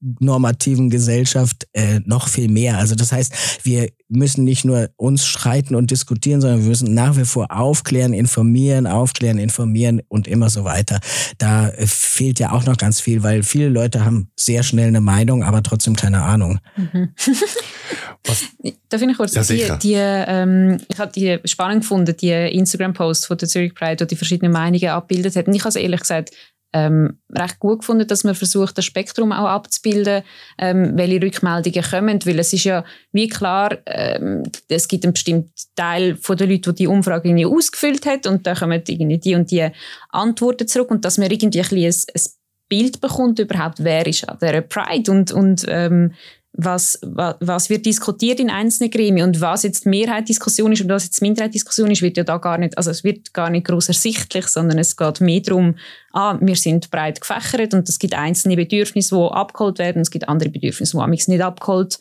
normativen 0.00 0.88
Gesellschaft 0.88 1.68
äh, 1.72 2.00
noch 2.04 2.28
viel 2.28 2.48
mehr. 2.48 2.78
Also 2.78 2.94
das 2.94 3.12
heißt, 3.12 3.64
wir 3.64 3.90
müssen 4.08 4.44
nicht 4.44 4.64
nur 4.64 4.88
uns 4.96 5.26
streiten 5.26 5.74
und 5.74 5.90
diskutieren, 5.90 6.40
sondern 6.40 6.62
wir 6.62 6.68
müssen 6.68 6.94
nach 6.94 7.16
wie 7.16 7.24
vor 7.24 7.46
aufklären, 7.50 8.12
informieren, 8.12 8.86
aufklären, 8.86 9.38
informieren 9.38 10.00
und 10.08 10.26
immer 10.26 10.48
so 10.48 10.64
weiter. 10.64 11.00
Da 11.38 11.68
äh, 11.68 11.86
fehlt 11.86 12.40
ja 12.40 12.52
auch 12.52 12.64
noch 12.64 12.78
ganz 12.78 13.00
viel, 13.00 13.22
weil 13.22 13.42
viele 13.42 13.68
Leute 13.68 14.04
haben 14.04 14.30
sehr 14.36 14.62
schnell 14.62 14.88
eine 14.88 15.02
Meinung, 15.02 15.44
aber 15.44 15.62
trotzdem 15.62 15.94
keine 15.96 16.22
Ahnung. 16.22 16.60
Mhm. 16.76 17.10
Was? 18.26 18.46
Darf 18.88 19.02
ich 19.02 19.08
noch 19.08 19.16
kurz? 19.16 19.34
Ja, 19.34 19.42
die, 19.42 19.78
die, 19.82 19.94
ähm, 19.96 20.78
ich 20.88 20.98
habe 20.98 21.12
die 21.12 21.38
spannend 21.44 21.82
gefunden, 21.82 22.14
die 22.16 22.30
Instagram-Post 22.30 23.26
von 23.26 23.38
der 23.38 23.48
Zurich 23.48 23.74
Pride, 23.74 24.02
wo 24.02 24.06
die 24.06 24.16
verschiedenen 24.16 24.52
Meinungen 24.52 24.88
abbildet 24.88 25.36
hat. 25.36 25.46
Und 25.46 25.54
ich 25.54 25.64
habe 25.64 25.78
ehrlich 25.78 26.00
gesagt 26.00 26.30
ähm, 26.72 27.18
recht 27.30 27.58
gut 27.58 27.80
gefunden, 27.80 28.06
dass 28.06 28.24
man 28.24 28.34
versucht, 28.34 28.78
das 28.78 28.84
Spektrum 28.84 29.32
auch 29.32 29.48
abzubilden, 29.48 30.22
ähm, 30.58 30.92
welche 30.94 31.22
Rückmeldungen 31.22 31.82
kommen, 31.82 32.18
weil 32.24 32.38
es 32.38 32.52
ist 32.52 32.64
ja 32.64 32.84
wie 33.12 33.28
klar, 33.28 33.78
ähm, 33.86 34.44
es 34.68 34.86
gibt 34.86 35.04
einen 35.04 35.14
bestimmten 35.14 35.52
Teil 35.74 36.16
von 36.16 36.36
den 36.36 36.50
Leuten, 36.50 36.74
die 36.74 36.82
die 36.82 36.86
Umfrage 36.86 37.28
irgendwie 37.28 37.46
ausgefüllt 37.46 38.06
hat 38.06 38.26
und 38.26 38.46
da 38.46 38.54
kommen 38.54 38.82
irgendwie 38.86 39.18
die 39.18 39.34
und 39.34 39.50
die 39.50 39.68
Antworten 40.10 40.68
zurück 40.68 40.90
und 40.90 41.04
dass 41.04 41.18
man 41.18 41.30
irgendwie 41.30 41.60
ein, 41.60 41.66
ein, 41.70 41.84
ein 41.84 42.20
Bild 42.68 43.00
bekommt 43.00 43.38
überhaupt, 43.40 43.82
wer 43.82 44.06
ist 44.06 44.28
an 44.28 44.38
dieser 44.40 44.60
Pride 44.60 45.10
und, 45.10 45.32
und 45.32 45.64
ähm, 45.68 46.12
was, 46.52 46.98
was, 47.02 47.36
was 47.40 47.70
wird 47.70 47.86
diskutiert 47.86 48.40
in 48.40 48.50
einzelnen 48.50 48.90
Gremien 48.90 49.28
und 49.28 49.40
was 49.40 49.62
jetzt 49.62 49.86
Mehrheitsdiskussion 49.86 50.72
ist 50.72 50.82
und 50.82 50.88
was 50.88 51.04
jetzt 51.04 51.22
Minderheitsdiskussion 51.22 51.90
ist, 51.90 52.02
wird 52.02 52.16
ja 52.16 52.24
da 52.24 52.38
gar 52.38 52.58
nicht, 52.58 52.76
also 52.76 52.90
es 52.90 53.04
wird 53.04 53.32
gar 53.32 53.50
nicht 53.50 53.66
groß 53.66 53.88
ersichtlich, 53.88 54.46
sondern 54.48 54.78
es 54.78 54.96
geht 54.96 55.20
mehr 55.20 55.40
darum, 55.40 55.76
ah, 56.12 56.36
wir 56.40 56.56
sind 56.56 56.90
breit 56.90 57.20
gefächert 57.20 57.72
und 57.72 57.88
es 57.88 57.98
gibt 57.98 58.14
einzelne 58.14 58.56
Bedürfnisse, 58.56 59.14
die 59.14 59.32
abgeholt 59.32 59.78
werden, 59.78 60.02
es 60.02 60.10
gibt 60.10 60.28
andere 60.28 60.50
Bedürfnisse, 60.50 60.96
die 60.96 61.02
amigs 61.02 61.28
nicht 61.28 61.42
abgeholt 61.42 61.98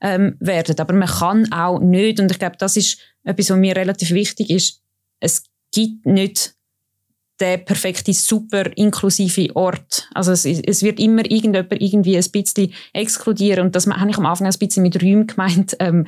ähm, 0.00 0.36
werden. 0.38 0.78
Aber 0.78 0.94
man 0.94 1.08
kann 1.08 1.52
auch 1.52 1.80
nicht, 1.80 2.20
und 2.20 2.30
ich 2.30 2.38
glaube, 2.38 2.56
das 2.58 2.76
ist 2.76 2.98
etwas, 3.24 3.50
was 3.50 3.58
mir 3.58 3.74
relativ 3.74 4.10
wichtig 4.12 4.50
ist, 4.50 4.80
es 5.20 5.42
gibt 5.72 6.06
nicht 6.06 6.54
der 7.40 7.58
perfekte, 7.58 8.12
super 8.12 8.64
inklusive 8.76 9.54
Ort. 9.54 10.08
Also 10.14 10.32
es, 10.32 10.44
es 10.44 10.82
wird 10.82 10.98
immer 10.98 11.28
irgendjemand 11.30 11.72
irgendwie 11.80 12.16
ein 12.16 12.30
bisschen 12.30 12.72
exkludieren 12.92 13.66
und 13.66 13.76
das 13.76 13.86
habe 13.86 14.10
ich 14.10 14.18
am 14.18 14.26
Anfang 14.26 14.46
ein 14.46 14.58
bisschen 14.58 14.82
mit 14.82 15.02
Räumen 15.02 15.26
gemeint. 15.26 15.76
Ähm, 15.78 16.06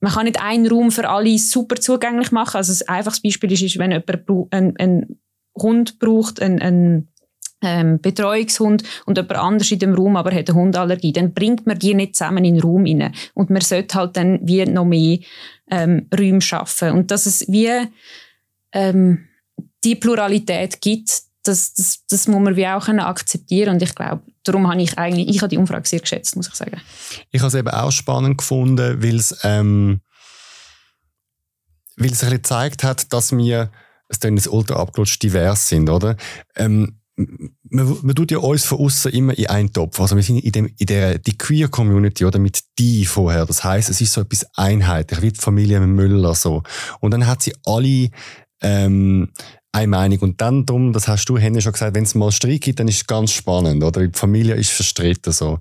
man 0.00 0.12
kann 0.12 0.24
nicht 0.24 0.42
einen 0.42 0.66
Raum 0.66 0.90
für 0.90 1.08
alle 1.08 1.38
super 1.38 1.76
zugänglich 1.76 2.32
machen. 2.32 2.56
Also 2.56 2.72
ein 2.72 2.96
einfaches 2.96 3.22
Beispiel 3.22 3.52
ist, 3.52 3.78
wenn 3.78 3.92
jemand 3.92 4.52
einen, 4.52 4.76
einen 4.76 5.20
Hund 5.56 6.00
braucht, 6.00 6.42
einen, 6.42 6.60
einen 6.60 7.12
ähm, 7.62 8.00
Betreuungshund 8.00 8.82
und 9.06 9.16
jemand 9.16 9.38
anders 9.38 9.70
in 9.70 9.78
dem 9.78 9.94
Raum 9.94 10.16
aber 10.16 10.34
hat 10.34 10.50
eine 10.50 10.58
Hundallergie, 10.58 11.12
dann 11.12 11.32
bringt 11.32 11.66
man 11.66 11.78
die 11.78 11.94
nicht 11.94 12.16
zusammen 12.16 12.44
in 12.44 12.54
den 12.54 12.62
Raum 12.62 12.84
rein. 12.84 13.14
Und 13.34 13.50
man 13.50 13.62
sollte 13.62 13.96
halt 13.96 14.16
dann 14.16 14.40
wie 14.42 14.64
noch 14.64 14.84
mehr 14.84 15.18
ähm, 15.70 16.08
Räume 16.12 16.40
schaffen. 16.40 16.90
Und 16.90 17.10
dass 17.12 17.26
es 17.26 17.46
wie 17.48 17.70
ähm, 18.72 19.28
die 19.84 19.96
Pluralität 19.96 20.80
gibt, 20.80 21.22
das, 21.44 21.74
das, 21.74 22.00
das 22.08 22.28
muss 22.28 22.40
man 22.40 22.56
wie 22.56 22.66
auch 22.66 22.86
akzeptieren 22.88 23.74
und 23.74 23.82
ich 23.82 23.94
glaube, 23.94 24.22
darum 24.44 24.68
habe 24.68 24.80
ich 24.80 24.96
eigentlich, 24.96 25.28
ich 25.28 25.40
habe 25.40 25.48
die 25.48 25.58
Umfrage 25.58 25.88
sehr 25.88 26.00
geschätzt, 26.00 26.36
muss 26.36 26.48
ich 26.48 26.54
sagen. 26.54 26.80
Ich 27.30 27.40
habe 27.40 27.48
es 27.48 27.54
eben 27.54 27.68
auch 27.68 27.90
spannend 27.90 28.38
gefunden, 28.38 29.02
weil 29.02 29.16
es, 29.16 29.36
ähm, 29.42 30.00
weil 31.96 32.12
es 32.12 32.22
ein 32.22 32.30
bisschen 32.30 32.30
gezeigt 32.30 32.84
hat, 32.84 33.12
dass 33.12 33.36
wir, 33.36 33.70
es 34.08 34.18
dann 34.18 34.36
jetzt 34.36 34.48
ultra 34.48 34.76
abgelutscht 34.76 35.22
divers 35.22 35.68
sind, 35.68 35.88
oder? 35.88 36.16
Ähm, 36.54 37.00
man, 37.16 37.96
man 38.02 38.14
tut 38.14 38.30
ja 38.30 38.38
uns 38.38 38.64
von 38.64 38.78
außen 38.78 39.12
immer 39.12 39.36
in 39.36 39.46
einen 39.48 39.72
Topf. 39.72 40.00
Also 40.00 40.16
wir 40.16 40.22
sind 40.22 40.38
in, 40.38 40.52
dem, 40.52 40.74
in 40.78 40.86
der 40.86 41.18
die 41.18 41.36
Queer 41.36 41.68
Community 41.68 42.24
oder 42.24 42.38
mit 42.38 42.60
die 42.78 43.04
vorher. 43.04 43.46
Das 43.46 43.64
heißt, 43.64 43.90
es 43.90 44.00
ist 44.00 44.12
so 44.12 44.20
etwas 44.20 44.46
einheitlich, 44.54 45.22
wie 45.22 45.32
die 45.32 45.40
Familie 45.40 45.80
Müller 45.80 46.34
so. 46.34 46.62
Und 47.00 47.10
dann 47.10 47.26
hat 47.26 47.42
sie 47.42 47.54
alle 47.64 48.10
ähm, 48.60 49.30
eine 49.72 49.86
Meinung. 49.86 50.18
Und 50.18 50.40
dann 50.40 50.66
drum, 50.66 50.92
das 50.92 51.08
hast 51.08 51.24
du, 51.26 51.38
Henny, 51.38 51.60
schon 51.62 51.72
gesagt, 51.72 51.94
wenn 51.94 52.04
es 52.04 52.14
mal 52.14 52.30
Streit 52.30 52.60
gibt, 52.60 52.78
dann 52.78 52.88
ist 52.88 52.96
es 52.96 53.06
ganz 53.06 53.32
spannend, 53.32 53.82
oder? 53.82 54.06
Die 54.06 54.16
Familie 54.16 54.54
ist 54.54 54.70
verstritten, 54.70 55.32
so. 55.32 55.58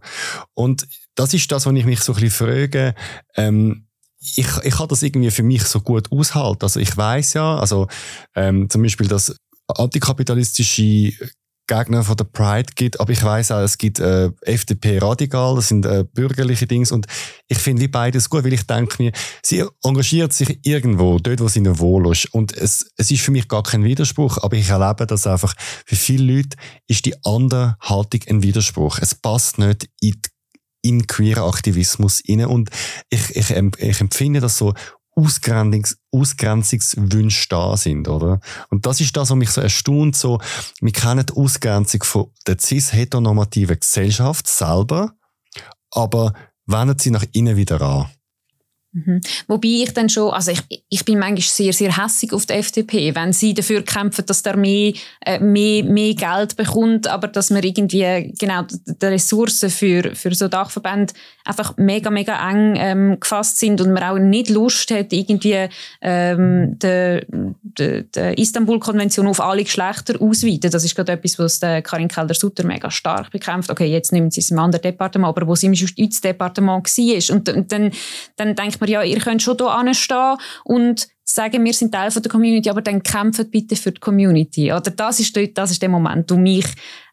Und 0.53 0.88
das 1.16 1.34
ist 1.34 1.51
das, 1.51 1.66
was 1.66 1.74
ich 1.74 1.86
mich 1.86 2.01
so 2.01 2.14
ein 2.14 2.22
bisschen 2.22 2.47
frage, 2.47 2.95
ähm, 3.36 3.88
ich, 4.20 4.47
ich 4.64 4.76
kann 4.76 4.88
das 4.88 5.01
irgendwie 5.01 5.32
für 5.32 5.43
mich 5.43 5.64
so 5.64 5.82
gut 5.82 6.12
aushalten. 6.12 6.64
Also 6.64 6.80
ich 6.80 6.95
weiß 6.95 7.34
ja, 7.34 7.57
also 7.57 7.88
ähm, 8.36 8.70
zum 8.70 8.84
Beispiel 8.84 9.07
das 9.07 9.36
antikapitalistische 9.68 11.14
Gegner 11.72 12.04
von 12.04 12.18
der 12.18 12.26
Pride 12.26 12.74
gibt, 12.76 13.00
aber 13.00 13.14
ich 13.14 13.24
weiß 13.24 13.52
auch, 13.52 13.62
es 13.62 13.78
gibt 13.78 14.00
äh, 14.00 14.30
FDP 14.42 14.98
radikal, 14.98 15.56
das 15.56 15.70
sind 15.70 15.86
äh, 15.86 16.04
bürgerliche 16.04 16.68
Dings 16.68 16.92
und 16.92 17.06
ich 17.48 17.60
finde 17.60 17.82
wie 17.82 17.88
beides 17.88 18.30
gut, 18.30 18.44
weil 18.44 18.52
ich 18.52 18.68
denke 18.68 19.02
mir, 19.02 19.14
sie 19.42 19.64
engagiert 19.82 20.34
sich 20.34 20.60
irgendwo, 20.64 21.18
dort 21.18 21.40
wo 21.40 21.48
sie 21.48 21.60
ihnen 21.60 21.80
wohl 21.80 22.12
ist 22.12 22.34
und 22.34 22.52
es, 22.58 22.92
es 22.98 23.10
ist 23.10 23.22
für 23.22 23.32
mich 23.32 23.48
gar 23.48 23.64
kein 23.64 23.86
Widerspruch, 23.86 24.38
aber 24.42 24.58
ich 24.58 24.70
erlebe, 24.70 25.08
dass 25.08 25.26
einfach 25.26 25.54
für 25.86 25.96
viele 25.96 26.34
Leute 26.34 26.58
ist 26.88 27.06
die 27.06 27.16
andere 27.24 27.78
Haltung 27.80 28.20
ein 28.28 28.44
Widerspruch. 28.44 29.00
Es 29.00 29.16
passt 29.16 29.58
nicht 29.58 29.88
in 30.02 30.22
in 30.84 31.06
queeren 31.06 31.44
Aktivismus 31.44 32.22
inne 32.22 32.50
und 32.50 32.72
ich, 33.12 33.36
ich, 33.36 33.52
ich 33.52 34.02
empfinde 34.02 34.40
das 34.40 34.58
so 34.58 34.74
Ausgrenzungs 35.16 35.97
Ausgrenzungswünsche 36.12 37.47
da 37.49 37.76
sind, 37.78 38.07
oder? 38.07 38.39
Und 38.70 38.86
das 38.86 39.01
ist 39.01 39.16
das, 39.16 39.30
was 39.30 39.38
mich 39.38 39.49
so 39.49 39.62
erstaunt, 39.62 40.16
so, 40.16 40.39
wir 40.80 40.91
kennen 40.91 41.26
die 41.26 41.34
Ausgrenzung 41.34 42.03
von 42.03 42.32
der 42.47 42.57
cis-heteronormativen 42.59 43.80
Gesellschaft 43.80 44.47
selber, 44.47 45.14
aber 45.91 46.34
wenden 46.66 46.99
sie 46.99 47.12
nach 47.12 47.26
innen 47.34 47.57
wieder 47.57 47.82
an. 47.82 48.09
Mhm. 48.94 49.22
Wobei 49.48 49.70
ich 49.70 49.94
dann 49.94 50.10
schon, 50.10 50.34
also 50.34 50.52
ich, 50.52 50.84
ich 50.89 51.06
bin 51.06 51.18
manchmal 51.18 51.42
sehr, 51.42 51.72
sehr 51.72 51.96
hässig 51.96 52.34
auf 52.34 52.46
die 52.46 52.54
FDP, 52.54 53.16
wenn 53.16 53.32
sie 53.32 53.54
dafür 53.54 53.84
kämpfen, 53.84 54.26
dass 54.26 54.44
der 54.44 54.58
mehr, 54.58 54.92
äh, 55.26 55.39
mehr, 55.39 55.86
mehr 55.86 56.14
Geld 56.14 56.58
bekommt, 56.58 57.08
aber 57.08 57.30
dass 57.30 57.52
man 57.52 57.64
irgendwie 57.64 58.34
genau 58.38 58.64
die 58.86 59.06
Ressourcen 59.06 59.70
für, 59.70 60.14
für 60.14 60.36
so 60.36 60.50
Dachverbände 60.50 61.14
einfach 61.46 61.78
mega, 61.78 62.10
mega 62.10 62.50
eng 62.50 62.76
ähm, 62.76 63.18
gefasst 63.20 63.60
sind 63.60 63.80
und 63.80 63.94
man 63.94 64.04
auch 64.04 64.20
nicht 64.20 64.50
Lust 64.50 64.92
hat, 64.92 65.14
irgendwie 65.14 65.70
ähm, 66.02 66.78
die, 66.80 67.26
die, 67.30 68.12
die 68.12 68.42
Istanbul-Konvention 68.42 69.28
auf 69.28 69.39
alle 69.39 69.64
Geschlechter 69.64 70.22
ausweiten. 70.22 70.70
Das 70.70 70.84
ist 70.84 70.96
gerade 70.96 71.14
etwas, 71.14 71.39
was 71.39 71.62
Karin 71.62 72.10
Kelder-Sutter 72.10 72.66
mega 72.66 72.92
stark 72.92 73.32
bekämpft. 73.32 73.70
Okay, 73.70 73.86
jetzt 73.86 74.12
nimmt 74.12 74.34
sie 74.34 74.42
es 74.42 74.52
im 74.52 74.60
anderen 74.60 74.82
Departement, 74.82 75.30
aber 75.30 75.48
wo 75.48 75.56
sie 75.56 75.68
im 75.68 75.74
Justizdepartement 75.74 76.86
war. 76.86 77.36
Und, 77.36 77.50
und 77.50 77.72
dann, 77.72 77.92
dann 78.36 78.56
denkt 78.56 78.81
man, 78.82 78.90
ja, 78.90 79.04
ihr 79.04 79.20
könnt 79.20 79.42
schon 79.42 79.58
hier 79.58 79.70
anstehen 79.70 80.36
und 80.66 81.08
sagen, 81.24 81.64
wir 81.64 81.74
sind 81.74 81.94
Teil 81.94 82.12
von 82.12 82.22
der 82.22 82.32
Community, 82.32 82.70
aber 82.70 82.82
dann 82.82 83.02
kämpft 83.02 83.52
bitte 83.52 83.76
für 83.76 83.92
die 83.92 84.00
Community. 84.00 84.72
Oder 84.72 84.92
das 84.92 85.20
ist, 85.20 85.36
dort, 85.36 85.58
das 85.58 85.72
ist 85.72 85.82
der 85.82 85.90
Moment, 85.90 86.30
der 86.30 86.38
mich 86.38 86.66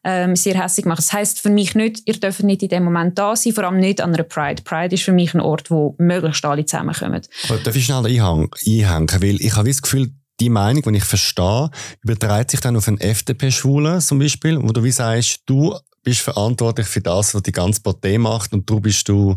ähm, 0.04 0.34
sehr 0.34 0.60
hässlich 0.60 0.86
macht. 0.86 0.98
Das 0.98 1.12
heisst 1.12 1.40
für 1.40 1.50
mich 1.50 1.74
nicht, 1.74 2.02
ihr 2.06 2.14
dürft 2.14 2.42
nicht 2.42 2.62
in 2.62 2.68
dem 2.68 2.84
Moment 2.84 3.18
da 3.18 3.36
sein, 3.36 3.52
vor 3.52 3.64
allem 3.64 3.78
nicht 3.78 4.00
an 4.00 4.14
einer 4.14 4.24
Pride. 4.24 4.62
Pride 4.62 4.94
ist 4.94 5.04
für 5.04 5.12
mich 5.12 5.34
ein 5.34 5.40
Ort, 5.40 5.70
wo 5.70 5.94
möglichst 5.98 6.44
alle 6.44 6.64
zusammenkommen. 6.64 7.22
Aber 7.48 7.58
darf 7.58 7.76
ich 7.76 7.84
schnell 7.84 8.04
einhängen? 8.04 8.50
Weil 8.50 9.40
ich 9.40 9.56
habe 9.56 9.68
das 9.68 9.82
Gefühl, 9.82 10.10
die 10.40 10.50
Meinung, 10.50 10.82
die 10.82 10.98
ich 10.98 11.04
verstehe, 11.04 11.70
überträgt 12.02 12.52
sich 12.52 12.60
dann 12.60 12.76
auf 12.76 12.86
einen 12.88 13.00
FDP-Schwulen 13.00 14.00
zum 14.00 14.18
Beispiel, 14.18 14.60
wo 14.62 14.72
du 14.72 14.84
wie 14.84 14.92
sagst, 14.92 15.42
du 15.46 15.76
bist 16.04 16.20
verantwortlich 16.20 16.86
für 16.86 17.00
das, 17.00 17.34
was 17.34 17.42
die 17.42 17.52
ganze 17.52 17.82
Partei 17.82 18.18
macht 18.18 18.52
und 18.52 18.68
du 18.70 18.80
bist 18.80 19.08
du 19.08 19.36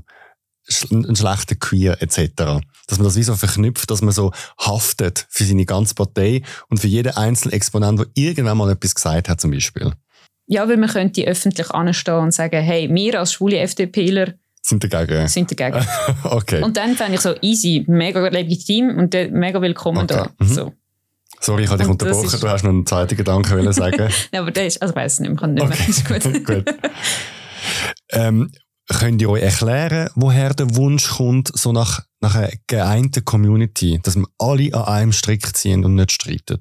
ein 0.91 1.15
schlechter 1.15 1.55
Queer 1.55 2.01
etc. 2.01 2.61
Dass 2.87 2.97
man 2.97 3.03
das 3.03 3.15
wie 3.15 3.23
so 3.23 3.35
verknüpft, 3.35 3.89
dass 3.89 4.01
man 4.01 4.13
so 4.13 4.31
haftet 4.59 5.25
für 5.29 5.43
seine 5.43 5.65
ganze 5.65 5.95
Partei 5.95 6.43
und 6.69 6.79
für 6.79 6.87
jeden 6.87 7.15
einzelnen 7.15 7.53
Exponent, 7.53 7.99
der 7.99 8.07
irgendwann 8.13 8.57
mal 8.57 8.71
etwas 8.71 8.95
gesagt 8.95 9.29
hat 9.29 9.41
zum 9.41 9.51
Beispiel. 9.51 9.93
Ja, 10.47 10.67
weil 10.67 10.77
man 10.77 10.89
könnte 10.89 11.25
öffentlich 11.25 11.71
anstehen 11.71 12.15
und 12.15 12.33
sagen, 12.33 12.61
hey, 12.61 12.89
wir 12.91 13.19
als 13.19 13.33
schwule 13.33 13.59
FDPler 13.59 14.33
sind 14.61 14.83
dagegen. 14.83 15.27
Sind 15.27 15.59
dagegen. 15.59 15.85
okay. 16.23 16.61
Und 16.61 16.77
dann 16.77 16.95
fände 16.95 17.15
ich 17.15 17.21
so 17.21 17.33
easy, 17.41 17.83
mega 17.87 18.27
legitim 18.27 18.95
und 18.97 19.13
mega 19.31 19.61
willkommen 19.61 20.03
okay. 20.03 20.25
da. 20.37 20.45
Mhm. 20.45 20.47
So. 20.47 20.73
Sorry, 21.39 21.63
ich 21.63 21.69
habe 21.69 21.79
dich 21.79 21.87
Und 21.87 21.93
unterbrochen. 21.93 22.39
Du 22.39 22.47
hast 22.47 22.63
noch 22.63 22.69
einen 22.69 22.85
zweiten 22.85 23.17
Gedanken 23.17 23.73
sagen. 23.73 24.09
Ja, 24.31 24.41
aber 24.41 24.51
der 24.51 24.67
ist, 24.67 24.79
also 24.81 24.95
weiß 24.95 25.21
nicht 25.21 25.29
mehr, 25.29 25.39
kann 25.39 25.55
nicht 25.55 25.67
mehr. 25.67 25.77
Ist 25.89 26.07
gut. 26.07 26.45
Gut. 26.45 26.75
Ähm, 28.11 28.51
könnt 28.91 29.21
ihr 29.21 29.29
euch 29.29 29.43
erklären, 29.43 30.09
woher 30.15 30.53
der 30.53 30.75
Wunsch 30.75 31.07
kommt, 31.09 31.51
so 31.53 31.71
nach, 31.71 32.01
nach 32.19 32.35
einer 32.35 32.51
geeinten 32.67 33.25
Community, 33.25 33.99
dass 34.03 34.15
wir 34.15 34.27
alle 34.37 34.73
an 34.73 34.85
einem 34.85 35.13
Strick 35.13 35.55
ziehen 35.55 35.85
und 35.85 35.95
nicht 35.95 36.11
streiten? 36.11 36.59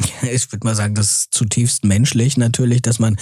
Ich 0.22 0.50
würde 0.50 0.66
mal 0.66 0.74
sagen, 0.74 0.94
das 0.94 1.10
ist 1.10 1.34
zutiefst 1.34 1.84
menschlich 1.84 2.36
natürlich, 2.36 2.82
dass 2.82 2.98
man 2.98 3.16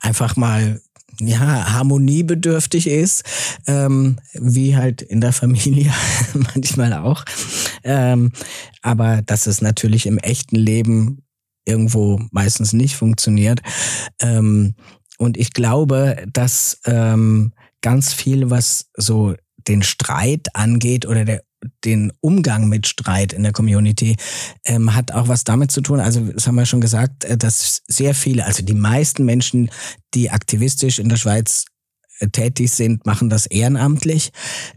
einfach 0.00 0.36
mal 0.36 0.80
ja, 1.20 1.72
harmoniebedürftig 1.72 2.86
ist, 2.86 3.22
ähm, 3.66 4.16
wie 4.32 4.76
halt 4.76 5.02
in 5.02 5.20
der 5.20 5.32
Familie 5.32 5.92
manchmal 6.34 6.94
auch. 6.94 7.24
Ähm, 7.84 8.32
aber 8.80 9.22
dass 9.22 9.46
es 9.46 9.60
natürlich 9.60 10.06
im 10.06 10.18
echten 10.18 10.56
Leben 10.56 11.22
irgendwo 11.64 12.20
meistens 12.30 12.72
nicht 12.72 12.96
funktioniert. 12.96 13.60
Ähm, 14.20 14.74
und 15.22 15.36
ich 15.36 15.52
glaube, 15.52 16.24
dass 16.32 16.80
ähm, 16.84 17.52
ganz 17.80 18.12
viel, 18.12 18.50
was 18.50 18.90
so 18.96 19.36
den 19.68 19.82
Streit 19.82 20.48
angeht 20.52 21.06
oder 21.06 21.24
der, 21.24 21.42
den 21.84 22.12
Umgang 22.20 22.68
mit 22.68 22.88
Streit 22.88 23.32
in 23.32 23.44
der 23.44 23.52
Community, 23.52 24.16
ähm, 24.64 24.96
hat 24.96 25.12
auch 25.12 25.28
was 25.28 25.44
damit 25.44 25.70
zu 25.70 25.80
tun. 25.80 26.00
Also, 26.00 26.20
das 26.20 26.48
haben 26.48 26.56
wir 26.56 26.66
schon 26.66 26.80
gesagt, 26.80 27.24
äh, 27.24 27.38
dass 27.38 27.82
sehr 27.86 28.16
viele, 28.16 28.44
also 28.46 28.64
die 28.64 28.74
meisten 28.74 29.24
Menschen, 29.24 29.70
die 30.12 30.30
aktivistisch 30.30 30.98
in 30.98 31.08
der 31.08 31.16
Schweiz 31.16 31.66
tätig 32.30 32.72
sind, 32.72 33.06
machen 33.06 33.28
das 33.28 33.46
ehrenamtlich. 33.46 34.30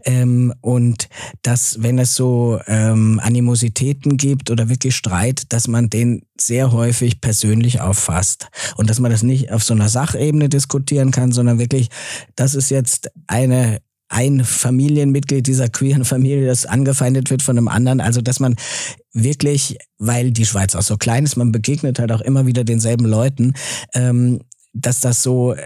Ähm, 0.04 0.54
und 0.60 1.08
dass, 1.42 1.82
wenn 1.82 1.98
es 1.98 2.14
so 2.14 2.58
ähm, 2.66 3.20
Animositäten 3.22 4.16
gibt 4.16 4.50
oder 4.50 4.68
wirklich 4.68 4.96
Streit, 4.96 5.52
dass 5.52 5.68
man 5.68 5.90
den 5.90 6.22
sehr 6.40 6.72
häufig 6.72 7.20
persönlich 7.20 7.80
auffasst. 7.80 8.48
Und 8.76 8.90
dass 8.90 9.00
man 9.00 9.10
das 9.10 9.22
nicht 9.22 9.52
auf 9.52 9.62
so 9.62 9.74
einer 9.74 9.88
Sachebene 9.88 10.48
diskutieren 10.48 11.10
kann, 11.10 11.32
sondern 11.32 11.58
wirklich, 11.58 11.88
das 12.34 12.54
ist 12.54 12.70
jetzt 12.70 13.10
eine 13.26 13.78
ein 14.08 14.44
Familienmitglied 14.44 15.46
dieser 15.46 15.68
queeren 15.68 16.04
Familie, 16.04 16.46
das 16.46 16.64
angefeindet 16.64 17.30
wird 17.30 17.42
von 17.42 17.58
einem 17.58 17.68
anderen. 17.68 18.00
Also, 18.00 18.20
dass 18.20 18.40
man 18.40 18.54
wirklich, 19.12 19.78
weil 19.98 20.30
die 20.30 20.46
Schweiz 20.46 20.74
auch 20.74 20.82
so 20.82 20.96
klein 20.96 21.24
ist, 21.24 21.36
man 21.36 21.52
begegnet 21.52 21.98
halt 21.98 22.12
auch 22.12 22.20
immer 22.20 22.46
wieder 22.46 22.64
denselben 22.64 23.04
Leuten, 23.04 23.54
ähm, 23.94 24.40
dass 24.72 25.00
das 25.00 25.22
so, 25.22 25.56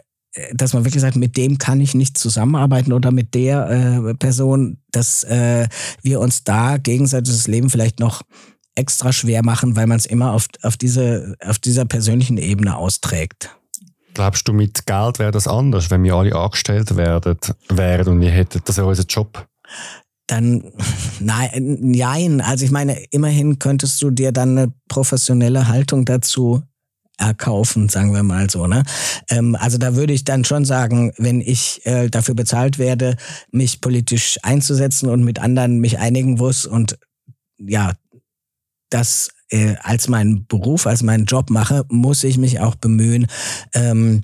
dass 0.53 0.73
man 0.73 0.85
wirklich 0.85 1.01
sagt, 1.01 1.17
mit 1.17 1.37
dem 1.37 1.59
kann 1.59 1.81
ich 1.81 1.95
nicht 1.95 2.17
zusammenarbeiten 2.17 2.93
oder 2.93 3.11
mit 3.11 3.35
der 3.35 3.69
äh, 3.69 4.15
Person, 4.15 4.79
dass 4.93 5.25
äh, 5.25 5.67
wir 6.03 6.21
uns 6.21 6.45
da 6.45 6.77
gegenseitig 6.77 7.35
das 7.35 7.49
Leben 7.49 7.71
vielleicht 7.71 7.99
noch 7.99 8.23
extra 8.77 9.13
schwer 9.13 9.45
machen, 9.45 9.75
weil 9.77 9.87
man 9.87 9.99
es 9.99 10.07
immer 10.07 10.33
auf, 10.33 10.47
auf, 10.63 10.77
diese, 10.77 11.35
auf 11.45 11.59
dieser 11.59 11.85
persönlichen 11.85 12.39
Ebene 12.39 12.77
austrägt. 12.77 13.51
Glaubst 14.15 14.47
du, 14.47 14.53
mit 14.53 14.87
Geld 14.87 15.19
wäre 15.19 15.31
das 15.33 15.49
anders, 15.49 15.91
wenn 15.91 16.03
wir 16.03 16.15
alle 16.15 16.35
angestellt 16.35 16.97
werden, 16.97 17.37
wären 17.69 18.09
und 18.09 18.21
wir 18.21 18.31
hätten, 18.31 18.61
das 18.65 18.77
wäre 18.77 18.87
unser 18.87 19.05
Job? 19.05 19.47
Dann, 20.27 20.63
nein, 21.19 21.79
nein, 21.81 22.41
also 22.41 22.65
ich 22.65 22.71
meine, 22.71 23.03
immerhin 23.11 23.59
könntest 23.59 24.01
du 24.01 24.11
dir 24.11 24.31
dann 24.31 24.57
eine 24.57 24.73
professionelle 24.89 25.67
Haltung 25.67 26.05
dazu 26.05 26.63
erkaufen, 27.21 27.89
sagen 27.89 28.13
wir 28.13 28.23
mal 28.23 28.51
so. 28.51 28.67
Ne? 28.67 28.83
Ähm, 29.29 29.55
also 29.55 29.79
da 29.79 29.95
würde 29.95 30.13
ich 30.13 30.25
dann 30.25 30.45
schon 30.45 30.65
sagen, 30.65 31.13
wenn 31.19 31.41
ich 31.41 31.85
äh, 31.85 32.09
dafür 32.09 32.35
bezahlt 32.35 32.79
werde, 32.79 33.17
mich 33.51 33.81
politisch 33.81 34.39
einzusetzen 34.43 35.09
und 35.09 35.23
mit 35.23 35.39
anderen 35.39 35.79
mich 35.79 35.99
einigen 35.99 36.35
muss 36.35 36.67
und 36.67 36.99
ja, 37.59 37.93
das 38.89 39.31
äh, 39.51 39.77
als 39.83 40.09
meinen 40.09 40.47
Beruf, 40.47 40.87
als 40.87 41.03
meinen 41.03 41.27
Job 41.27 41.51
mache, 41.51 41.85
muss 41.89 42.25
ich 42.25 42.39
mich 42.39 42.61
auch 42.61 42.75
bemühen, 42.75 43.27
ähm, 43.75 44.23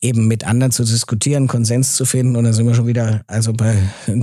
eben 0.00 0.26
mit 0.26 0.44
anderen 0.44 0.72
zu 0.72 0.84
diskutieren, 0.84 1.46
Konsens 1.46 1.94
zu 1.94 2.04
finden. 2.04 2.34
Und 2.36 2.44
da 2.44 2.52
sind 2.52 2.66
wir 2.66 2.74
schon 2.74 2.88
wieder 2.88 3.22
also 3.28 3.52
bei 3.52 3.76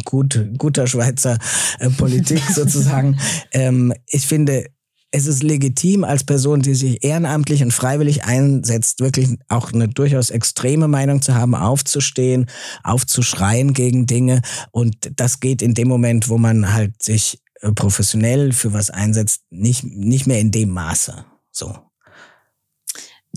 gut, 0.03 0.47
guter 0.57 0.87
Schweizer 0.87 1.37
äh, 1.79 1.89
Politik 1.89 2.41
sozusagen. 2.53 3.17
Ähm, 3.53 3.93
ich 4.07 4.27
finde, 4.27 4.65
es 5.11 5.25
ist 5.25 5.41
legitim 5.41 6.03
als 6.03 6.23
Person, 6.23 6.61
die 6.61 6.75
sich 6.75 7.03
ehrenamtlich 7.03 7.63
und 7.63 7.73
freiwillig 7.73 8.25
einsetzt, 8.25 8.99
wirklich 8.99 9.37
auch 9.47 9.73
eine 9.73 9.87
durchaus 9.87 10.29
extreme 10.29 10.87
Meinung 10.87 11.21
zu 11.21 11.33
haben, 11.33 11.55
aufzustehen, 11.55 12.45
aufzuschreien 12.83 13.73
gegen 13.73 14.05
Dinge. 14.05 14.41
Und 14.71 15.11
das 15.15 15.39
geht 15.39 15.61
in 15.61 15.73
dem 15.73 15.87
Moment, 15.87 16.29
wo 16.29 16.37
man 16.37 16.73
halt 16.73 17.01
sich 17.01 17.41
äh, 17.61 17.71
professionell 17.71 18.51
für 18.51 18.73
was 18.73 18.89
einsetzt, 18.91 19.41
nicht, 19.49 19.83
nicht 19.83 20.27
mehr 20.27 20.39
in 20.39 20.51
dem 20.51 20.69
Maße. 20.69 21.25
So. 21.51 21.75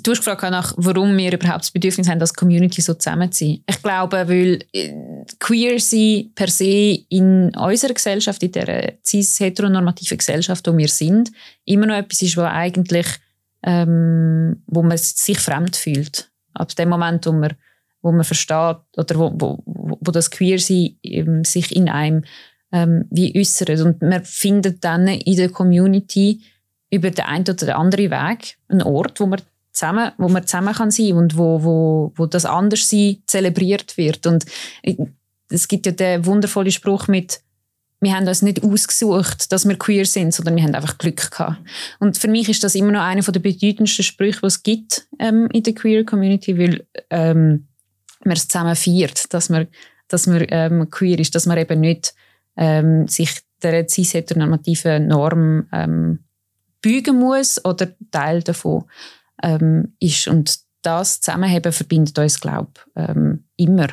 Du 0.03 0.11
hast 0.11 0.19
gefragt 0.19 0.43
nach, 0.43 0.75
warum 0.77 1.17
wir 1.17 1.33
überhaupt 1.33 1.63
das 1.63 1.71
Bedürfnis 1.71 2.09
haben, 2.09 2.21
als 2.21 2.35
Community 2.35 2.81
so 2.81 2.95
zusammenzuziehen. 2.95 3.63
Ich 3.69 3.83
glaube, 3.83 4.29
weil 4.29 4.65
äh, 4.73 4.93
queer 5.39 5.79
sein 5.79 6.31
per 6.35 6.49
se 6.49 7.05
in 7.09 7.55
unserer 7.55 7.95
Gesellschaft, 7.95 8.43
in 8.43 8.53
der 8.53 8.95
cis-heteronormativen 9.05 10.19
Gesellschaft, 10.19 10.67
wo 10.67 10.77
wir 10.77 10.89
sind, 10.89 11.31
immer 11.65 11.87
noch 11.87 11.95
etwas 11.95 12.23
ist, 12.23 12.37
wo 12.37 12.43
eigentlich, 12.43 13.07
ähm, 13.63 14.63
wo 14.67 14.83
man 14.83 14.99
sich 14.99 15.39
fremd 15.39 15.77
fühlt. 15.77 16.31
Ab 16.55 16.75
dem 16.75 16.89
Moment, 16.89 17.27
wo 17.27 17.33
man, 17.33 17.55
wo 18.03 18.13
man 18.13 18.25
versteht 18.25 18.79
oder 18.97 19.15
wo, 19.17 19.33
wo, 19.35 19.63
wo 19.65 20.11
das 20.11 20.31
Queer-Sein 20.31 20.97
ähm, 21.05 21.45
sich 21.45 21.75
in 21.75 21.89
einem 21.89 22.25
ähm, 22.73 23.05
wie 23.11 23.39
äußert. 23.39 23.81
Und 23.81 24.03
man 24.03 24.25
findet 24.25 24.83
dann 24.83 25.07
in 25.07 25.37
der 25.37 25.51
Community 25.51 26.41
über 26.91 27.11
den 27.11 27.25
einen 27.25 27.49
oder 27.49 27.79
anderen 27.79 28.11
Weg 28.11 28.57
einen 28.69 28.83
Ort, 28.83 29.21
wo 29.21 29.27
man 29.27 29.41
zusammen, 29.73 30.13
wo 30.19 30.29
man 30.29 30.47
zusammen 30.47 30.75
kann 30.75 30.91
sein 30.91 31.15
und 31.15 31.37
wo, 31.37 31.63
wo, 31.65 32.13
wo 32.17 32.27
das 32.27 32.45
Anderssein 32.45 33.23
zelebriert 33.27 33.97
wird. 33.97 34.27
Und 34.27 34.45
es 35.49 35.69
gibt 35.69 35.87
ja 35.87 35.93
den 35.93 36.27
wundervollen 36.27 36.71
Spruch 36.71 37.09
mit, 37.09 37.41
wir 38.01 38.15
haben 38.15 38.27
uns 38.27 38.43
nicht 38.43 38.63
ausgesucht, 38.63 39.53
dass 39.53 39.67
wir 39.67 39.79
queer 39.79 40.05
sind, 40.05 40.35
sondern 40.35 40.57
wir 40.57 40.63
haben 40.65 40.75
einfach 40.75 40.99
Glück 40.99 41.31
gehabt. 41.31 41.59
Und 42.01 42.19
für 42.19 42.29
mich 42.29 42.49
ist 42.49 42.65
das 42.65 42.75
immer 42.75 42.93
noch 42.93 43.03
einer 43.03 43.23
der 43.23 43.41
bedeutendsten 43.41 44.05
Sprüche, 44.05 44.41
die 44.41 44.47
es 44.47 44.63
gibt 44.63 45.07
ähm, 45.19 45.49
in 45.53 45.63
der 45.63 45.75
queer 45.75 46.05
Community, 46.05 46.59
weil 46.59 46.87
ähm, 47.11 47.69
man 48.25 48.37
es 48.37 48.49
zusammen 48.49 48.77
feiert, 48.77 49.33
dass 49.33 49.49
man, 49.49 49.69
dass 50.09 50.27
man 50.27 50.45
ähm, 50.49 50.91
queer 50.91 51.19
ist, 51.19 51.35
dass 51.35 51.47
man 51.47 51.59
eben 51.59 51.81
nicht 51.81 52.15
ähm, 52.57 53.07
sich 53.09 53.41
der 53.63 53.89
cis-heteronormativen 53.89 55.07
Norm 55.07 55.69
ähm, 55.73 56.19
beugen 56.83 57.19
muss 57.19 57.65
oder 57.65 57.89
Teil 58.11 58.43
davon 58.43 58.85
ähm, 59.43 59.95
ist. 60.01 60.29
Und 60.29 60.59
das 60.83 61.21
Zusammenheben 61.21 61.73
verbindet 61.73 62.19
uns, 62.19 62.41
glaube 62.41 62.73
ich, 62.77 62.93
ähm, 62.97 63.45
immer. 63.57 63.89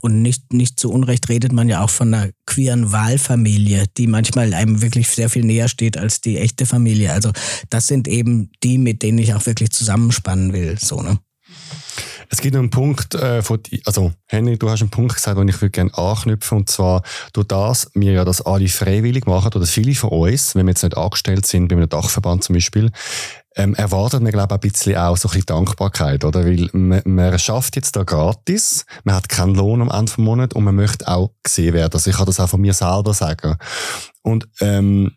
Und 0.00 0.22
nicht, 0.22 0.52
nicht 0.52 0.80
zu 0.80 0.90
Unrecht 0.90 1.28
redet 1.28 1.52
man 1.52 1.68
ja 1.68 1.82
auch 1.84 1.90
von 1.90 2.12
einer 2.12 2.30
queeren 2.46 2.90
Wahlfamilie, 2.90 3.84
die 3.96 4.08
manchmal 4.08 4.52
einem 4.54 4.82
wirklich 4.82 5.08
sehr 5.08 5.30
viel 5.30 5.44
näher 5.44 5.68
steht 5.68 5.96
als 5.96 6.20
die 6.20 6.38
echte 6.38 6.66
Familie. 6.66 7.12
Also 7.12 7.30
das 7.70 7.86
sind 7.86 8.08
eben 8.08 8.50
die, 8.64 8.76
mit 8.78 9.02
denen 9.02 9.18
ich 9.18 9.34
auch 9.34 9.46
wirklich 9.46 9.70
zusammenspannen 9.70 10.52
will. 10.52 10.76
So, 10.80 11.00
ne? 11.00 11.18
Es 12.28 12.40
gibt 12.40 12.54
noch 12.54 12.60
einen 12.60 12.70
Punkt, 12.70 13.14
äh, 13.14 13.40
von, 13.40 13.62
die- 13.62 13.82
also 13.86 14.12
Henry, 14.26 14.58
du 14.58 14.68
hast 14.68 14.80
einen 14.80 14.90
Punkt 14.90 15.14
gesagt, 15.14 15.38
den 15.38 15.46
ich 15.46 15.60
würde 15.60 15.70
gerne 15.70 15.94
anknüpfen 15.94 16.58
und 16.58 16.68
zwar 16.68 17.02
durch 17.32 17.46
das, 17.46 17.88
wir 17.94 18.12
ja 18.12 18.24
das 18.24 18.40
alle 18.42 18.66
freiwillig 18.66 19.26
machen 19.26 19.52
oder 19.54 19.64
viele 19.66 19.94
von 19.94 20.10
uns, 20.10 20.56
wenn 20.56 20.66
wir 20.66 20.72
jetzt 20.72 20.82
nicht 20.82 20.96
angestellt 20.96 21.46
sind, 21.46 21.68
bei 21.68 21.76
einem 21.76 21.88
Dachverband 21.88 22.42
zum 22.42 22.54
Beispiel, 22.54 22.90
ähm, 23.56 23.74
erwartet 23.74 24.22
man 24.22 24.32
glaube 24.32 24.54
ich 24.54 24.56
ein 24.56 24.60
bisschen 24.60 24.96
auch 24.96 25.16
so 25.16 25.28
ein 25.28 25.32
bisschen 25.32 25.46
Dankbarkeit, 25.46 26.24
oder? 26.24 26.44
Weil 26.44 26.68
man, 26.72 27.02
man 27.04 27.38
schafft 27.38 27.76
jetzt 27.76 27.96
da 27.96 28.04
gratis, 28.04 28.84
man 29.04 29.14
hat 29.14 29.28
keinen 29.28 29.54
Lohn 29.54 29.80
am 29.80 29.90
Ende 29.90 30.04
des 30.04 30.18
Monats 30.18 30.54
und 30.54 30.64
man 30.64 30.76
möchte 30.76 31.08
auch 31.08 31.32
gesehen 31.42 31.74
werden. 31.74 31.94
Also 31.94 32.10
ich 32.10 32.16
kann 32.16 32.26
das 32.26 32.38
auch 32.38 32.48
von 32.48 32.60
mir 32.60 32.74
selber 32.74 33.14
sagen. 33.14 33.56
Und 34.22 34.46
ähm, 34.60 35.12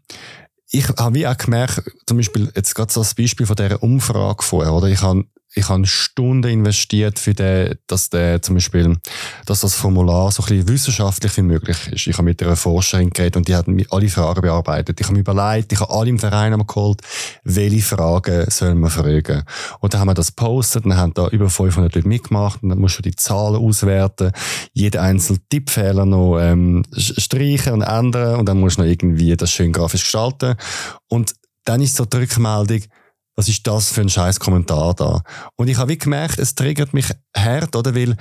ich 0.71 0.87
habe 0.87 1.15
wie 1.15 1.27
auch 1.27 1.37
gemerkt, 1.37 1.83
zum 2.05 2.17
Beispiel 2.17 2.51
jetzt 2.55 2.75
gerade 2.75 2.93
so 2.93 3.01
das 3.01 3.15
Beispiel 3.15 3.45
von 3.45 3.55
dieser 3.55 3.83
Umfrage 3.83 4.43
vorher, 4.43 4.73
oder? 4.73 4.87
Ich 4.87 5.01
habe 5.01 5.25
ich 5.55 5.67
habe 5.67 5.85
Stunden 5.85 6.49
investiert 6.49 7.17
für 7.17 7.33
den, 7.33 7.75
dass 7.87 8.09
der 8.09 8.41
zum 8.41 8.55
Beispiel, 8.55 8.97
dass 9.45 9.61
das 9.61 9.73
Formular 9.73 10.31
so 10.31 10.43
ein 10.43 10.47
bisschen 10.47 10.67
wissenschaftlich 10.67 11.35
wie 11.37 11.41
möglich 11.41 11.77
ist. 11.91 12.07
Ich 12.07 12.13
habe 12.13 12.23
mit 12.23 12.41
einer 12.43 12.55
Forscherin 12.55 13.09
geredet 13.09 13.37
und 13.37 13.47
die 13.47 13.55
hat 13.55 13.67
mir 13.67 13.85
alle 13.89 14.09
Fragen 14.09 14.41
bearbeitet. 14.41 14.99
Ich 14.99 15.07
habe 15.07 15.15
mir 15.15 15.21
überlegt, 15.21 15.73
ich 15.73 15.79
habe 15.79 15.91
alle 15.91 16.09
im 16.09 16.19
Verein 16.19 16.55
geholt, 16.65 17.01
welche 17.43 17.81
Fragen 17.81 18.49
sollen 18.49 18.79
wir 18.79 18.89
fragen. 18.91 19.43
Und 19.79 19.93
dann 19.93 20.01
haben 20.01 20.09
wir 20.09 20.13
das 20.13 20.35
gepostet, 20.35 20.85
dann 20.85 20.97
haben 20.97 21.13
da 21.15 21.27
über 21.29 21.49
500 21.49 21.95
Leute 21.95 22.07
mitgemacht 22.07 22.61
und 22.61 22.69
dann 22.69 22.79
musst 22.79 22.99
du 22.99 23.01
die 23.01 23.15
Zahlen 23.15 23.55
auswerten, 23.55 24.31
jeden 24.73 25.01
einzelnen 25.01 25.41
Tippfehler 25.49 26.05
noch 26.05 26.39
ähm, 26.39 26.83
streichen 26.95 27.73
und 27.73 27.81
ändern 27.81 28.39
und 28.39 28.45
dann 28.45 28.59
musst 28.59 28.77
du 28.77 28.83
noch 28.83 28.89
irgendwie 28.89 29.35
das 29.35 29.51
schön 29.51 29.73
grafisch 29.73 30.03
gestalten. 30.03 30.55
Und 31.07 31.33
dann 31.65 31.81
ist 31.81 31.95
so 31.95 32.05
die 32.05 32.17
Rückmeldung, 32.17 32.81
was 33.39 33.47
ist 33.47 33.65
das 33.65 33.89
für 33.89 34.01
ein 34.01 34.09
scheiß 34.09 34.41
Kommentar 34.41 34.93
da? 34.95 35.23
Und 35.55 35.69
ich 35.69 35.77
habe 35.77 35.91
wie 35.91 35.97
gemerkt, 35.97 36.39
es 36.39 36.55
triggert 36.55 36.93
mich 36.93 37.05
hart, 37.33 37.73
oder? 37.73 37.95
Weil 37.95 38.17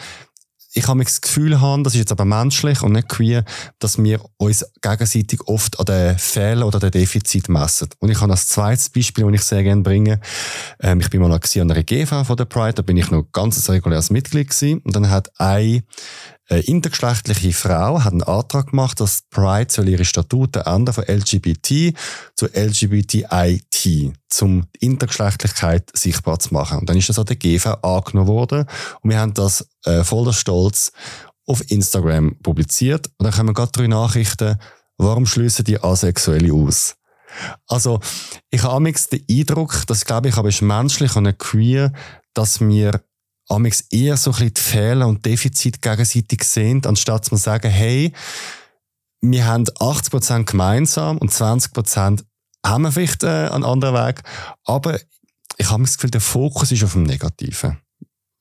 ich 0.74 0.86
habe 0.86 1.02
das 1.02 1.20
Gefühl 1.20 1.60
haben, 1.60 1.82
das 1.82 1.94
ist 1.94 1.98
jetzt 1.98 2.12
aber 2.12 2.24
menschlich 2.24 2.82
und 2.82 2.92
nicht 2.92 3.08
queer, 3.08 3.44
dass 3.80 4.00
wir 4.00 4.20
uns 4.36 4.64
gegenseitig 4.80 5.40
oft 5.48 5.80
an 5.80 5.86
den 5.86 6.18
Fehlern 6.18 6.62
oder 6.62 6.78
den 6.78 6.92
Defizit 6.92 7.48
messen. 7.48 7.88
Und 7.98 8.10
ich 8.10 8.20
habe 8.20 8.30
als 8.30 8.46
zweites 8.46 8.90
Beispiel, 8.90 9.24
das 9.24 9.34
ich 9.34 9.42
sehr 9.42 9.64
gerne 9.64 9.82
bringe, 9.82 10.20
ähm, 10.78 11.00
ich 11.00 11.10
bin 11.10 11.20
mal 11.20 11.32
an 11.32 11.40
einer 11.42 11.82
GV 11.82 12.22
von 12.22 12.36
der 12.36 12.44
Pride, 12.44 12.74
da 12.74 12.82
bin 12.82 12.96
ich 12.96 13.10
noch 13.10 13.24
ganz 13.32 13.68
reguläres 13.68 14.10
Mitglied 14.10 14.50
gewesen 14.50 14.78
und 14.84 14.94
dann 14.94 15.10
hat 15.10 15.32
ein 15.40 15.82
eine 16.50 16.60
intergeschlechtliche 16.60 17.52
Frau 17.52 18.02
hat 18.02 18.12
einen 18.12 18.22
Antrag 18.22 18.68
gemacht, 18.70 19.00
dass 19.00 19.22
Pride 19.30 19.70
soll 19.70 19.88
ihre 19.88 20.06
Statuten 20.06 20.62
ändern 20.62 20.94
von 20.94 21.04
LGBT 21.04 21.94
zu 22.34 22.46
LGBTIT, 22.46 24.12
um 24.40 24.66
die 24.74 24.86
Intergeschlechtlichkeit 24.86 25.90
sichtbar 25.94 26.38
zu 26.38 26.54
machen. 26.54 26.78
Und 26.78 26.88
dann 26.88 26.96
ist 26.96 27.10
das 27.10 27.18
an 27.18 27.26
der 27.26 27.36
GV 27.36 27.74
angenommen 27.82 28.28
worden 28.28 28.64
und 29.02 29.10
wir 29.10 29.18
haben 29.18 29.34
das 29.34 29.68
äh, 29.84 30.04
voller 30.04 30.32
Stolz 30.32 30.92
auf 31.46 31.70
Instagram 31.70 32.36
publiziert. 32.42 33.08
Und 33.18 33.24
dann 33.24 33.32
kommen 33.32 33.54
gerade 33.54 33.72
drei 33.72 33.86
Nachrichten, 33.86 34.58
warum 34.96 35.26
schließen 35.26 35.64
die 35.64 35.82
Asexuelle 35.82 36.52
aus? 36.52 36.94
Also, 37.66 38.00
ich 38.50 38.62
habe 38.62 38.90
den 38.90 39.24
Eindruck, 39.30 39.82
das 39.86 40.06
glaube 40.06 40.28
ich 40.28 40.36
aber 40.36 40.48
ist 40.48 40.62
menschlich 40.62 41.14
und 41.14 41.38
queer, 41.38 41.92
dass 42.32 42.60
wir 42.60 43.02
amigs 43.48 43.84
eher 43.90 44.16
so 44.16 44.30
ein 44.30 44.34
bisschen 44.34 44.54
die 44.54 44.60
Fehler 44.60 45.08
und 45.08 45.24
Defizite 45.24 45.80
gegenseitig 45.80 46.44
sehen, 46.44 46.84
anstatt 46.84 47.24
zu 47.24 47.36
sagen, 47.36 47.70
hey, 47.70 48.12
wir 49.20 49.46
haben 49.46 49.64
80% 49.64 50.44
gemeinsam 50.44 51.18
und 51.18 51.32
20% 51.32 52.22
haben 52.64 52.82
wir 52.82 52.92
vielleicht 52.92 53.22
äh, 53.24 53.48
einen 53.48 53.64
anderen 53.64 53.94
Weg. 53.94 54.22
Aber 54.64 54.98
ich 55.56 55.70
habe 55.70 55.82
das 55.82 55.96
Gefühl, 55.96 56.10
der 56.10 56.20
Fokus 56.20 56.70
ist 56.72 56.84
auf 56.84 56.92
dem 56.92 57.02
Negativen. 57.02 57.78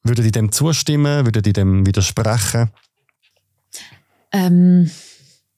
Würdet 0.03 0.26
ihr 0.26 0.32
dem 0.32 0.51
zustimmen? 0.51 1.26
Würdet 1.26 1.47
ihr 1.47 1.53
dem 1.53 1.86
widersprechen? 1.86 2.72
Ähm, 4.32 4.89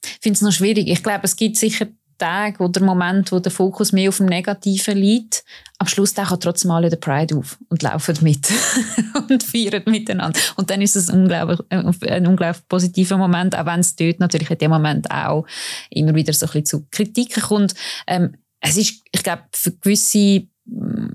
ich 0.02 0.18
finde 0.20 0.36
es 0.36 0.42
noch 0.42 0.52
schwierig. 0.52 0.88
Ich 0.88 1.02
glaube, 1.02 1.24
es 1.24 1.36
gibt 1.36 1.56
sicher 1.56 1.86
Tage 2.20 2.62
oder 2.62 2.84
Momente, 2.84 3.32
wo 3.32 3.40
der 3.40 3.50
Fokus 3.50 3.92
mehr 3.92 4.10
auf 4.10 4.18
dem 4.18 4.26
Negativen 4.26 4.96
liegt. 4.96 5.42
Am 5.78 5.86
Schluss 5.86 6.14
tauchen 6.14 6.38
trotzdem 6.38 6.70
alle 6.70 6.90
den 6.90 7.00
Pride 7.00 7.36
auf 7.36 7.58
und 7.68 7.82
laufen 7.82 8.16
mit 8.20 8.48
und 9.30 9.42
feiern 9.42 9.82
miteinander. 9.86 10.38
Und 10.56 10.70
dann 10.70 10.82
ist 10.82 10.96
es 10.96 11.08
ein 11.08 11.22
unglaublich, 11.22 11.60
ein 11.70 12.26
unglaublich 12.26 12.68
positiver 12.68 13.16
Moment, 13.16 13.56
auch 13.56 13.66
wenn 13.66 13.80
es 13.80 13.96
dort 13.96 14.20
natürlich 14.20 14.50
in 14.50 14.58
dem 14.58 14.70
Moment 14.70 15.10
auch 15.10 15.46
immer 15.88 16.14
wieder 16.14 16.32
so 16.32 16.46
ein 16.46 16.52
bisschen 16.52 16.66
zu 16.66 16.86
Kritiken 16.90 17.42
kommt. 17.42 17.74
Ähm, 18.06 18.34
es 18.60 18.76
ist, 18.76 19.02
ich 19.10 19.22
glaube, 19.22 19.42
für 19.52 19.72
gewisse 19.72 20.46
mm, 20.66 21.08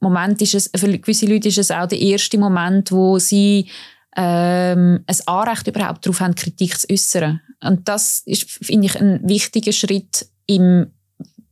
Momente 0.00 0.44
ist 0.44 0.54
es, 0.54 0.70
für 0.76 0.98
gewisse 0.98 1.26
Leute 1.26 1.48
ist 1.48 1.58
es 1.58 1.70
auch 1.70 1.86
der 1.86 2.00
erste 2.00 2.36
Moment, 2.36 2.92
wo 2.92 3.18
sie 3.18 3.70
ähm, 4.14 5.04
ein 5.06 5.16
Anrecht 5.26 5.66
überhaupt 5.68 6.04
darauf 6.04 6.20
haben, 6.20 6.34
Kritik 6.34 6.78
zu 6.78 6.90
äußern. 6.90 7.40
Und 7.62 7.88
das 7.88 8.22
ist, 8.26 8.50
finde 8.50 8.86
ich, 8.86 9.00
ein 9.00 9.20
wichtiger 9.26 9.72
Schritt 9.72 10.26
im 10.56 10.92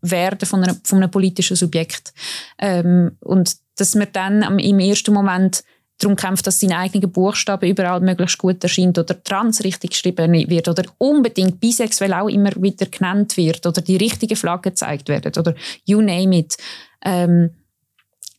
Werden 0.03 0.47
von, 0.47 0.63
einer, 0.63 0.77
von 0.83 0.99
einem 0.99 1.11
politischen 1.11 1.57
Subjekt. 1.57 2.13
Ähm, 2.59 3.17
und 3.21 3.57
dass 3.77 3.95
man 3.95 4.09
dann 4.13 4.59
im 4.59 4.79
ersten 4.79 5.13
Moment 5.13 5.63
darum 5.99 6.17
kämpft, 6.17 6.47
dass 6.47 6.61
sein 6.61 6.73
eigener 6.73 7.07
Buchstabe 7.07 7.69
überall 7.69 8.01
möglichst 8.01 8.39
gut 8.39 8.63
erscheint 8.63 8.99
oder 8.99 9.23
trans 9.23 9.63
richtig 9.63 9.91
geschrieben 9.91 10.33
wird 10.33 10.69
oder 10.69 10.85
unbedingt 10.99 11.61
bisexuell 11.61 12.15
auch 12.15 12.29
immer 12.29 12.51
wieder 12.57 12.87
genannt 12.87 13.37
wird 13.37 13.67
oder 13.67 13.83
die 13.83 13.97
richtige 13.97 14.37
Flagge 14.37 14.71
gezeigt 14.71 15.09
werden 15.09 15.33
oder 15.39 15.55
you 15.85 16.01
name 16.01 16.39
it, 16.39 16.57
ähm, 17.05 17.51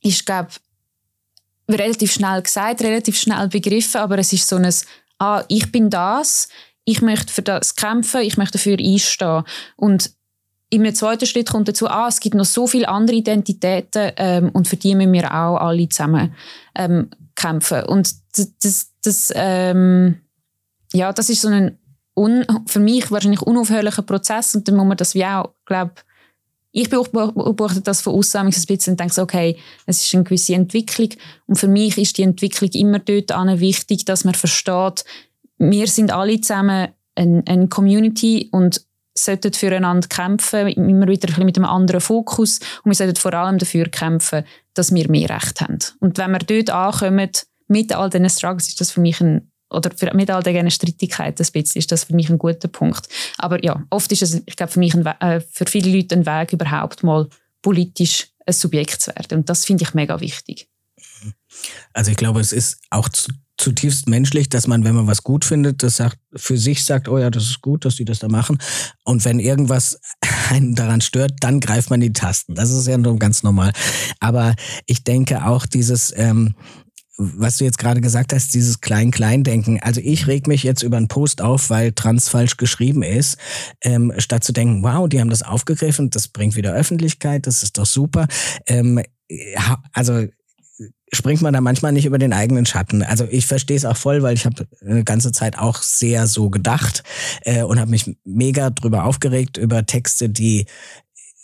ist, 0.02 0.26
glaube 0.26 0.50
relativ 1.70 2.14
schnell 2.14 2.42
gesagt, 2.42 2.82
relativ 2.82 3.18
schnell 3.18 3.48
begriffen, 3.48 4.02
aber 4.02 4.18
es 4.18 4.34
ist 4.34 4.48
so 4.48 4.58
ein 4.58 4.74
«Ah, 5.20 5.44
ich 5.48 5.72
bin 5.72 5.90
das, 5.90 6.50
ich 6.84 7.02
möchte 7.02 7.32
für 7.32 7.44
das 7.44 7.76
kämpfen, 7.76 8.22
ich 8.22 8.38
möchte 8.38 8.58
dafür 8.58 8.78
einstehen» 8.80 9.44
und 9.78 10.12
in 10.72 10.82
einem 10.82 10.96
zweiten 10.96 11.26
Schritt 11.26 11.50
kommt 11.50 11.68
dazu, 11.68 11.88
ah, 11.88 12.08
es 12.08 12.22
gibt 12.22 12.34
noch 12.34 12.46
so 12.46 12.66
viele 12.66 12.88
andere 12.88 13.18
Identitäten 13.18 14.14
ähm, 14.16 14.50
und 14.54 14.68
für 14.70 14.78
die 14.78 14.96
müssen 14.96 15.12
wir 15.12 15.26
auch 15.30 15.58
alle 15.58 15.88
zusammen 15.90 16.34
ähm, 16.76 17.10
kämpfen. 17.36 17.84
Und 17.84 18.16
das, 18.38 18.54
das, 18.64 18.92
das, 19.04 19.34
ähm, 19.36 20.22
ja, 20.94 21.12
das 21.12 21.30
ist 21.30 21.42
so 21.42 21.50
ein 21.50 21.78
un, 22.18 22.46
für 22.68 22.80
mich 22.80 23.12
wahrscheinlich 23.12 23.42
unaufhörlicher 23.42 24.02
Prozess 24.02 24.56
und 24.56 24.68
dann 24.68 24.78
muss 24.78 24.88
man 24.88 24.98
das 24.98 25.14
wie 25.14 25.26
auch, 25.26 25.54
glaube 25.66 25.94
ich 26.74 26.90
beobachte 26.90 27.82
das 27.82 28.00
von 28.00 28.14
außen 28.16 28.40
ein 28.40 28.50
bisschen 28.50 28.94
und 28.94 29.00
denke 29.00 29.14
so, 29.14 29.24
okay, 29.24 29.58
es 29.86 30.06
ist 30.06 30.16
eine 30.16 30.24
gewisse 30.24 30.56
Entwicklung 30.56 31.10
und 31.48 31.58
für 31.58 31.68
mich 31.68 31.98
ist 31.98 32.18
die 32.18 32.24
Entwicklung 32.24 32.70
immer 32.72 33.00
dort 33.00 33.32
wichtig, 33.60 34.06
dass 34.06 34.24
man 34.24 34.36
versteht, 34.36 35.04
wir 35.58 35.88
sind 35.88 36.12
alle 36.12 36.40
zusammen 36.40 36.88
eine, 37.16 37.44
eine 37.46 37.68
Community 37.68 38.48
und 38.54 38.86
sollten 39.14 39.54
füreinander 39.54 40.08
kämpfen, 40.08 40.68
immer 40.68 41.08
wieder 41.08 41.44
mit 41.44 41.58
einem 41.58 41.66
anderen 41.66 42.02
Fokus. 42.02 42.60
Und 42.84 42.92
wir 42.92 42.96
sollten 42.96 43.18
vor 43.18 43.34
allem 43.34 43.58
dafür 43.58 43.88
kämpfen, 43.90 44.44
dass 44.74 44.94
wir 44.94 45.10
mehr 45.10 45.30
Recht 45.30 45.62
haben. 45.62 45.80
Und 46.00 46.18
wenn 46.18 46.32
wir 46.32 46.40
dort 46.40 46.70
ankommen, 46.70 47.30
mit 47.68 47.94
all 47.94 48.10
diesen 48.10 48.30
Struggles, 48.30 48.70
ist 48.70 48.82
das 48.82 48.92
für 48.92 49.02
mich 49.02 49.22
ein 49.22 49.52
oder 49.72 49.90
für, 49.96 50.14
mit 50.14 50.30
all 50.30 50.44
diesen 50.44 50.70
Streitigkeiten 50.70 51.46
ist 51.54 51.92
das 51.92 52.04
für 52.04 52.14
mich 52.14 52.30
ein 52.30 52.38
guter 52.38 52.68
Punkt. 52.68 53.08
Aber 53.38 53.64
ja, 53.64 53.82
oft 53.90 54.12
ist 54.12 54.22
es, 54.22 54.42
ich 54.46 54.58
glaube, 54.58 54.72
für 54.72 54.80
mich 54.80 54.94
ein, 54.94 55.06
äh, 55.06 55.40
für 55.40 55.66
viele 55.66 55.96
Leute 55.96 56.16
ein 56.16 56.26
Weg, 56.26 56.52
überhaupt 56.52 57.04
mal 57.04 57.30
politisch 57.62 58.28
ein 58.46 58.54
Subjekt 58.54 59.02
zu 59.02 59.16
werden. 59.16 59.40
Und 59.40 59.50
das 59.50 59.66
finde 59.66 59.84
ich 59.84 59.94
mega 59.94 60.20
wichtig. 60.20 60.68
Also 61.94 62.12
ich 62.12 62.18
glaube, 62.18 62.40
es 62.42 62.52
ist 62.52 62.82
auch 62.90 63.08
zu, 63.10 63.32
zutiefst 63.62 64.10
menschlich, 64.10 64.50
dass 64.50 64.68
man, 64.68 64.84
wenn 64.84 64.96
man 64.96 65.08
was 65.08 65.24
gut 65.24 65.46
findet, 65.46 65.84
das 65.84 65.98
sagt, 65.98 66.18
für 66.36 66.58
sich 66.58 66.84
sagt, 66.84 67.08
oh 67.08 67.18
ja, 67.18 67.30
das 67.30 67.44
ist 67.44 67.62
gut, 67.62 67.86
dass 67.86 67.96
die 67.96 68.06
das 68.06 68.20
da 68.20 68.28
machen. 68.28 68.58
Und 69.04 69.24
wenn 69.24 69.40
irgendwas 69.40 70.00
einen 70.50 70.76
daran 70.76 71.02
stört, 71.02 71.34
dann 71.42 71.60
greift 71.60 71.90
man 71.90 72.02
die 72.02 72.14
Tasten. 72.14 72.56
Das 72.56 72.72
ist 72.72 72.88
ja 72.88 72.98
nur 72.98 73.18
ganz 73.20 73.44
normal. 73.44 73.72
Aber 74.20 74.56
ich 74.88 75.04
denke 75.04 75.46
auch 75.46 75.66
dieses, 75.66 76.14
ähm, 76.16 76.56
was 77.18 77.58
du 77.58 77.66
jetzt 77.66 77.78
gerade 77.78 78.02
gesagt 78.02 78.34
hast, 78.34 78.54
dieses 78.56 78.82
Klein-Klein-Denken. 78.82 79.80
Also 79.82 80.02
ich 80.04 80.26
reg 80.26 80.48
mich 80.48 80.64
jetzt 80.64 80.82
über 80.82 80.98
einen 80.98 81.08
Post 81.08 81.42
auf, 81.42 81.70
weil 81.70 81.92
trans 81.92 82.30
falsch 82.30 82.58
geschrieben 82.58 83.04
ist, 83.04 83.38
ähm, 83.84 84.12
statt 84.18 84.44
zu 84.44 84.54
denken, 84.54 84.82
wow, 84.82 85.08
die 85.08 85.22
haben 85.22 85.30
das 85.30 85.44
aufgegriffen, 85.44 86.10
das 86.10 86.30
bringt 86.30 86.56
wieder 86.56 86.74
Öffentlichkeit, 86.74 87.46
das 87.46 87.62
ist 87.62 87.78
doch 87.78 87.86
super. 87.86 88.28
Ähm, 88.66 89.02
also 89.94 90.26
springt 91.14 91.42
man 91.42 91.54
da 91.54 91.62
manchmal 91.62 91.92
nicht 91.92 92.06
über 92.06 92.18
den 92.18 92.34
eigenen 92.34 92.66
Schatten. 92.66 93.04
Also 93.04 93.28
ich 93.30 93.46
verstehe 93.46 93.78
es 93.78 93.86
auch 93.86 93.98
voll, 93.98 94.24
weil 94.24 94.34
ich 94.34 94.46
habe 94.46 94.68
eine 94.82 95.04
ganze 95.04 95.32
Zeit 95.32 95.58
auch 95.58 95.82
sehr 95.82 96.28
so 96.28 96.50
gedacht 96.50 97.04
äh, 97.42 97.64
und 97.64 97.80
habe 97.80 97.92
mich 97.92 98.18
mega 98.24 98.70
drüber 98.70 99.04
aufgeregt 99.04 99.58
über 99.58 99.86
Texte, 99.86 100.30
die 100.30 100.66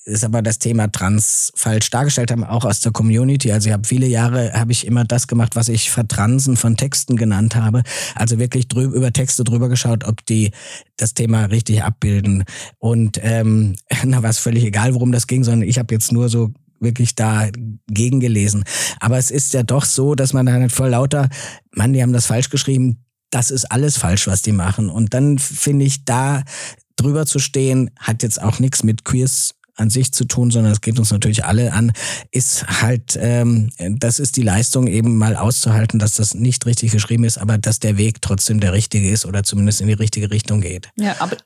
ist 0.08 0.24
aber 0.24 0.42
das 0.42 0.58
Thema 0.58 0.90
Trans 0.90 1.52
falsch 1.56 1.90
dargestellt 1.90 2.32
haben, 2.32 2.46
auch 2.46 2.64
aus 2.64 2.80
der 2.80 2.94
Community. 2.94 3.52
Also 3.52 3.68
ich 3.68 3.74
habe 3.74 3.86
viele 3.86 4.08
Jahre, 4.08 4.54
habe 4.54 4.72
ich 4.72 4.88
immer 4.88 5.04
das 5.04 5.28
gemacht, 5.28 5.58
was 5.58 5.68
ich 5.68 5.92
Vertransen 5.92 6.56
von 6.56 6.78
Texten 6.78 7.18
genannt 7.18 7.56
habe. 7.56 7.84
Also 8.16 8.40
wirklich 8.40 8.70
drüber, 8.70 8.96
über 8.96 9.12
Texte 9.12 9.44
drüber 9.44 9.68
geschaut, 9.68 10.06
ob 10.06 10.26
die 10.26 10.52
das 10.96 11.14
Thema 11.14 11.46
richtig 11.46 11.84
abbilden. 11.84 12.46
Und 12.80 13.20
ähm, 13.22 13.76
da 14.06 14.24
war 14.24 14.30
es 14.30 14.40
völlig 14.40 14.64
egal, 14.64 14.94
worum 14.94 15.12
das 15.12 15.28
ging, 15.28 15.44
sondern 15.44 15.68
ich 15.68 15.78
habe 15.78 15.94
jetzt 15.94 16.14
nur 16.14 16.30
so 16.30 16.54
wirklich 16.80 17.16
da 17.16 17.50
gegengelesen. 17.88 18.64
Aber 19.00 19.18
es 19.18 19.32
ist 19.32 19.54
ja 19.54 19.64
doch 19.64 19.86
so, 19.86 20.16
dass 20.16 20.34
man 20.34 20.46
dann 20.46 20.62
halt 20.62 20.72
voll 20.72 20.90
lauter, 20.90 21.30
Mann, 21.72 21.94
die 21.94 22.02
haben 22.02 22.14
das 22.14 22.26
falsch 22.26 22.50
geschrieben, 22.50 23.04
das 23.30 23.52
ist 23.52 23.66
alles 23.66 23.98
falsch, 23.98 24.28
was 24.28 24.42
die 24.42 24.52
machen. 24.52 24.90
Und 24.90 25.14
dann 25.14 25.38
finde 25.40 25.86
ich, 25.86 26.06
da 26.06 26.44
drüber 26.96 27.26
zu 27.26 27.40
stehen, 27.40 27.92
hat 28.00 28.24
jetzt 28.24 28.42
auch 28.42 28.60
nichts 28.60 28.84
mit 28.84 29.06
Queers 29.06 29.54
an 29.78 29.90
sich 29.90 30.12
zu 30.12 30.26
tun, 30.26 30.52
sondern 30.52 30.74
es 30.74 30.82
geht 30.82 31.00
uns 31.00 31.12
natürlich 31.12 31.46
alle 31.46 31.74
an, 31.74 31.92
ist 32.32 32.68
halt, 32.82 33.18
ähm, 33.20 33.70
das 33.78 34.20
ist 34.20 34.38
die 34.38 34.42
Leistung, 34.42 34.88
eben 34.88 35.18
mal 35.18 35.36
auszuhalten, 35.36 36.00
dass 36.00 36.16
das 36.16 36.34
nicht 36.34 36.66
richtig 36.66 36.92
geschrieben 36.92 37.24
ist, 37.24 37.38
aber 37.38 37.58
dass 37.58 37.80
der 37.80 37.98
Weg 37.98 38.22
trotzdem 38.22 38.60
der 38.60 38.74
richtige 38.74 39.10
ist 39.10 39.26
oder 39.26 39.44
zumindest 39.44 39.82
in 39.82 39.88
die 39.88 39.94
richtige 39.94 40.32
Richtung 40.32 40.62
geht. 40.62 40.90
Ja, 40.96 41.16
aber 41.20 41.38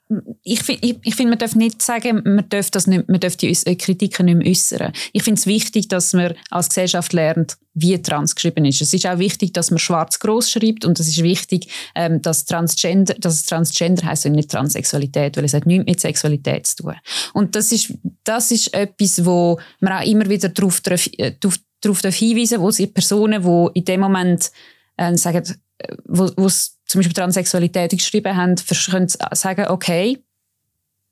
ich, 0.43 0.67
ich, 0.67 0.97
ich 1.03 1.15
finde, 1.15 1.31
man 1.31 1.39
darf 1.39 1.55
nicht 1.55 1.81
sagen, 1.81 2.21
man 2.23 2.47
darf, 2.49 2.71
das 2.71 2.87
nicht, 2.87 3.07
man 3.09 3.19
darf 3.19 3.35
die 3.35 3.53
Kritiken 3.53 4.25
nicht 4.25 4.37
mehr 4.37 4.47
äußern. 4.47 4.93
Ich 5.13 5.23
finde 5.23 5.39
es 5.39 5.45
wichtig, 5.45 5.87
dass 5.89 6.13
man 6.13 6.33
als 6.49 6.69
Gesellschaft 6.69 7.13
lernt, 7.13 7.57
wie 7.73 8.01
trans 8.01 8.35
geschrieben 8.35 8.65
ist. 8.65 8.81
Es 8.81 8.93
ist 8.93 9.05
auch 9.05 9.17
wichtig, 9.17 9.53
dass 9.53 9.71
man 9.71 9.79
schwarz 9.79 10.19
groß 10.19 10.51
schreibt 10.51 10.85
und 10.85 10.99
es 10.99 11.07
ist 11.07 11.23
wichtig, 11.23 11.71
ähm, 11.95 12.21
dass 12.21 12.45
Transgender, 12.45 13.13
dass 13.13 13.35
es 13.35 13.45
Transgender 13.45 14.07
heißt 14.07 14.25
und 14.25 14.33
nicht 14.33 14.51
Transsexualität, 14.51 15.37
weil 15.37 15.45
es 15.45 15.53
hat 15.53 15.65
nichts 15.65 15.85
mit 15.85 15.99
Sexualität 15.99 16.67
zu 16.67 16.83
tun. 16.83 16.95
Und 17.33 17.55
das 17.55 17.71
ist, 17.71 17.93
das 18.23 18.51
ist 18.51 18.73
etwas, 18.73 19.25
wo 19.25 19.59
man 19.79 19.93
auch 19.93 20.05
immer 20.05 20.27
wieder 20.27 20.49
darauf, 20.49 20.81
darauf, 20.81 21.07
äh, 21.17 21.33
darauf 21.81 22.01
hinweisen 22.01 22.59
wo 22.59 22.71
sie 22.71 22.87
Personen, 22.87 23.43
die 23.43 23.79
in 23.79 23.85
dem 23.85 24.01
Moment 24.01 24.51
äh, 24.97 25.15
sagen, 25.15 25.43
äh, 25.77 25.95
wo, 26.05 26.29
wo 26.35 26.49
zum 26.49 26.99
Beispiel 26.99 27.13
Transsexualität 27.13 27.91
geschrieben 27.91 28.35
haben, 28.35 28.55
können 28.55 29.07
sagen, 29.07 29.67
okay, 29.69 30.21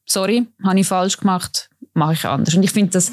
sorry, 0.06 0.46
habe 0.66 0.80
ich 0.80 0.88
falsch 0.88 1.18
gemacht, 1.18 1.69
mache 1.94 2.14
ich 2.14 2.26
anders. 2.26 2.56
Und 2.56 2.64
ich 2.64 2.72
finde, 2.72 2.92
das, 2.92 3.12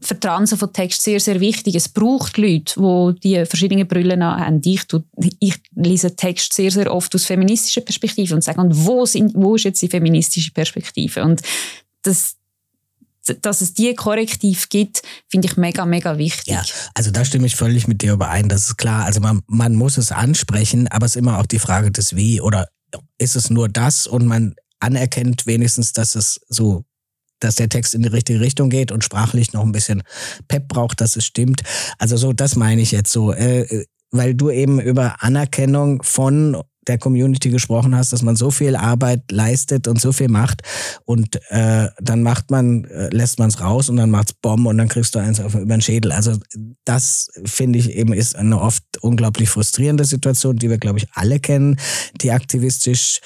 Vertransen 0.00 0.58
von 0.58 0.72
Text 0.72 1.02
sehr, 1.02 1.20
sehr 1.20 1.40
wichtig. 1.40 1.74
Es 1.74 1.88
braucht 1.88 2.38
Leute, 2.38 2.74
die 2.80 3.20
die 3.20 3.46
verschiedenen 3.46 3.86
Brillen 3.86 4.24
haben. 4.24 4.60
Ich, 4.64 4.82
ich 5.40 5.56
lese 5.74 6.16
Text 6.16 6.52
sehr, 6.52 6.70
sehr 6.70 6.92
oft 6.92 7.14
aus 7.14 7.26
feministischer 7.26 7.82
Perspektive 7.82 8.34
und 8.34 8.42
sage, 8.42 8.60
und 8.60 8.86
wo, 8.86 9.04
sind, 9.04 9.32
wo 9.34 9.56
ist 9.56 9.64
jetzt 9.64 9.82
die 9.82 9.88
feministische 9.88 10.52
Perspektive? 10.52 11.22
Und 11.22 11.42
das, 12.02 12.36
dass 13.42 13.60
es 13.60 13.74
die 13.74 13.94
Korrektiv 13.94 14.68
gibt, 14.70 15.02
finde 15.28 15.48
ich 15.48 15.56
mega, 15.56 15.84
mega 15.84 16.16
wichtig. 16.16 16.54
Ja, 16.54 16.64
also 16.94 17.10
da 17.10 17.24
stimme 17.24 17.46
ich 17.46 17.56
völlig 17.56 17.86
mit 17.86 18.00
dir 18.02 18.14
überein. 18.14 18.48
Das 18.48 18.66
ist 18.66 18.76
klar. 18.78 19.04
Also 19.04 19.20
man, 19.20 19.42
man 19.46 19.74
muss 19.74 19.98
es 19.98 20.12
ansprechen, 20.12 20.88
aber 20.88 21.06
es 21.06 21.12
ist 21.12 21.20
immer 21.20 21.38
auch 21.38 21.46
die 21.46 21.58
Frage 21.58 21.90
des 21.90 22.16
Wie 22.16 22.40
oder 22.40 22.68
ist 23.18 23.36
es 23.36 23.50
nur 23.50 23.68
das 23.68 24.06
und 24.06 24.26
man 24.26 24.54
anerkennt 24.80 25.46
wenigstens, 25.46 25.92
dass 25.92 26.14
es 26.14 26.40
so 26.48 26.84
dass 27.40 27.56
der 27.56 27.68
Text 27.68 27.94
in 27.94 28.02
die 28.02 28.08
richtige 28.08 28.40
Richtung 28.40 28.70
geht 28.70 28.92
und 28.92 29.04
sprachlich 29.04 29.52
noch 29.52 29.64
ein 29.64 29.72
bisschen 29.72 30.02
Pep 30.48 30.68
braucht, 30.68 31.00
dass 31.00 31.16
es 31.16 31.24
stimmt. 31.24 31.62
Also 31.98 32.16
so, 32.16 32.32
das 32.32 32.56
meine 32.56 32.80
ich 32.80 32.92
jetzt 32.92 33.12
so. 33.12 33.32
Äh, 33.32 33.84
weil 34.12 34.34
du 34.34 34.50
eben 34.50 34.80
über 34.80 35.22
Anerkennung 35.22 36.02
von 36.02 36.56
der 36.88 36.98
Community 36.98 37.50
gesprochen 37.50 37.94
hast, 37.94 38.12
dass 38.12 38.22
man 38.22 38.36
so 38.36 38.50
viel 38.50 38.74
Arbeit 38.74 39.30
leistet 39.30 39.86
und 39.86 40.00
so 40.00 40.12
viel 40.12 40.28
macht 40.28 40.62
und 41.04 41.40
äh, 41.50 41.88
dann 42.00 42.22
macht 42.22 42.50
man, 42.50 42.84
äh, 42.84 43.08
lässt 43.10 43.38
man 43.38 43.48
es 43.48 43.60
raus 43.60 43.88
und 43.88 43.96
dann 43.96 44.10
macht's 44.10 44.32
Bomben 44.32 44.66
und 44.66 44.78
dann 44.78 44.88
kriegst 44.88 45.14
du 45.14 45.18
eins 45.18 45.40
auf, 45.40 45.54
über 45.54 45.76
den 45.76 45.82
Schädel. 45.82 46.10
Also 46.10 46.36
das 46.84 47.30
finde 47.44 47.78
ich 47.78 47.92
eben 47.92 48.12
ist 48.12 48.34
eine 48.34 48.60
oft 48.60 48.82
unglaublich 49.02 49.50
frustrierende 49.50 50.04
Situation, 50.04 50.56
die 50.56 50.70
wir 50.70 50.78
glaube 50.78 50.98
ich 50.98 51.06
alle 51.12 51.38
kennen, 51.38 51.78
die 52.20 52.32
aktivistisch 52.32 53.20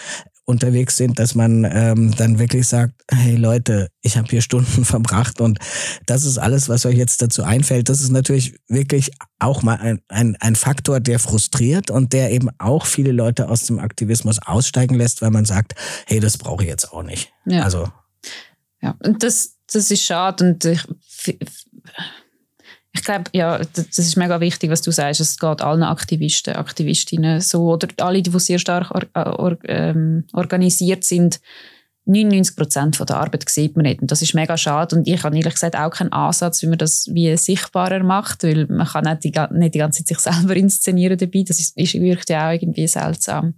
unterwegs 0.46 0.96
sind, 0.96 1.18
dass 1.18 1.34
man 1.34 1.64
ähm, 1.64 2.14
dann 2.16 2.38
wirklich 2.38 2.66
sagt, 2.66 2.94
hey 3.10 3.36
Leute, 3.36 3.88
ich 4.02 4.16
habe 4.16 4.28
hier 4.28 4.42
Stunden 4.42 4.84
verbracht 4.84 5.40
und 5.40 5.58
das 6.06 6.24
ist 6.24 6.38
alles, 6.38 6.68
was 6.68 6.84
euch 6.86 6.96
jetzt 6.96 7.22
dazu 7.22 7.42
einfällt. 7.42 7.88
Das 7.88 8.00
ist 8.00 8.10
natürlich 8.10 8.54
wirklich 8.68 9.12
auch 9.38 9.62
mal 9.62 9.76
ein, 9.76 10.00
ein, 10.08 10.36
ein 10.40 10.56
Faktor, 10.56 11.00
der 11.00 11.18
frustriert 11.18 11.90
und 11.90 12.12
der 12.12 12.30
eben 12.30 12.50
auch 12.58 12.86
viele 12.86 13.12
Leute 13.12 13.48
aus 13.48 13.64
dem 13.64 13.78
Aktivismus 13.78 14.38
aussteigen 14.44 14.94
lässt, 14.94 15.22
weil 15.22 15.30
man 15.30 15.44
sagt, 15.44 15.74
hey, 16.06 16.20
das 16.20 16.38
brauche 16.38 16.62
ich 16.62 16.68
jetzt 16.68 16.92
auch 16.92 17.02
nicht. 17.02 17.32
Ja. 17.46 17.62
Also 17.62 17.88
ja, 18.82 18.94
und 19.02 19.22
das, 19.22 19.56
das 19.72 19.90
ist 19.90 20.02
schade 20.02 20.44
und 20.44 20.64
ich, 20.66 20.86
ich 22.94 23.02
glaube, 23.02 23.24
ja, 23.32 23.58
das 23.58 23.98
ist 23.98 24.16
mega 24.16 24.40
wichtig, 24.40 24.70
was 24.70 24.80
du 24.80 24.92
sagst. 24.92 25.20
Es 25.20 25.36
geht 25.36 25.60
allen 25.60 25.82
Aktivisten, 25.82 26.54
Aktivistinnen 26.54 27.40
so 27.40 27.72
oder 27.72 27.88
alle, 27.98 28.22
die 28.22 28.38
sehr 28.38 28.60
stark 28.60 28.92
or, 28.92 29.38
or, 29.38 29.58
ähm, 29.64 30.24
organisiert 30.32 31.02
sind. 31.02 31.40
99 32.06 32.54
Prozent 32.54 33.00
der 33.00 33.16
Arbeit 33.16 33.48
sieht 33.48 33.76
man 33.76 33.84
nicht. 33.84 34.00
Und 34.00 34.12
das 34.12 34.22
ist 34.22 34.34
mega 34.34 34.56
schade. 34.56 34.94
Und 34.94 35.08
ich 35.08 35.24
habe 35.24 35.36
ehrlich 35.36 35.54
gesagt 35.54 35.74
auch 35.74 35.90
keinen 35.90 36.12
Ansatz, 36.12 36.62
wie 36.62 36.68
man 36.68 36.78
das 36.78 37.08
wie 37.12 37.36
sichtbarer 37.36 38.04
macht, 38.04 38.44
weil 38.44 38.66
man 38.66 38.86
kann 38.86 39.04
nicht 39.04 39.24
die, 39.24 39.32
nicht 39.58 39.74
die 39.74 39.78
ganze 39.78 40.04
Zeit 40.04 40.18
sich 40.18 40.18
selber 40.32 40.54
inszenieren 40.54 41.18
dabei. 41.18 41.42
Das 41.46 41.58
ist, 41.58 41.76
ist 41.76 41.94
wirkt 41.94 42.30
ja 42.30 42.48
auch 42.48 42.52
irgendwie 42.52 42.86
seltsam. 42.86 43.54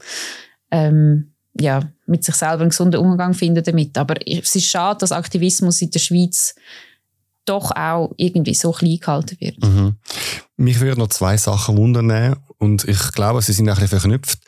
Ähm, 0.71 1.35
ja, 1.61 1.81
mit 2.07 2.25
sich 2.25 2.35
selber 2.37 2.61
einen 2.61 2.71
gesunden 2.71 3.01
Umgang 3.01 3.35
finden 3.35 3.65
damit. 3.65 3.99
Aber 3.99 4.15
es 4.27 4.55
ist 4.55 4.71
schade, 4.71 4.99
dass 5.01 5.13
Aktivismus 5.13 5.83
in 5.83 5.91
der 5.91 5.99
Schweiz 5.99 6.55
doch 7.47 7.71
auch 7.73 8.13
irgendwie 8.17 8.55
so 8.55 8.73
klein 8.73 8.99
gehalten 9.01 9.37
wird. 9.41 9.63
Mhm. 9.63 9.97
Mich 10.57 10.81
würde 10.81 11.01
noch 11.01 11.09
zwei 11.09 11.37
Sachen 11.37 11.77
wundern 11.77 12.37
und 12.59 12.85
ich 12.85 13.13
glaube, 13.13 13.43
sie 13.43 13.53
sind 13.53 13.69
ein 13.69 13.75
bisschen 13.75 14.01
verknüpft. 14.01 14.39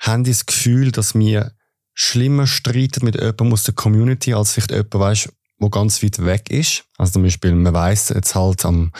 Haben 0.00 0.24
die 0.24 0.30
das 0.30 0.46
Gefühl, 0.46 0.92
dass 0.92 1.14
wir 1.14 1.52
schlimmer 1.94 2.46
streiten 2.46 3.04
mit 3.04 3.14
jemandem 3.14 3.52
aus 3.52 3.64
der 3.64 3.74
Community, 3.74 4.34
als 4.34 4.52
vielleicht 4.52 4.70
jemand, 4.70 4.94
weißt, 4.94 5.28
wo 5.58 5.70
ganz 5.70 6.02
weit 6.02 6.24
weg 6.24 6.50
ist. 6.50 6.84
Also 6.98 7.14
zum 7.14 7.22
Beispiel, 7.22 7.54
man 7.54 7.72
weiss 7.72 8.10
jetzt 8.10 8.34
halt, 8.34 8.64
am 8.66 8.92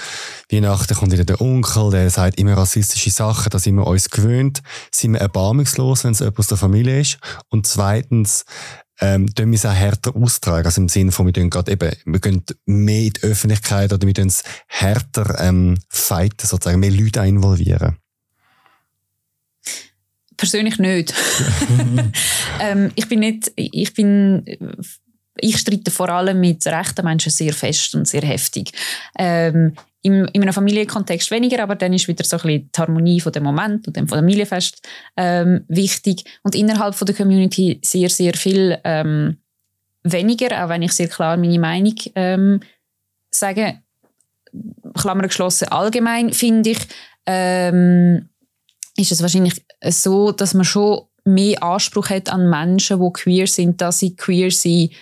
Weihnachten 0.51 0.95
kommt 0.95 1.13
wieder 1.13 1.25
der 1.25 1.41
Onkel, 1.41 1.91
der 1.91 2.09
sagt 2.09 2.41
immer 2.41 2.57
rassistische 2.57 3.11
Sachen, 3.11 3.51
da 3.51 3.59
sind 3.59 3.75
wir 3.75 3.87
uns 3.87 4.09
gewöhnt. 4.09 4.63
Sind 4.91 5.13
wir 5.13 5.21
erbarmungslos, 5.21 6.05
wenn 6.05 6.13
es 6.13 6.21
jemand 6.21 6.39
aus 6.39 6.47
der 6.47 6.57
Familie 6.57 7.01
ist? 7.01 7.19
Und 7.51 7.67
zweitens, 7.67 8.47
ähm, 9.01 9.33
tun 9.35 9.51
wir 9.51 9.57
es 9.57 9.67
auch 9.67 9.75
härter 9.75 10.17
austragen. 10.17 10.67
Also 10.67 10.81
im 10.81 10.89
Sinne 10.89 11.13
von, 11.13 11.27
wir 11.27 11.33
tun 11.33 11.51
gerade 11.51 11.73
eben, 11.73 11.93
wir 12.05 12.21
gehen 12.21 12.45
mehr 12.65 13.03
in 13.03 13.13
die 13.13 13.23
Öffentlichkeit 13.23 13.93
oder 13.93 14.07
wir 14.07 14.15
tun 14.15 14.29
es 14.29 14.43
härter 14.69 15.39
ähm, 15.41 15.79
fighten, 15.89 16.47
sozusagen, 16.47 16.81
mehr 16.81 16.91
Leute 16.91 17.21
involvieren. 17.21 17.97
Persönlich 20.37 20.79
nicht. 20.79 21.15
ähm, 22.61 22.91
ich 22.95 23.09
bin 23.09 23.21
nicht, 23.21 23.53
ich 23.57 23.95
bin, 23.95 24.45
ich 25.39 25.59
streite 25.59 25.91
vor 25.91 26.09
allem 26.09 26.41
mit 26.41 26.67
rechten 26.67 27.05
Menschen 27.05 27.31
sehr 27.31 27.53
fest 27.53 27.95
und 27.95 28.07
sehr 28.07 28.23
heftig. 28.23 28.73
Ähm, 29.19 29.75
im, 30.07 30.29
in 30.33 30.43
einem 30.43 30.53
Familienkontext 30.53 31.33
weniger, 31.33 31.61
aber 31.63 31.75
dann 31.75 31.93
ist 31.93 32.07
wieder 32.07 32.25
so 32.25 32.37
ein 32.37 32.43
bisschen 32.43 32.71
die 32.73 32.81
Harmonie 32.81 33.21
von 33.21 33.33
dem 33.33 33.43
Moment 33.43 33.89
und 33.89 33.97
dem 33.97 34.07
Familienfest 34.07 34.87
ähm, 35.17 35.65
wichtig. 35.67 36.25
Und 36.45 36.55
innerhalb 36.55 36.95
von 36.95 37.07
der 37.07 37.17
Community 37.17 37.81
sehr, 37.85 38.09
sehr 38.09 38.35
viel 38.35 38.79
ähm, 38.85 39.39
weniger, 40.05 40.65
auch 40.65 40.69
wenn 40.69 40.83
ich 40.83 40.93
sehr 40.93 41.09
klar 41.09 41.37
meine 41.37 41.59
Meinung 41.59 41.97
ähm, 42.15 42.61
sage. 43.31 43.81
Klammer 44.97 45.25
geschlossen, 45.25 45.69
allgemein 45.69 46.33
finde 46.33 46.71
ich, 46.71 46.79
ähm, 47.27 48.29
ist 48.97 49.13
es 49.13 49.21
wahrscheinlich 49.21 49.61
so, 49.85 50.31
dass 50.31 50.55
man 50.55 50.65
schon 50.65 51.03
mehr 51.25 51.63
Anspruch 51.63 52.09
hat 52.09 52.33
an 52.33 52.49
Menschen, 52.49 53.01
die 53.01 53.13
queer 53.13 53.47
sind, 53.49 53.81
dass 53.81 53.99
sie 53.99 54.15
queer 54.15 54.53
sind 54.53 54.93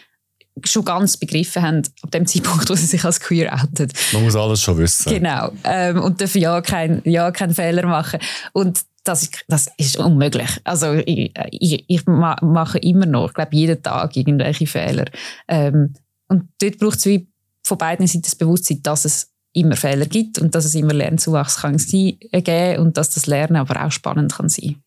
schon 0.63 0.85
ganz 0.85 1.17
begriffen 1.17 1.63
haben, 1.63 1.83
ab 2.03 2.11
dem 2.11 2.27
Zeitpunkt, 2.27 2.69
wo 2.71 2.75
sie 2.75 2.87
sich 2.87 3.05
als 3.05 3.21
queer 3.21 3.53
outet. 3.55 3.93
Man 4.13 4.23
muss 4.23 4.37
alles 4.37 4.61
schon 4.61 4.79
wissen. 4.79 5.13
Genau. 5.13 5.51
Ähm, 5.65 6.01
und 6.01 6.21
dürfen 6.21 6.41
ja 6.41 6.61
keinen 6.61 7.03
ja 7.05 7.31
kein 7.31 7.55
Fehler 7.55 7.87
machen. 7.87 8.21
Und 8.53 8.81
das 9.05 9.23
ist, 9.23 9.45
das 9.49 9.71
ist 9.77 9.99
unmöglich. 9.99 10.49
Also 10.65 10.95
ich, 10.95 11.33
ich, 11.51 11.85
ich 11.89 12.07
mache 12.07 12.79
immer 12.79 13.07
noch, 13.07 13.29
ich 13.29 13.35
glaube, 13.35 13.55
jeden 13.57 13.83
Tag 13.83 14.17
irgendwelche 14.17 14.67
Fehler. 14.67 15.05
Ähm, 15.47 15.95
und 16.29 16.49
dort 16.61 16.79
braucht 16.79 16.99
es 16.99 17.07
wie 17.07 17.29
von 17.63 17.79
beiden 17.79 18.07
Seiten 18.07 18.23
das 18.23 18.35
Bewusstsein, 18.35 18.83
dass 18.83 19.05
es 19.05 19.31
immer 19.53 19.77
Fehler 19.77 20.07
gibt 20.07 20.39
und 20.39 20.55
dass 20.55 20.65
es 20.65 20.75
immer 20.75 20.93
Lernzuwachs 20.93 21.59
kann 21.59 21.79
sein, 21.79 22.19
äh, 22.33 22.43
geben 22.43 22.83
und 22.83 22.97
dass 22.97 23.11
das 23.11 23.27
Lernen 23.27 23.57
aber 23.57 23.85
auch 23.85 23.93
spannend 23.93 24.35
kann 24.35 24.49
sein. 24.49 24.83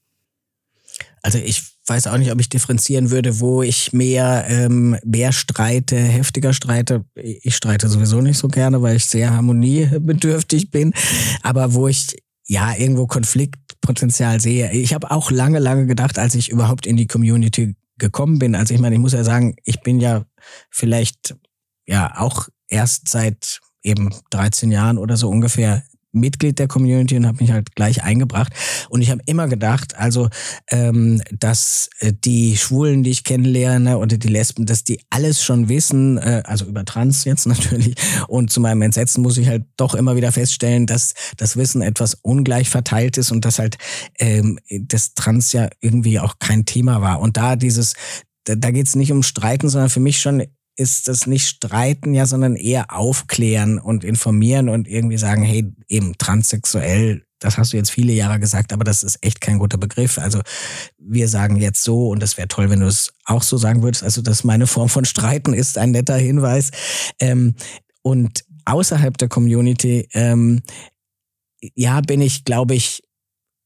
Also 1.21 1.37
ich 1.37 1.63
weiß 1.87 2.07
auch 2.07 2.17
nicht, 2.17 2.31
ob 2.31 2.39
ich 2.39 2.49
differenzieren 2.49 3.11
würde, 3.11 3.39
wo 3.39 3.63
ich 3.63 3.93
mehr, 3.93 4.45
ähm, 4.49 4.97
mehr 5.05 5.31
streite, 5.31 5.95
heftiger 5.95 6.53
streite. 6.53 7.05
Ich 7.15 7.55
streite 7.55 7.87
sowieso 7.87 8.21
nicht 8.21 8.37
so 8.37 8.47
gerne, 8.47 8.81
weil 8.81 8.97
ich 8.97 9.05
sehr 9.05 9.31
harmoniebedürftig 9.31 10.71
bin. 10.71 10.93
Aber 11.43 11.73
wo 11.73 11.87
ich 11.87 12.17
ja 12.45 12.73
irgendwo 12.75 13.07
Konfliktpotenzial 13.07 14.39
sehe. 14.39 14.71
Ich 14.71 14.93
habe 14.93 15.11
auch 15.11 15.31
lange, 15.31 15.59
lange 15.59 15.85
gedacht, 15.85 16.17
als 16.17 16.35
ich 16.35 16.49
überhaupt 16.49 16.85
in 16.85 16.97
die 16.97 17.07
Community 17.07 17.75
gekommen 17.97 18.39
bin. 18.39 18.55
Also 18.55 18.73
ich 18.73 18.79
meine, 18.79 18.95
ich 18.95 19.01
muss 19.01 19.13
ja 19.13 19.23
sagen, 19.23 19.55
ich 19.63 19.81
bin 19.81 19.99
ja 19.99 20.25
vielleicht 20.69 21.35
ja 21.85 22.17
auch 22.17 22.47
erst 22.67 23.09
seit 23.09 23.59
eben 23.83 24.09
13 24.29 24.71
Jahren 24.71 24.97
oder 24.97 25.17
so 25.17 25.29
ungefähr 25.29 25.83
Mitglied 26.19 26.59
der 26.59 26.67
Community 26.67 27.15
und 27.15 27.25
habe 27.25 27.39
mich 27.41 27.51
halt 27.51 27.75
gleich 27.75 28.03
eingebracht. 28.03 28.53
Und 28.89 29.01
ich 29.01 29.11
habe 29.11 29.21
immer 29.25 29.47
gedacht, 29.47 29.95
also, 29.97 30.29
ähm, 30.71 31.21
dass 31.31 31.89
äh, 31.99 32.13
die 32.13 32.57
Schwulen, 32.57 33.03
die 33.03 33.11
ich 33.11 33.23
kennenlerne 33.23 33.97
oder 33.97 34.17
die 34.17 34.27
Lesben, 34.27 34.65
dass 34.65 34.83
die 34.83 34.99
alles 35.09 35.43
schon 35.43 35.69
wissen, 35.69 36.17
äh, 36.17 36.43
also 36.45 36.65
über 36.65 36.85
Trans 36.85 37.23
jetzt 37.25 37.45
natürlich. 37.47 37.95
Und 38.27 38.51
zu 38.51 38.59
meinem 38.59 38.81
Entsetzen 38.81 39.21
muss 39.21 39.37
ich 39.37 39.47
halt 39.47 39.65
doch 39.77 39.95
immer 39.95 40.15
wieder 40.15 40.31
feststellen, 40.31 40.85
dass 40.85 41.13
das 41.37 41.57
Wissen 41.57 41.81
etwas 41.81 42.15
ungleich 42.15 42.69
verteilt 42.69 43.17
ist 43.17 43.31
und 43.31 43.45
dass 43.45 43.59
halt 43.59 43.77
ähm, 44.19 44.59
das 44.69 45.13
Trans 45.13 45.51
ja 45.53 45.69
irgendwie 45.79 46.19
auch 46.19 46.35
kein 46.39 46.65
Thema 46.65 47.01
war. 47.01 47.19
Und 47.19 47.37
da 47.37 47.55
dieses, 47.55 47.93
da, 48.43 48.55
da 48.55 48.71
geht 48.71 48.87
es 48.87 48.95
nicht 48.95 49.11
um 49.11 49.23
Streiten, 49.23 49.69
sondern 49.69 49.89
für 49.89 49.99
mich 49.99 50.19
schon 50.19 50.43
ist 50.77 51.07
das 51.07 51.27
nicht 51.27 51.47
streiten, 51.47 52.13
ja, 52.13 52.25
sondern 52.25 52.55
eher 52.55 52.95
aufklären 52.95 53.79
und 53.79 54.03
informieren 54.03 54.69
und 54.69 54.87
irgendwie 54.87 55.17
sagen, 55.17 55.41
hey, 55.41 55.73
eben 55.87 56.17
transsexuell, 56.17 57.25
das 57.39 57.57
hast 57.57 57.73
du 57.73 57.77
jetzt 57.77 57.91
viele 57.91 58.13
Jahre 58.13 58.39
gesagt, 58.39 58.71
aber 58.71 58.83
das 58.83 59.03
ist 59.03 59.17
echt 59.21 59.41
kein 59.41 59.59
guter 59.59 59.77
Begriff. 59.77 60.17
Also 60.17 60.41
wir 60.97 61.27
sagen 61.27 61.57
jetzt 61.57 61.83
so 61.83 62.09
und 62.09 62.21
das 62.21 62.37
wäre 62.37 62.47
toll, 62.47 62.69
wenn 62.69 62.79
du 62.79 62.87
es 62.87 63.13
auch 63.25 63.43
so 63.43 63.57
sagen 63.57 63.83
würdest. 63.83 64.03
Also 64.03 64.21
das 64.21 64.43
meine 64.43 64.67
Form 64.67 64.89
von 64.89 65.05
Streiten 65.05 65.53
ist 65.53 65.77
ein 65.77 65.91
netter 65.91 66.17
Hinweis. 66.17 66.71
Ähm, 67.19 67.55
und 68.01 68.45
außerhalb 68.65 69.17
der 69.17 69.29
Community, 69.29 70.07
ähm, 70.13 70.61
ja, 71.75 72.01
bin 72.01 72.21
ich, 72.21 72.45
glaube 72.45 72.75
ich, 72.75 73.03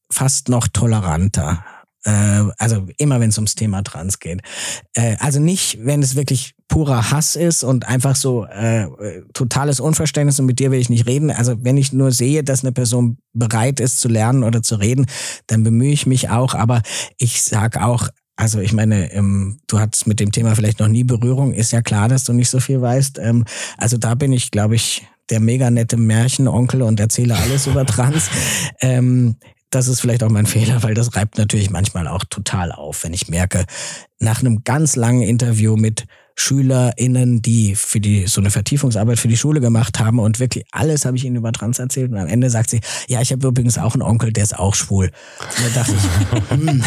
fast 0.09 0.49
noch 0.49 0.67
toleranter 0.67 1.63
äh, 2.05 2.43
also 2.57 2.87
immer 2.97 3.19
wenn 3.19 3.29
es 3.29 3.37
ums 3.37 3.55
Thema 3.55 3.83
Trans 3.83 4.19
geht. 4.19 4.41
Äh, 4.93 5.15
also 5.19 5.39
nicht, 5.39 5.79
wenn 5.85 6.01
es 6.01 6.15
wirklich 6.15 6.55
purer 6.67 7.11
Hass 7.11 7.35
ist 7.35 7.63
und 7.63 7.87
einfach 7.87 8.15
so 8.15 8.45
äh, 8.45 8.87
totales 9.33 9.79
Unverständnis 9.79 10.39
und 10.39 10.45
mit 10.45 10.59
dir 10.59 10.71
will 10.71 10.79
ich 10.79 10.89
nicht 10.89 11.05
reden. 11.05 11.29
Also 11.29 11.63
wenn 11.63 11.77
ich 11.77 11.91
nur 11.91 12.11
sehe, 12.11 12.43
dass 12.43 12.63
eine 12.63 12.71
Person 12.71 13.17
bereit 13.33 13.79
ist 13.79 13.99
zu 13.99 14.07
lernen 14.07 14.43
oder 14.43 14.63
zu 14.63 14.75
reden, 14.75 15.05
dann 15.47 15.63
bemühe 15.63 15.91
ich 15.91 16.05
mich 16.05 16.29
auch. 16.29 16.55
Aber 16.55 16.81
ich 17.17 17.43
sag 17.43 17.77
auch, 17.77 18.07
also 18.37 18.59
ich 18.59 18.73
meine, 18.73 19.11
ähm, 19.13 19.59
du 19.67 19.79
hattest 19.79 20.07
mit 20.07 20.19
dem 20.19 20.31
Thema 20.31 20.55
vielleicht 20.55 20.79
noch 20.79 20.87
nie 20.87 21.03
Berührung. 21.03 21.53
Ist 21.53 21.71
ja 21.71 21.81
klar, 21.81 22.07
dass 22.07 22.23
du 22.23 22.33
nicht 22.33 22.49
so 22.49 22.59
viel 22.59 22.81
weißt. 22.81 23.19
Ähm, 23.19 23.45
also 23.77 23.97
da 23.97 24.15
bin 24.15 24.31
ich, 24.31 24.49
glaube 24.49 24.75
ich, 24.75 25.05
der 25.29 25.39
mega 25.39 25.69
nette 25.69 25.97
Märchenonkel 25.97 26.81
und 26.81 26.99
erzähle 26.99 27.35
alles 27.35 27.67
über 27.67 27.85
Trans. 27.85 28.29
Ähm, 28.83 29.35
das 29.71 29.87
ist 29.87 30.01
vielleicht 30.01 30.23
auch 30.23 30.29
mein 30.29 30.45
Fehler, 30.47 30.83
weil 30.83 30.93
das 30.93 31.15
reibt 31.15 31.37
natürlich 31.37 31.69
manchmal 31.69 32.07
auch 32.07 32.23
total 32.29 32.71
auf, 32.71 33.03
wenn 33.03 33.13
ich 33.13 33.27
merke, 33.27 33.65
nach 34.19 34.41
einem 34.41 34.63
ganz 34.63 34.95
langen 34.95 35.23
Interview 35.23 35.75
mit 35.75 36.05
SchülerInnen, 36.35 37.41
die 37.41 37.75
für 37.75 37.99
die 37.99 38.25
so 38.27 38.41
eine 38.41 38.51
Vertiefungsarbeit 38.51 39.19
für 39.19 39.27
die 39.27 39.37
Schule 39.37 39.59
gemacht 39.59 39.99
haben 39.99 40.19
und 40.19 40.39
wirklich 40.39 40.65
alles 40.71 41.05
habe 41.05 41.17
ich 41.17 41.25
ihnen 41.25 41.35
über 41.35 41.51
Trans 41.51 41.77
erzählt 41.77 42.11
und 42.11 42.17
am 42.17 42.27
Ende 42.27 42.49
sagt 42.49 42.69
sie, 42.69 42.81
ja, 43.07 43.21
ich 43.21 43.31
habe 43.31 43.47
übrigens 43.47 43.77
auch 43.77 43.93
einen 43.93 44.01
Onkel, 44.01 44.31
der 44.31 44.43
ist 44.43 44.57
auch 44.57 44.75
schwul. 44.75 45.11
Und 45.39 45.75
da 45.75 45.81
dachte 45.81 45.93
ich, 45.93 46.49
hm, 46.49 46.83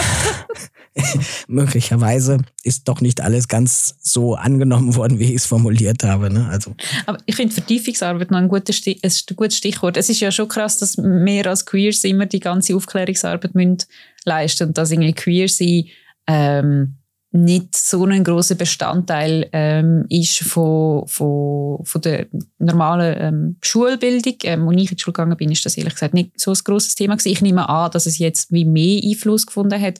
möglicherweise 1.49 2.39
ist 2.63 2.89
doch 2.89 3.01
nicht 3.01 3.21
alles 3.21 3.49
ganz 3.49 3.97
so 4.01 4.35
angenommen 4.35 4.95
worden, 4.95 5.19
wie 5.19 5.31
ich 5.31 5.37
es 5.37 5.47
formuliert 5.47 6.05
habe. 6.05 6.33
Ne? 6.33 6.49
Also. 6.49 6.75
Aber 7.07 7.19
ich 7.27 7.35
finde 7.35 7.55
Vertiefungsarbeit 7.55 8.31
noch 8.31 8.39
ein, 8.39 8.49
gutes 8.49 8.77
Stichwort. 8.77 9.97
Es 9.97 10.09
ist 10.09 10.21
ja 10.21 10.31
schon 10.31 10.49
krass, 10.49 10.79
dass 10.79 10.97
wir 10.97 11.47
als 11.47 11.67
Queers 11.67 12.05
immer 12.05 12.27
die 12.27 12.41
ganze 12.41 12.77
Aufklärungsarbeit 12.77 13.55
müssen 13.55 13.79
leisten 14.25 14.69
und 14.69 14.79
dass 14.79 14.91
irgendwie 14.91 15.13
queer 15.13 15.49
sein 15.49 15.85
ähm, 16.27 16.97
nicht 17.37 17.77
so 17.77 18.05
ein 18.05 18.23
großer 18.23 18.55
Bestandteil 18.55 19.49
ähm, 19.53 20.07
ist 20.09 20.39
von, 20.45 21.05
von, 21.09 21.85
von 21.85 22.01
der 22.01 22.29
normalen 22.61 23.17
ähm, 23.19 23.57
Schulbildung. 23.61 24.37
Ähm, 24.45 24.69
als 24.69 24.77
ich 24.77 24.91
in 24.91 24.97
die 24.97 25.03
Schule 25.03 25.13
gegangen 25.15 25.37
bin, 25.37 25.51
ist 25.51 25.67
das 25.67 25.77
ehrlich 25.77 25.95
gesagt 25.95 26.15
nicht 26.15 26.39
so 26.39 26.53
ein 26.53 26.59
grosses 26.63 26.95
Thema 26.95 27.17
gewesen. 27.17 27.33
Ich 27.33 27.43
nehme 27.43 27.69
an, 27.69 27.91
dass 27.91 28.07
es 28.07 28.19
jetzt 28.19 28.53
wie 28.53 28.65
mehr 28.65 29.01
Einfluss 29.03 29.47
gefunden 29.47 29.83
hat. 29.83 29.99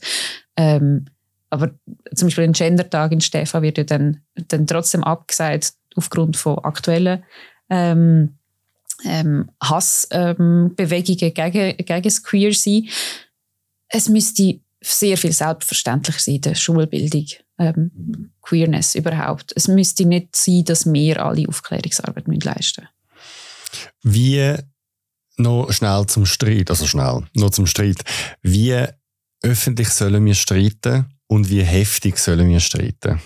Ähm, 0.57 1.07
aber 1.51 1.71
zum 2.15 2.29
Beispiel 2.29 2.45
ein 2.45 2.53
Gender-Tag 2.53 3.13
in 3.13 3.21
Stefan 3.21 3.63
wird 3.63 3.79
ja 3.79 3.85
dann, 3.85 4.23
dann 4.49 4.67
trotzdem 4.67 5.05
abgesagt 5.05 5.75
aufgrund 5.95 6.37
von 6.37 6.59
aktuellen 6.59 7.23
ähm, 7.71 8.39
ähm, 9.05 9.51
Hassbewegungen 9.63 11.35
gegen, 11.35 11.77
gegen 11.77 12.03
das 12.03 12.23
Queer-Sein. 12.23 12.89
Es 13.89 14.09
müsste 14.09 14.61
sehr 14.81 15.17
viel 15.17 15.33
selbstverständlicher 15.33 16.19
sein 16.19 16.35
in 16.37 16.41
der 16.41 16.55
Schulbildung. 16.55 17.27
Ähm, 17.59 18.33
Queerness 18.43 18.95
überhaupt. 18.97 19.53
Es 19.55 19.69
müsste 19.69 20.05
nicht 20.05 20.35
sein, 20.35 20.65
dass 20.65 20.93
wir 20.93 21.25
alle 21.25 21.49
Aufklärungsarbeit 21.49 22.27
leisten 22.45 22.83
müssen. 22.83 22.89
Wie 24.03 24.55
noch 25.37 25.73
schnell 25.73 26.07
zum 26.07 26.27
Streit, 26.27 26.71
also 26.71 26.87
schnell, 26.87 27.23
noch 27.35 27.51
zum 27.51 27.67
Streit. 27.67 28.03
Wie 28.43 28.87
öffentlich 29.45 29.91
sollen 29.91 30.25
wir 30.25 30.35
streiten 30.35 31.07
und 31.27 31.51
wie 31.51 31.63
heftig 31.63 32.19
sollen 32.19 32.49
wir 32.49 32.61
streiten? 32.61 33.21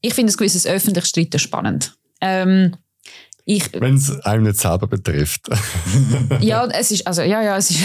Ich 0.00 0.14
finde 0.14 0.32
ein 0.32 0.36
gewisses 0.36 0.66
öffentliches 0.66 1.10
Streiten 1.10 1.38
spannend. 1.38 1.94
Ähm, 2.20 2.76
Wenn 3.46 3.94
es 3.94 4.20
einem 4.20 4.44
nicht 4.44 4.58
selber 4.58 4.86
betrifft. 4.86 5.48
ja, 6.40 6.66
es 6.66 6.90
ist, 6.90 7.06
also, 7.06 7.22
ja, 7.22 7.42
ja, 7.42 7.56
es 7.56 7.70
ist, 7.70 7.80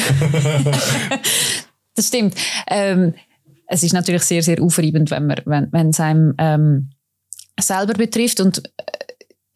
das 1.95 2.07
stimmt. 2.07 2.35
Ähm, 2.67 3.13
es 3.67 3.83
ist 3.83 3.93
natürlich 3.93 4.23
sehr, 4.23 4.43
sehr 4.43 4.61
aufreibend, 4.61 5.11
wenn 5.11 5.27
man, 5.27 5.41
wenn, 5.45 5.71
wenn 5.71 5.89
es 5.89 5.99
einem 5.99 6.35
ähm, 6.37 6.91
selber 7.59 7.93
betrifft 7.93 8.39
und 8.39 8.59
äh, 8.59 8.61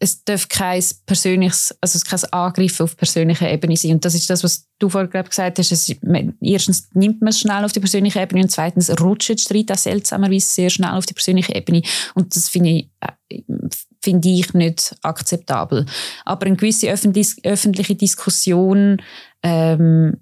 es 0.02 0.24
darf 0.24 0.48
kein 0.48 0.82
persönliches, 1.04 1.76
also 1.82 1.98
es 1.98 2.04
kein 2.06 2.32
Angriff 2.32 2.80
auf 2.80 2.96
persönlicher 2.96 3.50
Ebene 3.50 3.76
sein. 3.76 3.92
Und 3.92 4.04
das 4.04 4.14
ist 4.14 4.30
das, 4.30 4.42
was 4.42 4.66
du 4.78 4.88
glaub, 4.88 5.28
gesagt 5.28 5.58
hast. 5.58 5.70
Es, 5.70 5.94
erstens 6.40 6.88
nimmt 6.94 7.20
man 7.20 7.28
es 7.28 7.40
schnell 7.40 7.62
auf 7.62 7.72
die 7.72 7.80
persönliche 7.80 8.18
Ebene 8.18 8.42
und 8.42 8.50
zweitens 8.50 8.88
rutscht 8.98 9.28
der 9.28 9.36
Streit 9.36 9.70
auch 9.70 9.76
seltsamerweise 9.76 10.46
sehr 10.46 10.70
schnell 10.70 10.92
auf 10.92 11.04
die 11.04 11.12
persönliche 11.12 11.54
Ebene. 11.54 11.82
Und 12.14 12.34
das 12.34 12.48
finde 12.48 12.70
ich, 12.70 12.90
äh, 13.00 13.42
finde 14.02 14.28
ich 14.30 14.54
nicht 14.54 14.96
akzeptabel. 15.02 15.84
Aber 16.24 16.46
eine 16.46 16.56
gewisse 16.56 16.88
öffentliche 16.88 17.94
Diskussion 17.94 19.02
ähm, 19.42 20.16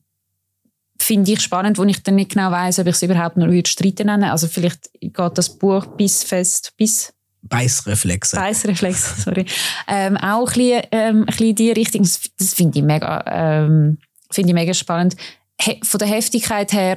finde 1.00 1.32
ich 1.32 1.40
spannend, 1.40 1.78
wo 1.78 1.84
ich 1.84 2.02
dann 2.02 2.16
nicht 2.16 2.32
genau 2.32 2.50
weiß, 2.50 2.80
ob 2.80 2.88
ich 2.88 2.96
es 2.96 3.02
überhaupt 3.02 3.36
noch 3.36 3.46
streiten 3.64 4.08
nenne. 4.08 4.32
Also 4.32 4.48
vielleicht 4.48 4.90
geht 5.00 5.38
das 5.38 5.56
Buch 5.56 5.86
bis 5.86 6.24
fest 6.24 6.72
bis 6.76 7.14
Beißreflexe. 7.42 8.36
Beißreflexe, 8.36 9.20
sorry. 9.24 9.46
ähm, 9.86 10.16
auch 10.16 10.48
ein 10.48 10.54
bisschen, 10.54 10.82
ähm, 10.92 11.26
bisschen 11.26 11.48
in 11.48 11.54
die 11.54 11.70
Richtung. 11.70 12.02
Das, 12.02 12.20
das 12.38 12.54
finde 12.54 12.78
ich 12.78 12.84
mega, 12.84 13.24
ähm, 13.26 13.98
finde 14.30 14.50
ich 14.50 14.54
mega 14.54 14.74
spannend. 14.74 15.16
He, 15.60 15.80
von 15.82 15.98
der 15.98 16.08
Heftigkeit 16.08 16.72
her 16.72 16.96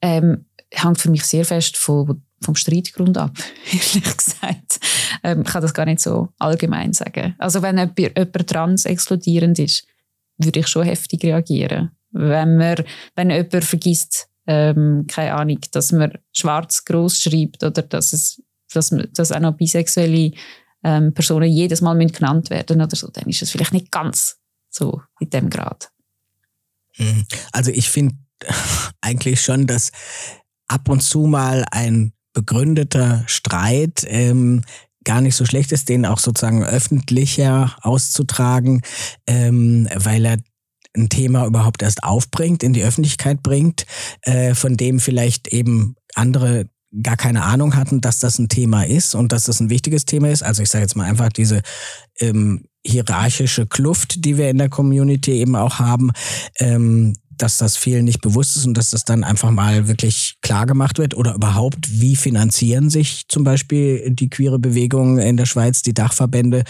ähm, 0.00 0.46
hängt 0.70 0.98
für 0.98 1.10
mich 1.10 1.24
sehr 1.24 1.44
fest 1.44 1.76
von, 1.76 2.22
vom 2.42 2.56
Streitgrund 2.56 3.16
ab, 3.18 3.36
ehrlich 3.66 4.16
gesagt. 4.16 4.80
Ähm, 5.22 5.42
ich 5.42 5.48
kann 5.48 5.62
das 5.62 5.74
gar 5.74 5.86
nicht 5.86 6.00
so 6.00 6.28
allgemein 6.38 6.92
sagen. 6.92 7.34
Also 7.38 7.62
wenn 7.62 7.78
jemand, 7.78 7.98
jemand 7.98 8.46
trans 8.48 8.84
explodierend 8.84 9.58
ist, 9.58 9.86
würde 10.38 10.60
ich 10.60 10.68
schon 10.68 10.84
heftig 10.84 11.22
reagieren 11.24 11.92
wenn 12.12 12.56
man, 12.56 12.84
wenn 13.16 13.30
jemand 13.30 13.64
vergisst, 13.64 14.28
ähm, 14.46 15.06
keine 15.08 15.34
Ahnung, 15.34 15.58
dass 15.72 15.92
man 15.92 16.18
schwarz 16.32 16.84
groß 16.84 17.22
schreibt 17.22 17.62
oder 17.62 17.82
dass 17.82 18.12
es, 18.12 18.42
dass, 18.74 18.94
dass 19.14 19.32
auch 19.32 19.40
noch 19.40 19.56
bisexuelle 19.56 20.32
ähm, 20.84 21.14
Personen 21.14 21.50
jedes 21.50 21.80
Mal 21.80 21.98
genannt 22.06 22.50
werden 22.50 22.80
oder 22.80 22.96
so, 22.96 23.08
dann 23.08 23.28
ist 23.28 23.42
es 23.42 23.50
vielleicht 23.50 23.72
nicht 23.72 23.90
ganz 23.90 24.38
so 24.70 25.02
in 25.20 25.30
dem 25.30 25.50
Grad. 25.50 25.90
Mhm. 26.98 27.24
Also 27.52 27.70
ich 27.70 27.88
finde 27.88 28.16
eigentlich 29.00 29.40
schon, 29.40 29.66
dass 29.66 29.92
ab 30.68 30.88
und 30.88 31.02
zu 31.02 31.26
mal 31.26 31.64
ein 31.70 32.12
begründeter 32.32 33.24
Streit 33.26 34.04
ähm, 34.06 34.64
gar 35.04 35.20
nicht 35.20 35.36
so 35.36 35.44
schlecht 35.44 35.72
ist, 35.72 35.88
den 35.88 36.06
auch 36.06 36.18
sozusagen 36.18 36.64
öffentlicher 36.64 37.76
auszutragen, 37.82 38.82
ähm, 39.26 39.88
weil 39.94 40.24
er 40.24 40.38
ein 40.94 41.08
Thema 41.08 41.46
überhaupt 41.46 41.82
erst 41.82 42.04
aufbringt, 42.04 42.62
in 42.62 42.72
die 42.72 42.84
Öffentlichkeit 42.84 43.42
bringt, 43.42 43.86
äh, 44.22 44.54
von 44.54 44.76
dem 44.76 45.00
vielleicht 45.00 45.48
eben 45.48 45.96
andere 46.14 46.66
gar 47.02 47.16
keine 47.16 47.42
Ahnung 47.44 47.76
hatten, 47.76 48.00
dass 48.00 48.18
das 48.18 48.38
ein 48.38 48.48
Thema 48.48 48.84
ist 48.84 49.14
und 49.14 49.32
dass 49.32 49.44
das 49.44 49.60
ein 49.60 49.70
wichtiges 49.70 50.04
Thema 50.04 50.30
ist. 50.30 50.42
Also 50.42 50.62
ich 50.62 50.68
sage 50.68 50.82
jetzt 50.82 50.96
mal 50.96 51.04
einfach 51.04 51.30
diese 51.30 51.62
ähm, 52.20 52.64
hierarchische 52.84 53.66
Kluft, 53.66 54.24
die 54.24 54.36
wir 54.36 54.50
in 54.50 54.58
der 54.58 54.68
Community 54.68 55.32
eben 55.32 55.56
auch 55.56 55.78
haben, 55.78 56.10
ähm, 56.58 57.14
dass 57.38 57.58
das 57.58 57.76
vielen 57.76 58.04
nicht 58.04 58.20
bewusst 58.20 58.56
ist 58.56 58.66
und 58.66 58.74
dass 58.74 58.90
das 58.90 59.04
dann 59.04 59.24
einfach 59.24 59.50
mal 59.50 59.88
wirklich 59.88 60.36
klar 60.42 60.66
gemacht 60.66 60.98
wird? 60.98 61.14
Oder 61.14 61.34
überhaupt, 61.34 62.00
wie 62.00 62.16
finanzieren 62.16 62.90
sich 62.90 63.24
zum 63.28 63.44
Beispiel 63.44 64.10
die 64.10 64.30
queere 64.30 64.58
Bewegung 64.58 65.18
in 65.18 65.36
der 65.36 65.46
Schweiz, 65.46 65.82
die 65.82 65.94
Dachverbände, 65.94 66.64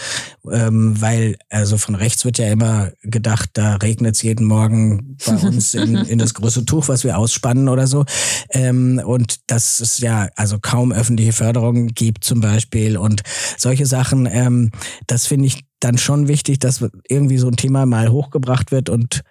ähm, 0.51 0.99
weil 0.99 1.37
also 1.49 1.77
von 1.77 1.95
rechts 1.95 2.25
wird 2.25 2.37
ja 2.37 2.47
immer 2.47 2.91
gedacht, 3.01 3.51
da 3.53 3.75
regnet 3.75 4.15
es 4.15 4.21
jeden 4.21 4.45
Morgen 4.45 5.17
bei 5.25 5.35
uns 5.35 5.73
in, 5.73 5.95
in 6.07 6.19
das 6.19 6.33
große 6.33 6.65
Tuch, 6.65 6.87
was 6.87 7.03
wir 7.03 7.17
ausspannen 7.17 7.69
oder 7.69 7.87
so. 7.87 8.05
Ähm, 8.51 9.01
und 9.03 9.49
dass 9.51 9.79
es 9.79 9.99
ja 9.99 10.29
also 10.35 10.59
kaum 10.59 10.91
öffentliche 10.91 11.33
Förderung 11.33 11.87
gibt 11.87 12.23
zum 12.23 12.41
Beispiel 12.41 12.97
und 12.97 13.21
solche 13.57 13.85
Sachen, 13.85 14.25
ähm, 14.25 14.71
das 15.07 15.27
finde 15.27 15.47
ich 15.47 15.65
dann 15.83 15.97
schon 15.97 16.27
wichtig, 16.27 16.59
dass 16.59 16.85
irgendwie 17.07 17.37
so 17.37 17.47
ein 17.47 17.57
Thema 17.57 17.85
mal 17.85 18.09
hochgebracht 18.09 18.71
wird 18.71 18.89
und 18.89 19.21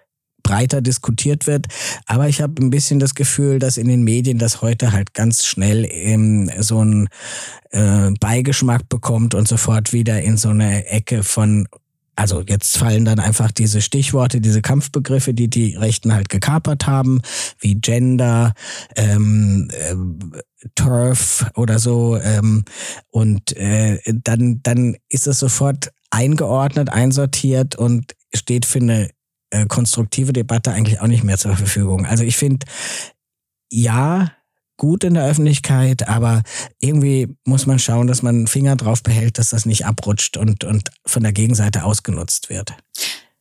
breiter 0.42 0.80
diskutiert 0.80 1.46
wird. 1.46 1.66
Aber 2.06 2.28
ich 2.28 2.40
habe 2.40 2.62
ein 2.62 2.70
bisschen 2.70 2.98
das 2.98 3.14
Gefühl, 3.14 3.58
dass 3.58 3.76
in 3.76 3.88
den 3.88 4.02
Medien 4.02 4.38
das 4.38 4.62
heute 4.62 4.92
halt 4.92 5.14
ganz 5.14 5.44
schnell 5.44 5.86
ähm, 5.90 6.50
so 6.58 6.80
einen 6.80 7.08
äh, 7.70 8.10
Beigeschmack 8.20 8.88
bekommt 8.88 9.34
und 9.34 9.48
sofort 9.48 9.92
wieder 9.92 10.22
in 10.22 10.36
so 10.36 10.50
eine 10.50 10.86
Ecke 10.86 11.22
von 11.22 11.66
also 12.14 12.42
jetzt 12.46 12.76
fallen 12.76 13.04
dann 13.04 13.18
einfach 13.18 13.50
diese 13.50 13.80
Stichworte, 13.80 14.40
diese 14.40 14.60
Kampfbegriffe, 14.60 15.32
die 15.32 15.48
die 15.48 15.76
Rechten 15.76 16.12
halt 16.12 16.28
gekapert 16.28 16.86
haben, 16.86 17.22
wie 17.58 17.76
Gender, 17.76 18.52
ähm, 18.96 19.68
äh, 19.72 19.94
Turf 20.74 21.46
oder 21.56 21.78
so. 21.78 22.18
Ähm, 22.18 22.64
und 23.10 23.56
äh, 23.56 23.98
dann, 24.06 24.60
dann 24.62 24.96
ist 25.08 25.26
es 25.26 25.38
sofort 25.38 25.90
eingeordnet, 26.10 26.90
einsortiert 26.90 27.76
und 27.76 28.14
steht 28.34 28.66
für 28.66 28.80
eine 28.80 29.10
äh, 29.52 29.66
konstruktive 29.66 30.32
Debatte 30.32 30.72
eigentlich 30.72 31.00
auch 31.00 31.06
nicht 31.06 31.24
mehr 31.24 31.38
zur 31.38 31.56
Verfügung. 31.56 32.06
Also 32.06 32.24
ich 32.24 32.36
finde, 32.36 32.66
ja, 33.70 34.32
gut 34.78 35.04
in 35.04 35.14
der 35.14 35.26
Öffentlichkeit, 35.26 36.08
aber 36.08 36.42
irgendwie 36.80 37.36
muss 37.44 37.66
man 37.66 37.78
schauen, 37.78 38.06
dass 38.06 38.22
man 38.22 38.34
einen 38.34 38.46
Finger 38.46 38.74
drauf 38.76 39.02
behält, 39.02 39.38
dass 39.38 39.50
das 39.50 39.66
nicht 39.66 39.86
abrutscht 39.86 40.36
und, 40.36 40.64
und 40.64 40.90
von 41.06 41.22
der 41.22 41.32
Gegenseite 41.32 41.84
ausgenutzt 41.84 42.50
wird. 42.50 42.74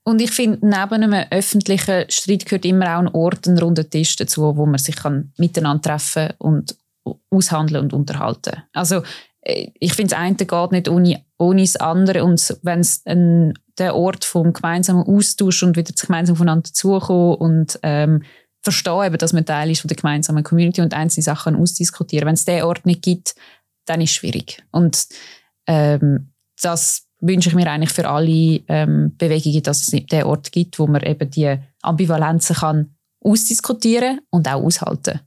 Und 0.04 0.22
ich 0.22 0.32
finde, 0.32 0.60
neben 0.62 1.04
einem 1.04 1.26
öffentlichen 1.32 2.06
Streit 2.10 2.46
gehört 2.46 2.66
immer 2.66 2.96
auch 2.96 3.00
ein 3.00 3.08
Ort, 3.08 3.48
ein 3.48 3.58
runder 3.58 3.90
Tisch 3.90 4.16
dazu, 4.18 4.56
wo 4.56 4.66
man 4.66 4.80
sich 4.80 4.96
kann 4.96 5.32
miteinander 5.38 5.82
treffen 5.82 6.34
und 6.38 6.76
aushandeln 7.30 7.86
und 7.86 7.94
unterhalten. 7.94 8.64
Also 8.74 9.04
äh, 9.42 9.72
ich 9.80 9.94
finde, 9.94 10.12
das 10.12 10.20
eine 10.20 10.36
geht 10.36 10.72
nicht 10.72 10.90
ohne, 10.90 11.24
ohne 11.38 11.62
das 11.62 11.76
andere. 11.78 12.24
Und 12.24 12.58
wenn 12.64 12.80
es 12.80 13.02
der 13.82 13.96
Ort 13.96 14.24
vom 14.24 14.54
gemeinsamen 14.54 15.04
Austausch 15.04 15.64
und 15.64 15.76
wieder 15.76 15.94
gemeinsam 15.94 16.36
voneinander 16.36 16.72
zukommen 16.72 17.36
und 17.36 17.80
ähm, 17.84 18.24
verstehen, 18.62 19.18
dass 19.18 19.34
man 19.34 19.46
Teil 19.46 19.72
ist 19.72 19.82
von 19.82 19.88
der 19.90 19.98
gemeinsamen 19.98 20.44
Community 20.44 20.82
und 20.82 20.94
einzelne 20.94 21.24
Sachen 21.24 21.56
ausdiskutieren. 21.56 22.28
Wenn 22.28 22.36
es 22.36 22.46
diesen 22.46 22.64
Ort 22.64 22.86
nicht 22.86 23.02
gibt, 23.02 23.36
dann 23.86 24.02
ist 24.02 24.12
es 24.12 24.16
schwierig. 24.16 24.64
Und 24.72 25.08
ähm, 25.68 26.32
das 26.62 27.08
wünsche 27.20 27.50
ich 27.50 27.56
mir 27.56 27.70
eigentlich 27.70 27.92
für 27.92 28.08
alle 28.08 28.62
ähm, 28.68 29.16
Bewegungen, 29.18 29.64
dass 29.64 29.82
es 29.82 29.92
nicht 29.92 30.12
den 30.12 30.24
Ort 30.24 30.52
gibt, 30.52 30.78
wo 30.78 30.88
man 30.88 31.02
eben 31.02 31.30
die 31.30 31.58
Ambivalenzen 31.82 32.56
kann 32.58 32.96
ausdiskutieren 33.20 34.22
und 34.30 34.48
auch 34.48 34.64
aushalten. 34.64 35.22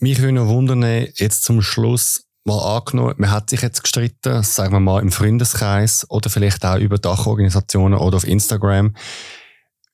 Mich 0.00 0.20
würde 0.20 0.32
noch 0.34 0.48
wundern, 0.48 0.82
jetzt 1.14 1.42
zum 1.42 1.62
Schluss, 1.62 2.27
mal 2.44 2.76
angenommen, 2.76 3.14
man 3.18 3.30
hat 3.30 3.50
sich 3.50 3.62
jetzt 3.62 3.82
gestritten, 3.82 4.42
sagen 4.42 4.72
wir 4.72 4.80
mal 4.80 5.02
im 5.02 5.12
Freundeskreis 5.12 6.08
oder 6.08 6.30
vielleicht 6.30 6.64
auch 6.64 6.78
über 6.78 6.98
Dachorganisationen 6.98 7.98
oder 7.98 8.16
auf 8.16 8.26
Instagram. 8.26 8.94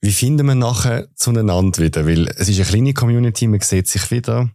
Wie 0.00 0.12
finden 0.12 0.46
wir 0.46 0.54
nachher 0.54 1.08
zueinander 1.16 1.82
wieder? 1.82 2.06
Weil 2.06 2.28
es 2.28 2.48
ist 2.48 2.58
eine 2.58 2.68
kleine 2.68 2.94
Community, 2.94 3.46
man 3.46 3.60
sieht 3.60 3.88
sich 3.88 4.10
wieder. 4.10 4.50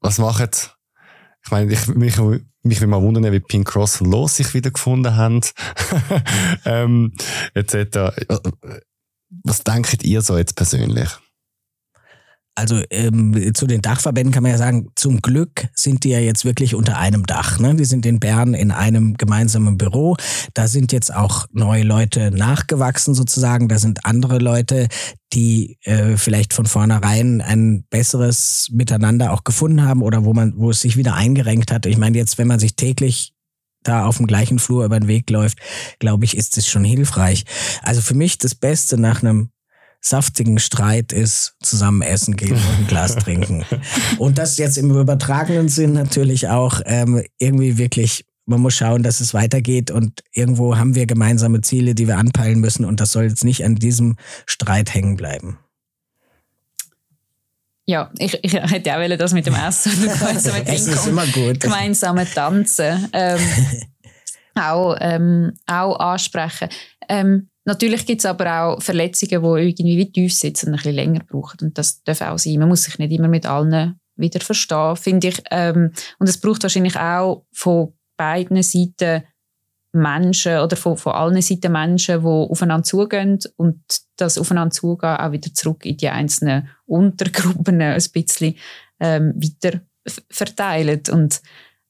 Was 0.00 0.18
macht? 0.18 0.76
Ich 1.44 1.50
meine, 1.50 1.72
ich, 1.72 1.86
mich, 1.88 2.16
mich 2.62 2.80
will 2.80 2.86
mal 2.86 3.02
wundern, 3.02 3.32
wie 3.32 3.40
Pink 3.40 3.68
Cross 3.68 4.00
und 4.00 4.10
Los 4.10 4.36
sich 4.36 4.54
wieder 4.54 4.70
gefunden 4.70 5.16
haben. 5.16 5.40
ähm, 6.64 7.12
etc. 7.54 8.14
Was 9.44 9.64
denkt 9.64 10.04
ihr 10.04 10.22
so 10.22 10.38
jetzt 10.38 10.56
persönlich? 10.56 11.10
Also 12.54 12.82
ähm, 12.90 13.54
zu 13.54 13.66
den 13.66 13.80
Dachverbänden 13.80 14.32
kann 14.32 14.42
man 14.42 14.52
ja 14.52 14.58
sagen, 14.58 14.88
zum 14.96 15.22
Glück 15.22 15.68
sind 15.74 16.04
die 16.04 16.10
ja 16.10 16.18
jetzt 16.18 16.44
wirklich 16.44 16.74
unter 16.74 16.98
einem 16.98 17.24
Dach. 17.24 17.58
Ne? 17.58 17.74
Die 17.74 17.84
sind 17.84 18.04
in 18.04 18.20
Bern 18.20 18.54
in 18.54 18.70
einem 18.70 19.14
gemeinsamen 19.14 19.78
Büro. 19.78 20.16
Da 20.52 20.66
sind 20.68 20.92
jetzt 20.92 21.14
auch 21.14 21.46
neue 21.52 21.84
Leute 21.84 22.30
nachgewachsen 22.30 23.14
sozusagen. 23.14 23.68
Da 23.68 23.78
sind 23.78 24.04
andere 24.04 24.38
Leute, 24.38 24.88
die 25.32 25.78
äh, 25.84 26.16
vielleicht 26.16 26.52
von 26.52 26.66
vornherein 26.66 27.40
ein 27.40 27.84
besseres 27.88 28.68
Miteinander 28.72 29.32
auch 29.32 29.44
gefunden 29.44 29.82
haben 29.82 30.02
oder 30.02 30.24
wo 30.24 30.34
man, 30.34 30.52
wo 30.56 30.70
es 30.70 30.80
sich 30.80 30.96
wieder 30.96 31.14
eingerenkt 31.14 31.72
hat. 31.72 31.86
Ich 31.86 31.98
meine 31.98 32.18
jetzt, 32.18 32.36
wenn 32.36 32.48
man 32.48 32.58
sich 32.58 32.74
täglich 32.74 33.32
da 33.82 34.04
auf 34.04 34.18
dem 34.18 34.26
gleichen 34.26 34.58
Flur 34.58 34.84
über 34.84 34.98
den 34.98 35.08
Weg 35.08 35.30
läuft, 35.30 35.58
glaube 35.98 36.24
ich, 36.24 36.36
ist 36.36 36.58
es 36.58 36.66
schon 36.66 36.84
hilfreich. 36.84 37.44
Also 37.82 38.02
für 38.02 38.14
mich 38.14 38.38
das 38.38 38.54
Beste 38.54 38.98
nach 38.98 39.22
einem 39.22 39.50
saftigen 40.00 40.58
Streit 40.58 41.12
ist, 41.12 41.54
zusammen 41.62 42.02
essen 42.02 42.36
gehen 42.36 42.54
und 42.54 42.78
ein 42.78 42.86
Glas 42.86 43.16
trinken. 43.16 43.64
Und 44.18 44.38
das 44.38 44.56
jetzt 44.56 44.78
im 44.78 44.90
übertragenen 44.90 45.68
Sinn 45.68 45.92
natürlich 45.92 46.48
auch 46.48 46.80
ähm, 46.86 47.22
irgendwie 47.38 47.76
wirklich, 47.76 48.24
man 48.46 48.60
muss 48.60 48.74
schauen, 48.74 49.02
dass 49.02 49.20
es 49.20 49.34
weitergeht 49.34 49.90
und 49.90 50.22
irgendwo 50.32 50.76
haben 50.76 50.94
wir 50.94 51.06
gemeinsame 51.06 51.60
Ziele, 51.60 51.94
die 51.94 52.08
wir 52.08 52.18
anpeilen 52.18 52.60
müssen 52.60 52.84
und 52.84 53.00
das 53.00 53.12
soll 53.12 53.24
jetzt 53.24 53.44
nicht 53.44 53.64
an 53.64 53.76
diesem 53.76 54.16
Streit 54.46 54.94
hängen 54.94 55.16
bleiben. 55.16 55.58
Ja, 57.90 58.10
ich, 58.18 58.38
ich 58.42 58.52
hätte 58.52 58.96
auch 58.96 59.16
das 59.18 59.32
mit 59.32 59.46
dem 59.46 59.54
Essen 59.54 59.92
und 59.92 60.12
gemeinsamen 60.18 60.66
Essen 60.66 60.92
ist 60.92 61.06
immer 61.06 61.26
gut. 61.26 61.60
gemeinsamen 61.60 62.26
Tanzen 62.32 63.08
ähm, 63.12 63.40
auch, 64.54 64.96
ähm, 65.00 65.52
auch 65.66 65.98
ansprechen. 65.98 66.68
Ähm, 67.08 67.49
Natürlich 67.64 68.06
gibt 68.06 68.20
es 68.20 68.26
aber 68.26 68.62
auch 68.62 68.82
Verletzungen, 68.82 69.42
die 69.42 69.62
irgendwie 69.68 69.98
wie 69.98 70.12
tief 70.12 70.34
sitzen 70.34 70.66
und 70.66 70.72
ein 70.72 70.76
bisschen 70.76 70.94
länger 70.94 71.20
brauchen. 71.24 71.58
Und 71.62 71.78
das 71.78 72.02
darf 72.02 72.22
auch 72.22 72.38
sein. 72.38 72.58
Man 72.58 72.68
muss 72.68 72.84
sich 72.84 72.98
nicht 72.98 73.12
immer 73.12 73.28
mit 73.28 73.46
allen 73.46 74.00
wieder 74.16 74.40
verstehen, 74.40 74.96
finde 74.96 75.28
ich. 75.28 75.42
Ähm, 75.50 75.92
und 76.18 76.28
es 76.28 76.38
braucht 76.38 76.62
wahrscheinlich 76.62 76.96
auch 76.96 77.46
von 77.52 77.94
beiden 78.16 78.62
Seiten 78.62 79.24
Menschen 79.92 80.58
oder 80.58 80.76
von, 80.76 80.96
von 80.96 81.12
allen 81.12 81.42
Seiten 81.42 81.72
Menschen, 81.72 82.20
die 82.20 82.26
aufeinander 82.26 82.84
zugehen 82.84 83.38
und 83.56 83.82
das 84.16 84.38
aufeinander 84.38 84.72
zugehen 84.72 85.16
auch 85.16 85.32
wieder 85.32 85.52
zurück 85.52 85.84
in 85.84 85.96
die 85.96 86.08
einzelnen 86.08 86.68
Untergruppen 86.86 87.80
ein 87.80 88.02
bisschen 88.12 88.54
ähm, 89.00 89.34
weiter 89.36 89.80
verteilen. 90.30 91.02
Und 91.10 91.42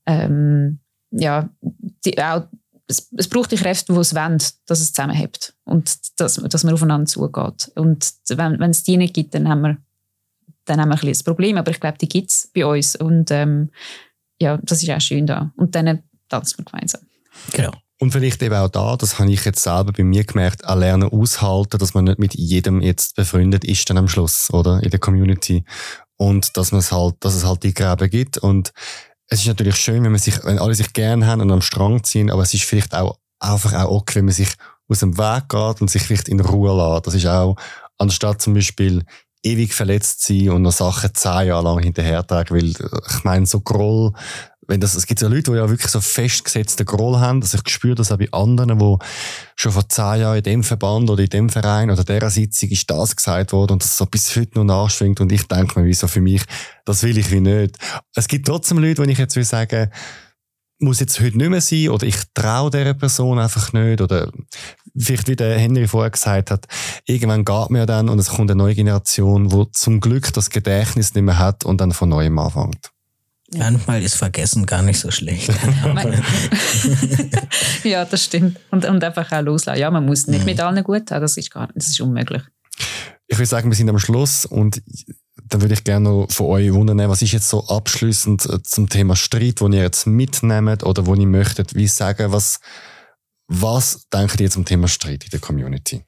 ähm, 0.06 0.80
ja, 1.10 1.50
die, 2.04 2.18
auch 2.18 2.46
es, 2.90 3.08
es 3.16 3.28
braucht 3.28 3.52
die 3.52 3.56
Kräfte, 3.56 3.92
die 3.92 3.98
es 3.98 4.14
wollen, 4.14 4.38
dass 4.66 4.80
es 4.80 4.92
zusammenhält 4.92 5.54
und 5.64 5.96
dass, 6.16 6.34
dass 6.34 6.64
man 6.64 6.74
aufeinander 6.74 7.06
zugeht. 7.06 7.70
Und 7.76 8.12
wenn, 8.28 8.58
wenn 8.58 8.70
es 8.70 8.82
die 8.82 8.96
nicht 8.96 9.14
gibt, 9.14 9.34
dann 9.34 9.48
haben 9.48 9.62
wir, 9.62 9.76
dann 10.64 10.80
haben 10.80 10.88
wir 10.88 11.00
ein, 11.00 11.08
ein 11.08 11.24
Problem. 11.24 11.56
Aber 11.56 11.70
ich 11.70 11.80
glaube, 11.80 11.98
die 11.98 12.08
gibt 12.08 12.30
es 12.30 12.50
bei 12.52 12.66
uns. 12.66 12.96
Und 12.96 13.30
ähm, 13.30 13.70
ja, 14.40 14.58
das 14.62 14.82
ist 14.82 14.90
auch 14.90 15.00
schön 15.00 15.26
da. 15.26 15.52
Und 15.56 15.74
dann 15.74 16.02
tanzen 16.28 16.58
wir 16.58 16.64
gemeinsam. 16.64 17.02
Genau. 17.52 17.72
Und 18.00 18.12
vielleicht 18.12 18.42
eben 18.42 18.54
auch 18.54 18.68
da, 18.68 18.96
das 18.96 19.18
habe 19.18 19.30
ich 19.30 19.44
jetzt 19.44 19.62
selber 19.62 19.92
bei 19.92 20.02
mir 20.02 20.24
gemerkt, 20.24 20.66
auch 20.66 20.76
lernen 20.76 21.10
aushalten, 21.10 21.78
dass 21.78 21.92
man 21.92 22.04
nicht 22.04 22.18
mit 22.18 22.34
jedem 22.34 22.80
jetzt 22.80 23.14
befreundet 23.14 23.64
ist 23.64 23.88
dann 23.90 23.98
am 23.98 24.08
Schluss, 24.08 24.50
oder? 24.52 24.82
In 24.82 24.90
der 24.90 24.98
Community. 24.98 25.64
Und 26.16 26.56
dass 26.56 26.72
es 26.72 26.92
halt, 26.92 27.16
dass 27.20 27.34
es 27.34 27.44
halt 27.44 27.62
die 27.62 27.74
Gräben 27.74 28.08
gibt. 28.08 28.38
Und 28.38 28.72
es 29.30 29.40
ist 29.40 29.46
natürlich 29.46 29.76
schön, 29.76 30.02
wenn 30.02 30.10
man 30.10 30.20
sich, 30.20 30.44
wenn 30.44 30.58
alle 30.58 30.74
sich 30.74 30.92
gern 30.92 31.24
haben 31.26 31.40
und 31.40 31.52
am 31.52 31.62
Strang 31.62 32.02
ziehen, 32.02 32.30
aber 32.30 32.42
es 32.42 32.52
ist 32.52 32.64
vielleicht 32.64 32.94
auch 32.94 33.18
einfach 33.38 33.72
auch 33.74 33.90
okay, 33.90 34.16
wenn 34.16 34.26
man 34.26 34.34
sich 34.34 34.52
aus 34.88 35.00
dem 35.00 35.16
Weg 35.16 35.48
geht 35.48 35.80
und 35.80 35.88
sich 35.88 36.02
vielleicht 36.02 36.28
in 36.28 36.40
Ruhe 36.40 36.76
lässt. 36.76 37.06
Das 37.06 37.14
ist 37.14 37.26
auch, 37.26 37.56
anstatt 37.96 38.42
zum 38.42 38.54
Beispiel 38.54 39.04
ewig 39.42 39.72
verletzt 39.72 40.22
zu 40.22 40.34
sein 40.34 40.50
und 40.50 40.62
noch 40.62 40.72
Sachen 40.72 41.14
zehn 41.14 41.46
Jahre 41.46 41.64
lang 41.64 41.78
hinterhertragen, 41.78 42.56
weil 42.56 42.66
ich 42.70 43.24
meine, 43.24 43.46
so 43.46 43.60
Groll 43.60 44.12
wenn 44.70 44.80
das, 44.80 44.94
es 44.94 45.06
gibt 45.06 45.20
ja 45.20 45.26
Leute, 45.26 45.50
die 45.50 45.56
ja 45.56 45.68
wirklich 45.68 45.90
so 45.90 46.00
festgesetzte 46.00 46.84
Groll 46.84 47.18
haben, 47.18 47.40
dass 47.40 47.54
ich 47.54 47.60
spüre 47.68 47.96
das 47.96 48.12
auch 48.12 48.18
bei 48.18 48.28
anderen, 48.30 48.78
die 48.78 48.96
schon 49.56 49.72
vor 49.72 49.88
zehn 49.88 50.20
Jahren 50.20 50.36
in 50.38 50.44
dem 50.44 50.62
Verband 50.62 51.10
oder 51.10 51.24
in 51.24 51.28
dem 51.28 51.48
Verein 51.48 51.90
oder 51.90 52.04
dieser 52.04 52.30
Sitzung 52.30 52.68
ist 52.70 52.88
das 52.88 53.16
gesagt 53.16 53.52
worden 53.52 53.72
und 53.72 53.82
das 53.82 53.96
so 53.96 54.06
bis 54.06 54.34
heute 54.36 54.58
noch 54.58 54.64
nachschwingt 54.64 55.20
und 55.20 55.32
ich 55.32 55.48
denke 55.48 55.80
mir, 55.80 55.86
wieso 55.86 56.06
für 56.06 56.20
mich, 56.20 56.44
das 56.84 57.02
will 57.02 57.18
ich 57.18 57.32
wie 57.32 57.40
nicht. 57.40 57.78
Es 58.14 58.28
gibt 58.28 58.46
trotzdem 58.46 58.78
Leute, 58.78 59.02
die 59.02 59.10
ich 59.10 59.18
jetzt 59.18 59.34
will 59.34 59.44
sagen, 59.44 59.90
muss 60.78 61.00
jetzt 61.00 61.20
heute 61.20 61.36
nicht 61.36 61.50
mehr 61.50 61.60
sein 61.60 61.88
oder 61.88 62.06
ich 62.06 62.16
traue 62.32 62.70
dieser 62.70 62.94
Person 62.94 63.40
einfach 63.40 63.72
nicht 63.72 64.00
oder 64.00 64.30
vielleicht 64.96 65.26
wie 65.26 65.36
der 65.36 65.58
Henry 65.58 65.88
vorher 65.88 66.10
gesagt 66.10 66.52
hat, 66.52 66.66
irgendwann 67.06 67.44
geht 67.44 67.76
ja 67.76 67.86
dann 67.86 68.08
und 68.08 68.20
es 68.20 68.28
kommt 68.28 68.52
eine 68.52 68.58
neue 68.58 68.76
Generation, 68.76 69.48
die 69.48 69.64
zum 69.72 69.98
Glück 69.98 70.32
das 70.32 70.48
Gedächtnis 70.48 71.12
nicht 71.12 71.24
mehr 71.24 71.40
hat 71.40 71.64
und 71.64 71.80
dann 71.80 71.90
von 71.90 72.08
neuem 72.08 72.38
anfängt. 72.38 72.92
Manchmal 73.56 74.02
ist 74.02 74.14
Vergessen 74.14 74.64
gar 74.64 74.82
nicht 74.82 75.00
so 75.00 75.10
schlecht. 75.10 75.48
ja, 77.84 78.04
das 78.04 78.24
stimmt. 78.24 78.60
Und, 78.70 78.84
und 78.84 79.02
einfach 79.02 79.32
auch 79.32 79.42
loslassen. 79.42 79.80
Ja, 79.80 79.90
man 79.90 80.06
muss 80.06 80.28
nicht 80.28 80.44
mit 80.44 80.60
allen 80.60 80.84
gut 80.84 81.10
haben, 81.10 81.20
das 81.20 81.36
ist, 81.36 81.50
gar, 81.50 81.68
das 81.74 81.88
ist 81.88 82.00
unmöglich. 82.00 82.42
Ich 83.26 83.38
würde 83.38 83.46
sagen, 83.46 83.70
wir 83.70 83.76
sind 83.76 83.88
am 83.88 83.98
Schluss 83.98 84.44
und 84.44 84.82
dann 85.48 85.60
würde 85.60 85.74
ich 85.74 85.84
gerne 85.84 86.08
noch 86.08 86.30
von 86.30 86.46
euch 86.46 86.72
wundern, 86.72 86.98
was 87.08 87.22
ist 87.22 87.32
jetzt 87.32 87.48
so 87.48 87.66
abschließend 87.66 88.46
äh, 88.46 88.62
zum 88.62 88.88
Thema 88.88 89.16
Streit, 89.16 89.60
wo 89.60 89.68
ihr 89.68 89.82
jetzt 89.82 90.06
mitnehmt 90.06 90.84
oder 90.84 91.06
wo 91.06 91.14
ihr 91.14 91.26
möchtet, 91.26 91.74
wie 91.74 91.88
sagen, 91.88 92.32
was, 92.32 92.60
was 93.48 94.06
denkt 94.12 94.40
ihr 94.40 94.50
zum 94.50 94.64
Thema 94.64 94.86
Streit 94.86 95.24
in 95.24 95.30
der 95.30 95.40
Community? 95.40 96.04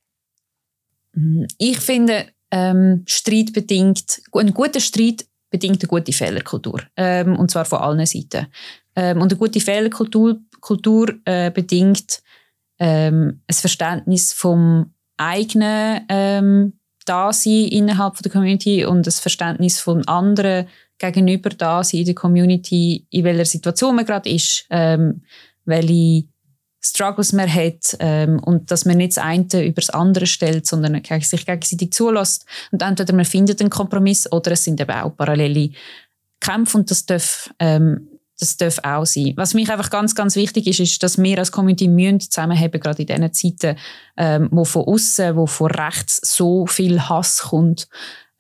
Ich 1.59 1.81
finde, 1.81 2.27
ähm, 2.51 3.03
Streit 3.07 3.53
bedingt, 3.53 4.23
ein 4.33 4.55
guter 4.55 4.81
Streit 4.81 5.27
bedingt 5.53 5.81
eine 5.81 5.89
gute 5.89 6.13
Fehlerkultur. 6.13 6.81
Ähm, 6.97 7.39
und 7.39 7.53
zwar 7.53 7.65
von 7.65 7.79
allen 7.79 8.07
Seiten. 8.07 8.49
Ähm, 8.97 9.21
und 9.21 9.31
eine 9.31 9.39
gute 9.39 9.61
Fehlerkultur 9.61 10.41
Kultur, 10.63 11.13
äh, 11.27 11.51
bedingt 11.51 12.23
ähm, 12.79 13.43
ein 13.47 13.55
Verständnis 13.55 14.33
vom 14.33 14.95
eigenen 15.19 16.07
ähm, 16.09 16.79
Dasein 17.05 17.69
innerhalb 17.69 18.17
der 18.19 18.33
Community 18.33 18.87
und 18.87 19.07
das 19.07 19.21
Verständnis 19.21 19.81
von 19.81 20.07
anderen 20.07 20.69
gegenüber 20.99 21.51
Dasein 21.51 22.01
in 22.01 22.07
der 22.07 22.15
Community, 22.15 23.07
in 23.11 23.25
welcher 23.25 23.45
Situation 23.45 23.97
man 23.97 24.07
gerade 24.07 24.31
ist, 24.31 24.67
ähm, 24.71 25.23
welche 25.65 26.29
Struggles 26.85 27.33
man 27.33 27.53
hat 27.53 27.97
ähm, 28.01 28.41
und 28.41 28.71
dass 28.71 28.85
man 28.85 28.97
nicht 28.97 29.17
das 29.17 29.25
eine 29.25 29.65
über 29.65 29.81
das 29.81 29.91
andere 29.91 30.27
stellt, 30.27 30.67
sondern 30.67 31.01
sich 31.21 31.47
gegenseitig 31.47 31.93
zulässt. 31.93 32.45
Und 32.73 32.83
entweder 32.83 33.15
man 33.15 33.25
findet 33.25 33.61
einen 33.61 33.71
Kompromiss 33.71 34.31
oder 34.31 34.53
es 34.53 34.65
sind 34.65 34.81
eben 34.81 34.91
auch 34.91 35.17
parallele 35.17 35.71
Kämpfe 36.41 36.79
und 36.79 36.91
das 36.91 37.07
darf, 37.07 37.55
ähm, 37.61 38.09
das 38.37 38.57
darf 38.57 38.81
auch 38.83 39.07
sein. 39.07 39.35
Was 39.37 39.55
mich 39.55 39.71
einfach 39.71 39.91
ganz, 39.91 40.17
ganz 40.17 40.35
wichtig 40.35 40.67
ist, 40.67 40.81
ist, 40.81 41.03
dass 41.05 41.23
wir 41.23 41.39
als 41.39 41.53
Community 41.53 41.87
müssen 41.87 42.19
zusammenhaben, 42.19 42.81
gerade 42.81 43.03
in 43.03 43.07
diesen 43.07 43.33
Zeiten, 43.33 43.79
ähm, 44.17 44.49
wo 44.51 44.65
von 44.65 44.83
außen, 44.83 45.37
wo 45.37 45.47
von 45.47 45.71
rechts 45.71 46.37
so 46.37 46.67
viel 46.67 47.01
Hass 47.09 47.43
kommt 47.43 47.89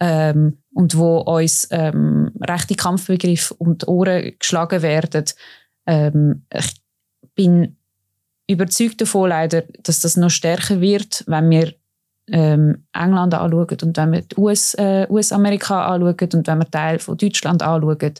ähm, 0.00 0.58
und 0.74 0.96
wo 0.96 1.18
uns 1.18 1.68
ähm, 1.70 2.32
rechte 2.40 2.74
Kampfbegriffe 2.74 3.54
und 3.54 3.86
Ohren 3.86 4.32
geschlagen 4.36 4.82
werden. 4.82 5.26
Ähm, 5.86 6.44
ich 6.52 6.82
bin 7.36 7.76
überzeugt 8.52 9.00
davon 9.00 9.30
leider, 9.30 9.62
dass 9.82 10.00
das 10.00 10.16
noch 10.16 10.30
stärker 10.30 10.80
wird, 10.80 11.24
wenn 11.26 11.50
wir 11.50 11.74
ähm, 12.28 12.84
England 12.92 13.34
anschauen 13.34 13.78
und 13.82 13.96
wenn 13.96 14.12
wir 14.12 14.22
die 14.22 14.36
US, 14.36 14.74
äh, 14.74 15.06
US-Amerika 15.08 15.86
anschauen 15.86 16.28
und 16.34 16.46
wenn 16.46 16.58
wir 16.58 16.70
Teil 16.70 16.98
von 16.98 17.16
Deutschland 17.16 17.62
anschauen. 17.62 18.14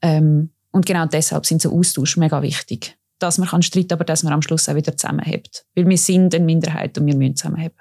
Ähm, 0.00 0.50
und 0.70 0.86
genau 0.86 1.06
deshalb 1.06 1.46
sind 1.46 1.62
so 1.62 1.76
Austausch 1.78 2.16
mega 2.16 2.42
wichtig. 2.42 2.96
Dass 3.18 3.38
man 3.38 3.48
kann 3.48 3.62
streiten, 3.62 3.92
aber 3.92 4.04
dass 4.04 4.22
man 4.22 4.32
am 4.32 4.42
Schluss 4.42 4.68
auch 4.68 4.74
wieder 4.74 4.96
zusammenhält. 4.96 5.64
Weil 5.74 5.88
wir 5.88 5.98
sind 5.98 6.34
eine 6.34 6.44
Minderheit 6.44 6.98
und 6.98 7.06
wir 7.06 7.14
müssen 7.14 7.36
zusammenhalten. 7.36 7.78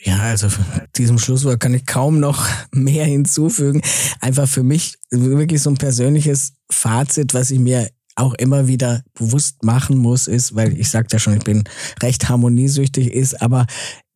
Ja, 0.00 0.18
also 0.18 0.48
diesem 0.96 1.18
Schlusswort 1.18 1.58
kann 1.58 1.74
ich 1.74 1.86
kaum 1.86 2.20
noch 2.20 2.46
mehr 2.72 3.04
hinzufügen. 3.04 3.82
Einfach 4.20 4.48
für 4.48 4.62
mich 4.62 4.98
wirklich 5.10 5.62
so 5.62 5.70
ein 5.70 5.78
persönliches 5.78 6.52
Fazit, 6.70 7.32
was 7.34 7.50
ich 7.50 7.58
mir 7.58 7.88
auch 8.16 8.34
immer 8.34 8.66
wieder 8.66 9.02
bewusst 9.14 9.62
machen 9.62 9.98
muss, 9.98 10.26
ist, 10.26 10.54
weil 10.54 10.78
ich 10.78 10.90
sagte 10.90 11.16
ja 11.16 11.20
schon, 11.20 11.36
ich 11.36 11.44
bin 11.44 11.64
recht 12.02 12.28
harmoniesüchtig, 12.28 13.12
ist, 13.12 13.40
aber 13.40 13.66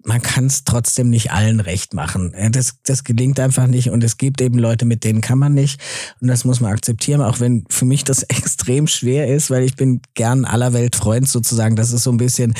man 0.03 0.23
kann 0.23 0.47
es 0.47 0.65
trotzdem 0.65 1.11
nicht 1.11 1.31
allen 1.31 1.61
recht 1.61 1.93
machen. 1.93 2.35
Das, 2.53 2.77
das 2.85 3.05
gelingt 3.05 3.39
einfach 3.39 3.67
nicht 3.67 3.91
und 3.91 4.03
es 4.03 4.17
gibt 4.17 4.41
eben 4.41 4.59
Leute, 4.59 4.87
mit 4.87 5.05
denen 5.05 5.21
kann 5.21 5.39
man 5.39 5.53
nicht 5.53 5.81
und 6.21 6.29
das 6.29 6.45
muss 6.45 6.61
man 6.61 6.73
akzeptieren, 6.73 7.21
auch 7.21 7.41
wenn 7.41 7.65
für 7.69 7.85
mich 7.85 8.05
das 8.05 8.23
extrem 8.29 8.87
schwer 8.87 9.29
ist, 9.29 9.51
weil 9.51 9.63
ich 9.63 9.77
bin 9.77 10.01
gern 10.15 10.45
aller 10.45 10.73
Welt 10.73 10.97
Freund 10.97 11.29
sozusagen. 11.29 11.77
Das 11.77 11.93
ist 11.93 12.05
so 12.05 12.11
ein 12.11 12.17
bisschen, 12.17 12.55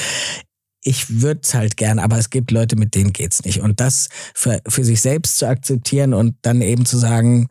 ich 0.83 1.23
würde 1.23 1.41
es 1.43 1.55
halt 1.55 1.77
gern, 1.77 1.99
aber 1.99 2.19
es 2.19 2.31
gibt 2.31 2.51
Leute, 2.51 2.77
mit 2.77 2.95
denen 2.95 3.13
geht's 3.13 3.45
nicht. 3.45 3.61
Und 3.61 3.81
das 3.81 4.09
für, 4.35 4.61
für 4.67 4.85
sich 4.85 5.01
selbst 5.01 5.39
zu 5.39 5.47
akzeptieren 5.47 6.15
und 6.15 6.37
dann 6.43 6.63
eben 6.63 6.87
zu 6.87 6.99
sagen, 6.99 7.49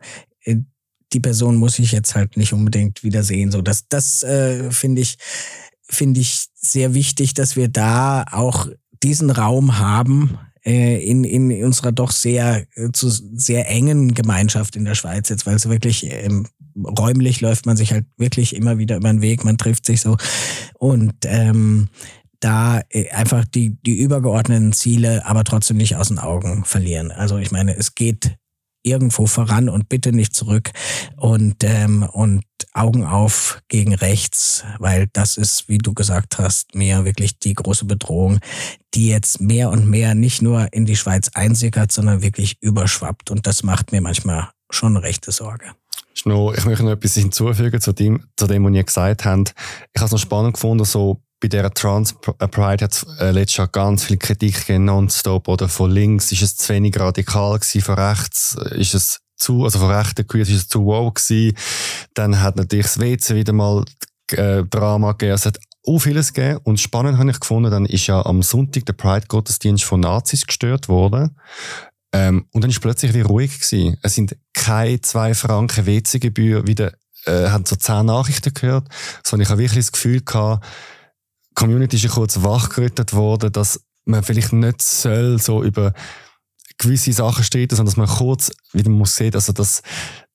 die 1.12 1.20
Person 1.20 1.56
muss 1.56 1.78
ich 1.78 1.92
jetzt 1.92 2.14
halt 2.14 2.36
nicht 2.36 2.52
unbedingt 2.52 3.02
wiedersehen. 3.02 3.50
So, 3.50 3.62
das, 3.62 3.88
das 3.88 4.22
äh, 4.22 4.70
finde 4.70 5.02
ich, 5.02 5.16
finde 5.82 6.20
ich 6.20 6.46
sehr 6.54 6.94
wichtig, 6.94 7.34
dass 7.34 7.56
wir 7.56 7.68
da 7.68 8.24
auch 8.30 8.68
diesen 9.02 9.30
Raum 9.30 9.78
haben, 9.78 10.38
äh, 10.64 11.02
in, 11.02 11.24
in 11.24 11.64
unserer 11.64 11.92
doch 11.92 12.10
sehr, 12.10 12.66
äh, 12.74 12.90
zu 12.92 13.08
sehr 13.08 13.68
engen 13.68 14.14
Gemeinschaft 14.14 14.76
in 14.76 14.84
der 14.84 14.94
Schweiz 14.94 15.28
jetzt, 15.28 15.46
weil 15.46 15.56
es 15.56 15.68
wirklich 15.68 16.06
ähm, 16.10 16.46
räumlich 16.76 17.40
läuft 17.40 17.66
man 17.66 17.76
sich 17.76 17.92
halt 17.92 18.06
wirklich 18.16 18.54
immer 18.54 18.78
wieder 18.78 18.96
über 18.96 19.10
den 19.10 19.22
Weg, 19.22 19.44
man 19.44 19.58
trifft 19.58 19.86
sich 19.86 20.00
so 20.02 20.16
und 20.78 21.14
ähm, 21.24 21.88
da 22.40 22.80
äh, 22.90 23.10
einfach 23.10 23.44
die, 23.44 23.76
die 23.82 23.98
übergeordneten 23.98 24.72
Ziele 24.72 25.24
aber 25.26 25.44
trotzdem 25.44 25.76
nicht 25.76 25.96
aus 25.96 26.08
den 26.08 26.18
Augen 26.18 26.64
verlieren. 26.64 27.10
Also 27.10 27.38
ich 27.38 27.50
meine, 27.50 27.76
es 27.76 27.94
geht 27.94 28.36
irgendwo 28.82 29.26
voran 29.26 29.68
und 29.68 29.88
bitte 29.88 30.12
nicht 30.12 30.34
zurück 30.34 30.70
und 31.16 31.64
ähm, 31.64 32.02
und 32.02 32.42
Augen 32.72 33.04
auf 33.04 33.60
gegen 33.68 33.94
rechts, 33.94 34.64
weil 34.78 35.08
das 35.12 35.36
ist, 35.36 35.68
wie 35.68 35.78
du 35.78 35.92
gesagt 35.92 36.38
hast, 36.38 36.74
mir 36.74 37.04
wirklich 37.04 37.38
die 37.38 37.54
große 37.54 37.84
Bedrohung, 37.84 38.38
die 38.94 39.08
jetzt 39.08 39.40
mehr 39.40 39.70
und 39.70 39.88
mehr 39.88 40.14
nicht 40.14 40.42
nur 40.42 40.72
in 40.72 40.86
die 40.86 40.96
Schweiz 40.96 41.30
einsickert, 41.34 41.90
sondern 41.90 42.22
wirklich 42.22 42.56
überschwappt 42.60 43.30
und 43.30 43.46
das 43.46 43.62
macht 43.62 43.92
mir 43.92 44.00
manchmal 44.00 44.50
schon 44.70 44.96
rechte 44.96 45.32
Sorge. 45.32 45.66
Ich 46.14 46.26
möchte 46.26 46.84
noch 46.84 46.92
etwas 46.92 47.14
hinzufügen 47.14 47.80
zu 47.80 47.92
dem, 47.92 48.24
zu 48.36 48.46
dem, 48.46 48.64
was 48.64 48.74
ihr 48.74 48.84
gesagt 48.84 49.24
habt. 49.24 49.54
Ich 49.94 50.00
habe 50.00 50.06
es 50.06 50.12
noch 50.12 50.18
spannend 50.18 50.54
gefunden, 50.54 50.84
so 50.84 51.22
bei 51.40 51.48
der 51.48 51.72
Trans 51.72 52.14
Pride 52.20 52.84
hat 52.84 52.92
es 52.92 53.06
äh, 53.18 53.30
letztes 53.30 53.56
Jahr 53.56 53.68
ganz 53.68 54.04
viel 54.04 54.18
Kritik 54.18 54.66
gegeben, 54.66 54.84
nonstop, 54.84 55.48
oder 55.48 55.68
von 55.68 55.90
links 55.90 56.30
ist 56.32 56.42
es 56.42 56.56
zu 56.56 56.72
wenig 56.72 56.98
radikal 57.00 57.58
gewesen, 57.58 57.80
von 57.80 57.94
rechts 57.94 58.56
ist 58.72 58.94
es 58.94 59.20
zu, 59.36 59.64
also 59.64 59.78
von 59.78 59.90
rechten 59.90 60.26
Queers 60.26 60.50
ist 60.50 60.56
es 60.56 60.68
zu 60.68 60.84
wow 60.84 61.12
gewesen. 61.12 61.56
Dann 62.14 62.40
hat 62.40 62.56
natürlich 62.56 62.86
das 62.86 63.00
WC 63.00 63.34
wieder 63.34 63.54
mal 63.54 63.84
äh, 64.32 64.64
Drama 64.64 65.12
gegeben. 65.12 65.34
Es 65.34 65.46
hat 65.46 65.58
auch 65.86 65.98
vieles 65.98 66.32
gegeben. 66.32 66.60
Und 66.64 66.78
spannend 66.78 67.18
habe 67.18 67.30
ich 67.30 67.40
gefunden, 67.40 67.70
dann 67.70 67.86
ist 67.86 68.06
ja 68.06 68.24
am 68.24 68.42
Sonntag 68.42 68.86
der 68.86 68.92
Pride-Gottesdienst 68.92 69.84
von 69.84 70.00
Nazis 70.00 70.46
gestört 70.46 70.88
worden. 70.88 71.36
Ähm, 72.12 72.46
und 72.52 72.62
dann 72.62 72.70
ist 72.70 72.80
plötzlich 72.80 73.14
wieder 73.14 73.26
ruhig 73.26 73.60
gewesen. 73.60 73.96
Es 74.02 74.14
sind 74.14 74.36
keine 74.52 75.00
zwei 75.00 75.34
Franken 75.34 75.86
WC-Gebühr 75.86 76.66
wieder, 76.66 76.92
äh, 77.24 77.48
haben 77.48 77.64
so 77.64 77.76
zehn 77.76 78.06
Nachrichten 78.06 78.52
gehört, 78.52 78.88
sondern 79.24 79.44
ich 79.44 79.50
habe 79.50 79.60
wirklich 79.60 79.86
das 79.86 79.92
Gefühl 79.92 80.20
gehabt, 80.20 80.66
Community 81.54 81.96
ist 81.96 82.04
ja 82.04 82.10
kurz 82.10 82.42
wachgerüttet 82.42 83.12
worden, 83.12 83.52
dass 83.52 83.80
man 84.04 84.22
vielleicht 84.22 84.52
nicht 84.52 84.82
soll 84.82 85.38
so 85.38 85.62
über 85.62 85.92
gewisse 86.78 87.12
Sachen 87.12 87.44
streiten, 87.44 87.76
sondern 87.76 87.94
dass 87.94 87.96
man 87.96 88.08
kurz 88.08 88.50
wieder 88.72 88.90
muss 88.90 89.16
sehen, 89.16 89.34
also 89.34 89.52
dass 89.52 89.82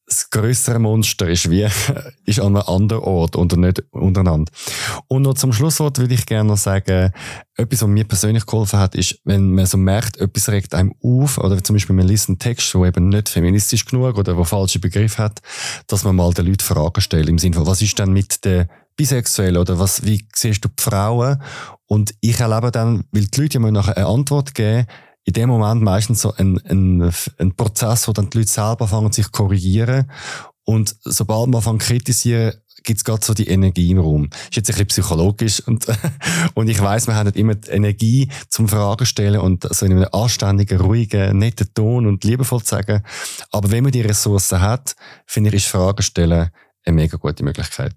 das 0.07 0.29
größere 0.29 0.77
Monster 0.77 1.27
ist 1.27 1.49
wie 1.49 1.67
ist 2.25 2.39
an 2.39 2.55
einem 2.55 2.67
anderen 2.67 3.03
Ort 3.03 3.35
und 3.35 3.57
nicht 3.57 3.83
untereinander. 3.91 4.51
Und 5.07 5.23
noch 5.23 5.33
zum 5.33 5.51
Schlusswort 5.51 5.97
würde 5.97 6.13
ich 6.13 6.27
gerne 6.27 6.49
noch 6.49 6.57
sagen, 6.57 7.11
etwas, 7.55 7.81
was 7.81 7.89
mir 7.89 8.03
persönlich 8.03 8.45
geholfen 8.45 8.79
hat, 8.79 8.93
ist, 8.93 9.19
wenn 9.23 9.55
man 9.55 9.65
so 9.65 9.77
merkt, 9.77 10.17
etwas 10.17 10.49
regt 10.49 10.75
einem 10.75 10.93
auf, 11.01 11.39
oder 11.39 11.63
zum 11.63 11.75
Beispiel 11.75 11.95
man 11.95 12.07
liest 12.07 12.29
einen 12.29 12.37
Text, 12.37 12.71
der 12.73 12.83
eben 12.83 13.09
nicht 13.09 13.29
feministisch 13.29 13.85
genug 13.85 14.17
oder 14.17 14.35
der 14.35 14.45
falsche 14.45 14.79
Begriff 14.79 15.17
hat, 15.17 15.41
dass 15.87 16.03
man 16.03 16.15
mal 16.15 16.33
den 16.33 16.45
Leuten 16.45 16.63
Fragen 16.63 17.01
stellt, 17.01 17.27
im 17.27 17.39
Sinne 17.39 17.55
von, 17.55 17.65
was 17.65 17.81
ist 17.81 17.97
denn 17.97 18.13
mit 18.13 18.45
der 18.45 18.67
bisexuell 18.95 19.57
oder 19.57 19.79
was, 19.79 20.05
wie 20.05 20.25
siehst 20.33 20.63
du 20.63 20.69
die 20.69 20.81
Frauen? 20.81 21.41
Und 21.85 22.15
ich 22.21 22.39
erlebe 22.39 22.71
dann, 22.71 23.05
weil 23.11 23.25
die 23.25 23.41
Leute 23.41 23.59
ja 23.59 23.71
nachher 23.71 23.97
eine 23.97 24.07
Antwort 24.07 24.53
geben, 24.53 24.87
in 25.25 25.33
dem 25.33 25.49
Moment 25.49 25.81
meistens 25.81 26.21
so 26.21 26.33
ein, 26.33 26.59
ein, 26.65 27.11
ein 27.39 27.55
Prozess, 27.55 28.07
wo 28.07 28.13
dann 28.13 28.29
die 28.29 28.39
Leute 28.39 28.51
selber 28.51 28.87
fangen, 28.87 29.11
sich 29.11 29.31
korrigieren. 29.31 30.09
Und 30.63 30.95
sobald 31.03 31.47
man 31.47 31.55
anfängt 31.55 31.81
kritisieren, 31.81 32.53
gibt 32.83 32.99
es 32.99 33.03
gerade 33.03 33.25
so 33.25 33.33
die 33.33 33.47
Energie 33.47 33.89
im 33.91 33.99
Raum. 33.99 34.29
Ist 34.49 34.55
jetzt 34.55 34.69
ein 34.69 34.73
bisschen 34.73 34.87
psychologisch 34.87 35.59
und, 35.61 35.85
und 36.53 36.69
ich 36.69 36.79
weiß, 36.79 37.07
wir 37.07 37.15
haben 37.15 37.25
nicht 37.25 37.37
immer 37.37 37.55
die 37.55 37.71
Energie 37.71 38.29
zum 38.47 38.67
Fragen 38.67 39.05
stellen 39.05 39.41
und 39.41 39.67
so 39.73 39.85
in 39.85 39.93
einem 39.93 40.07
anständigen, 40.11 40.79
ruhigen, 40.79 41.37
netten 41.37 41.73
Ton 41.73 42.05
und 42.05 42.23
liebevoll 42.23 42.61
zu 42.61 42.75
sagen. 42.75 43.03
Aber 43.51 43.71
wenn 43.71 43.83
man 43.83 43.91
die 43.91 44.01
Ressourcen 44.01 44.61
hat, 44.61 44.95
finde 45.25 45.49
ich, 45.49 45.55
ist 45.55 45.67
Fragen 45.67 46.03
stellen 46.03 46.51
eine 46.85 46.95
mega 46.95 47.17
gute 47.17 47.43
Möglichkeit. 47.43 47.93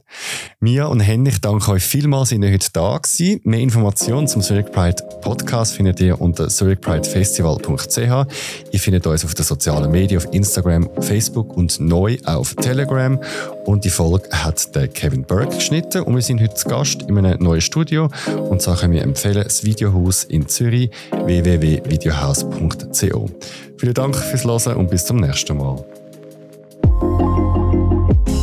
Mia 0.61 0.87
und 0.87 1.01
Henny, 1.01 1.31
ich 1.31 1.41
danke 1.41 1.73
euch 1.73 1.83
vielmals, 1.83 2.31
dass 2.31 2.39
ihr 2.39 2.53
heute 2.53 2.69
da 2.73 2.99
gewesen. 2.99 3.41
Mehr 3.45 3.61
Informationen 3.61 4.27
zum 4.27 4.43
Zurich 4.43 4.71
Pride 4.73 5.03
Podcast 5.21 5.75
findet 5.75 6.01
ihr 6.01 6.21
unter 6.21 6.49
zurichpridefestival.ch. 6.49 7.99
Ihr 7.99 8.81
findet 8.81 9.07
uns 9.07 9.25
auf 9.25 9.35
den 9.35 9.45
sozialen 9.45 9.91
Medien, 9.91 10.21
auf 10.21 10.33
Instagram, 10.33 10.89
Facebook 11.01 11.57
und 11.57 11.81
neu 11.81 12.19
auf 12.25 12.55
Telegram. 12.55 13.21
Und 13.67 13.85
die 13.85 13.91
Folge 13.91 14.29
hat 14.33 14.75
der 14.75 14.89
Kevin 14.89 15.25
Burke 15.25 15.57
geschnitten 15.57 16.03
und 16.03 16.15
wir 16.15 16.23
sind 16.23 16.41
heute 16.41 16.55
zu 16.55 16.69
Gast 16.69 17.03
in 17.03 17.19
einem 17.19 17.43
neuen 17.43 17.61
Studio. 17.61 18.09
Und 18.49 18.63
so 18.63 18.73
können 18.75 18.95
wir 18.95 19.03
empfehlen, 19.03 19.45
das 19.45 19.65
Videohaus 19.65 20.25
in 20.25 20.49
Zürich, 20.49 20.91
www.videohaus.co. 21.11 23.31
Vielen 23.77 23.95
Dank 23.95 24.17
fürs 24.17 24.45
Hören 24.45 24.77
und 24.77 24.91
bis 24.91 25.05
zum 25.05 25.19
nächsten 25.19 25.59
Mal. 25.59 25.85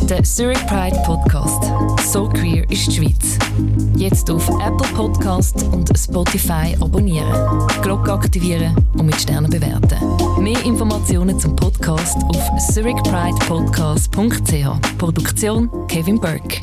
Der 0.10 0.24
Zurich 0.24 0.66
Pride 0.68 1.02
Podcast. 1.04 1.72
So 2.12 2.30
queer 2.30 2.64
ist 2.70 2.86
die 2.88 2.92
Schweiz. 2.92 3.40
Jetzt 3.96 4.30
auf 4.30 4.48
Apple 4.50 4.88
Podcast 4.94 5.64
und 5.72 5.90
Spotify 5.98 6.78
abonnieren, 6.80 7.34
Glocke 7.82 8.14
aktivieren 8.14 8.76
und 8.94 9.08
mit 9.08 9.20
Sternen 9.20 9.50
bewerten. 9.50 9.98
Mehr 10.44 10.64
Informationen 10.64 11.40
zum 11.40 11.56
Podcast 11.56 12.18
auf 12.28 12.48
zurichpridepodcast.ch. 12.72 14.98
Produktion 15.00 15.72
Kevin 15.88 16.20
Burke. 16.20 16.62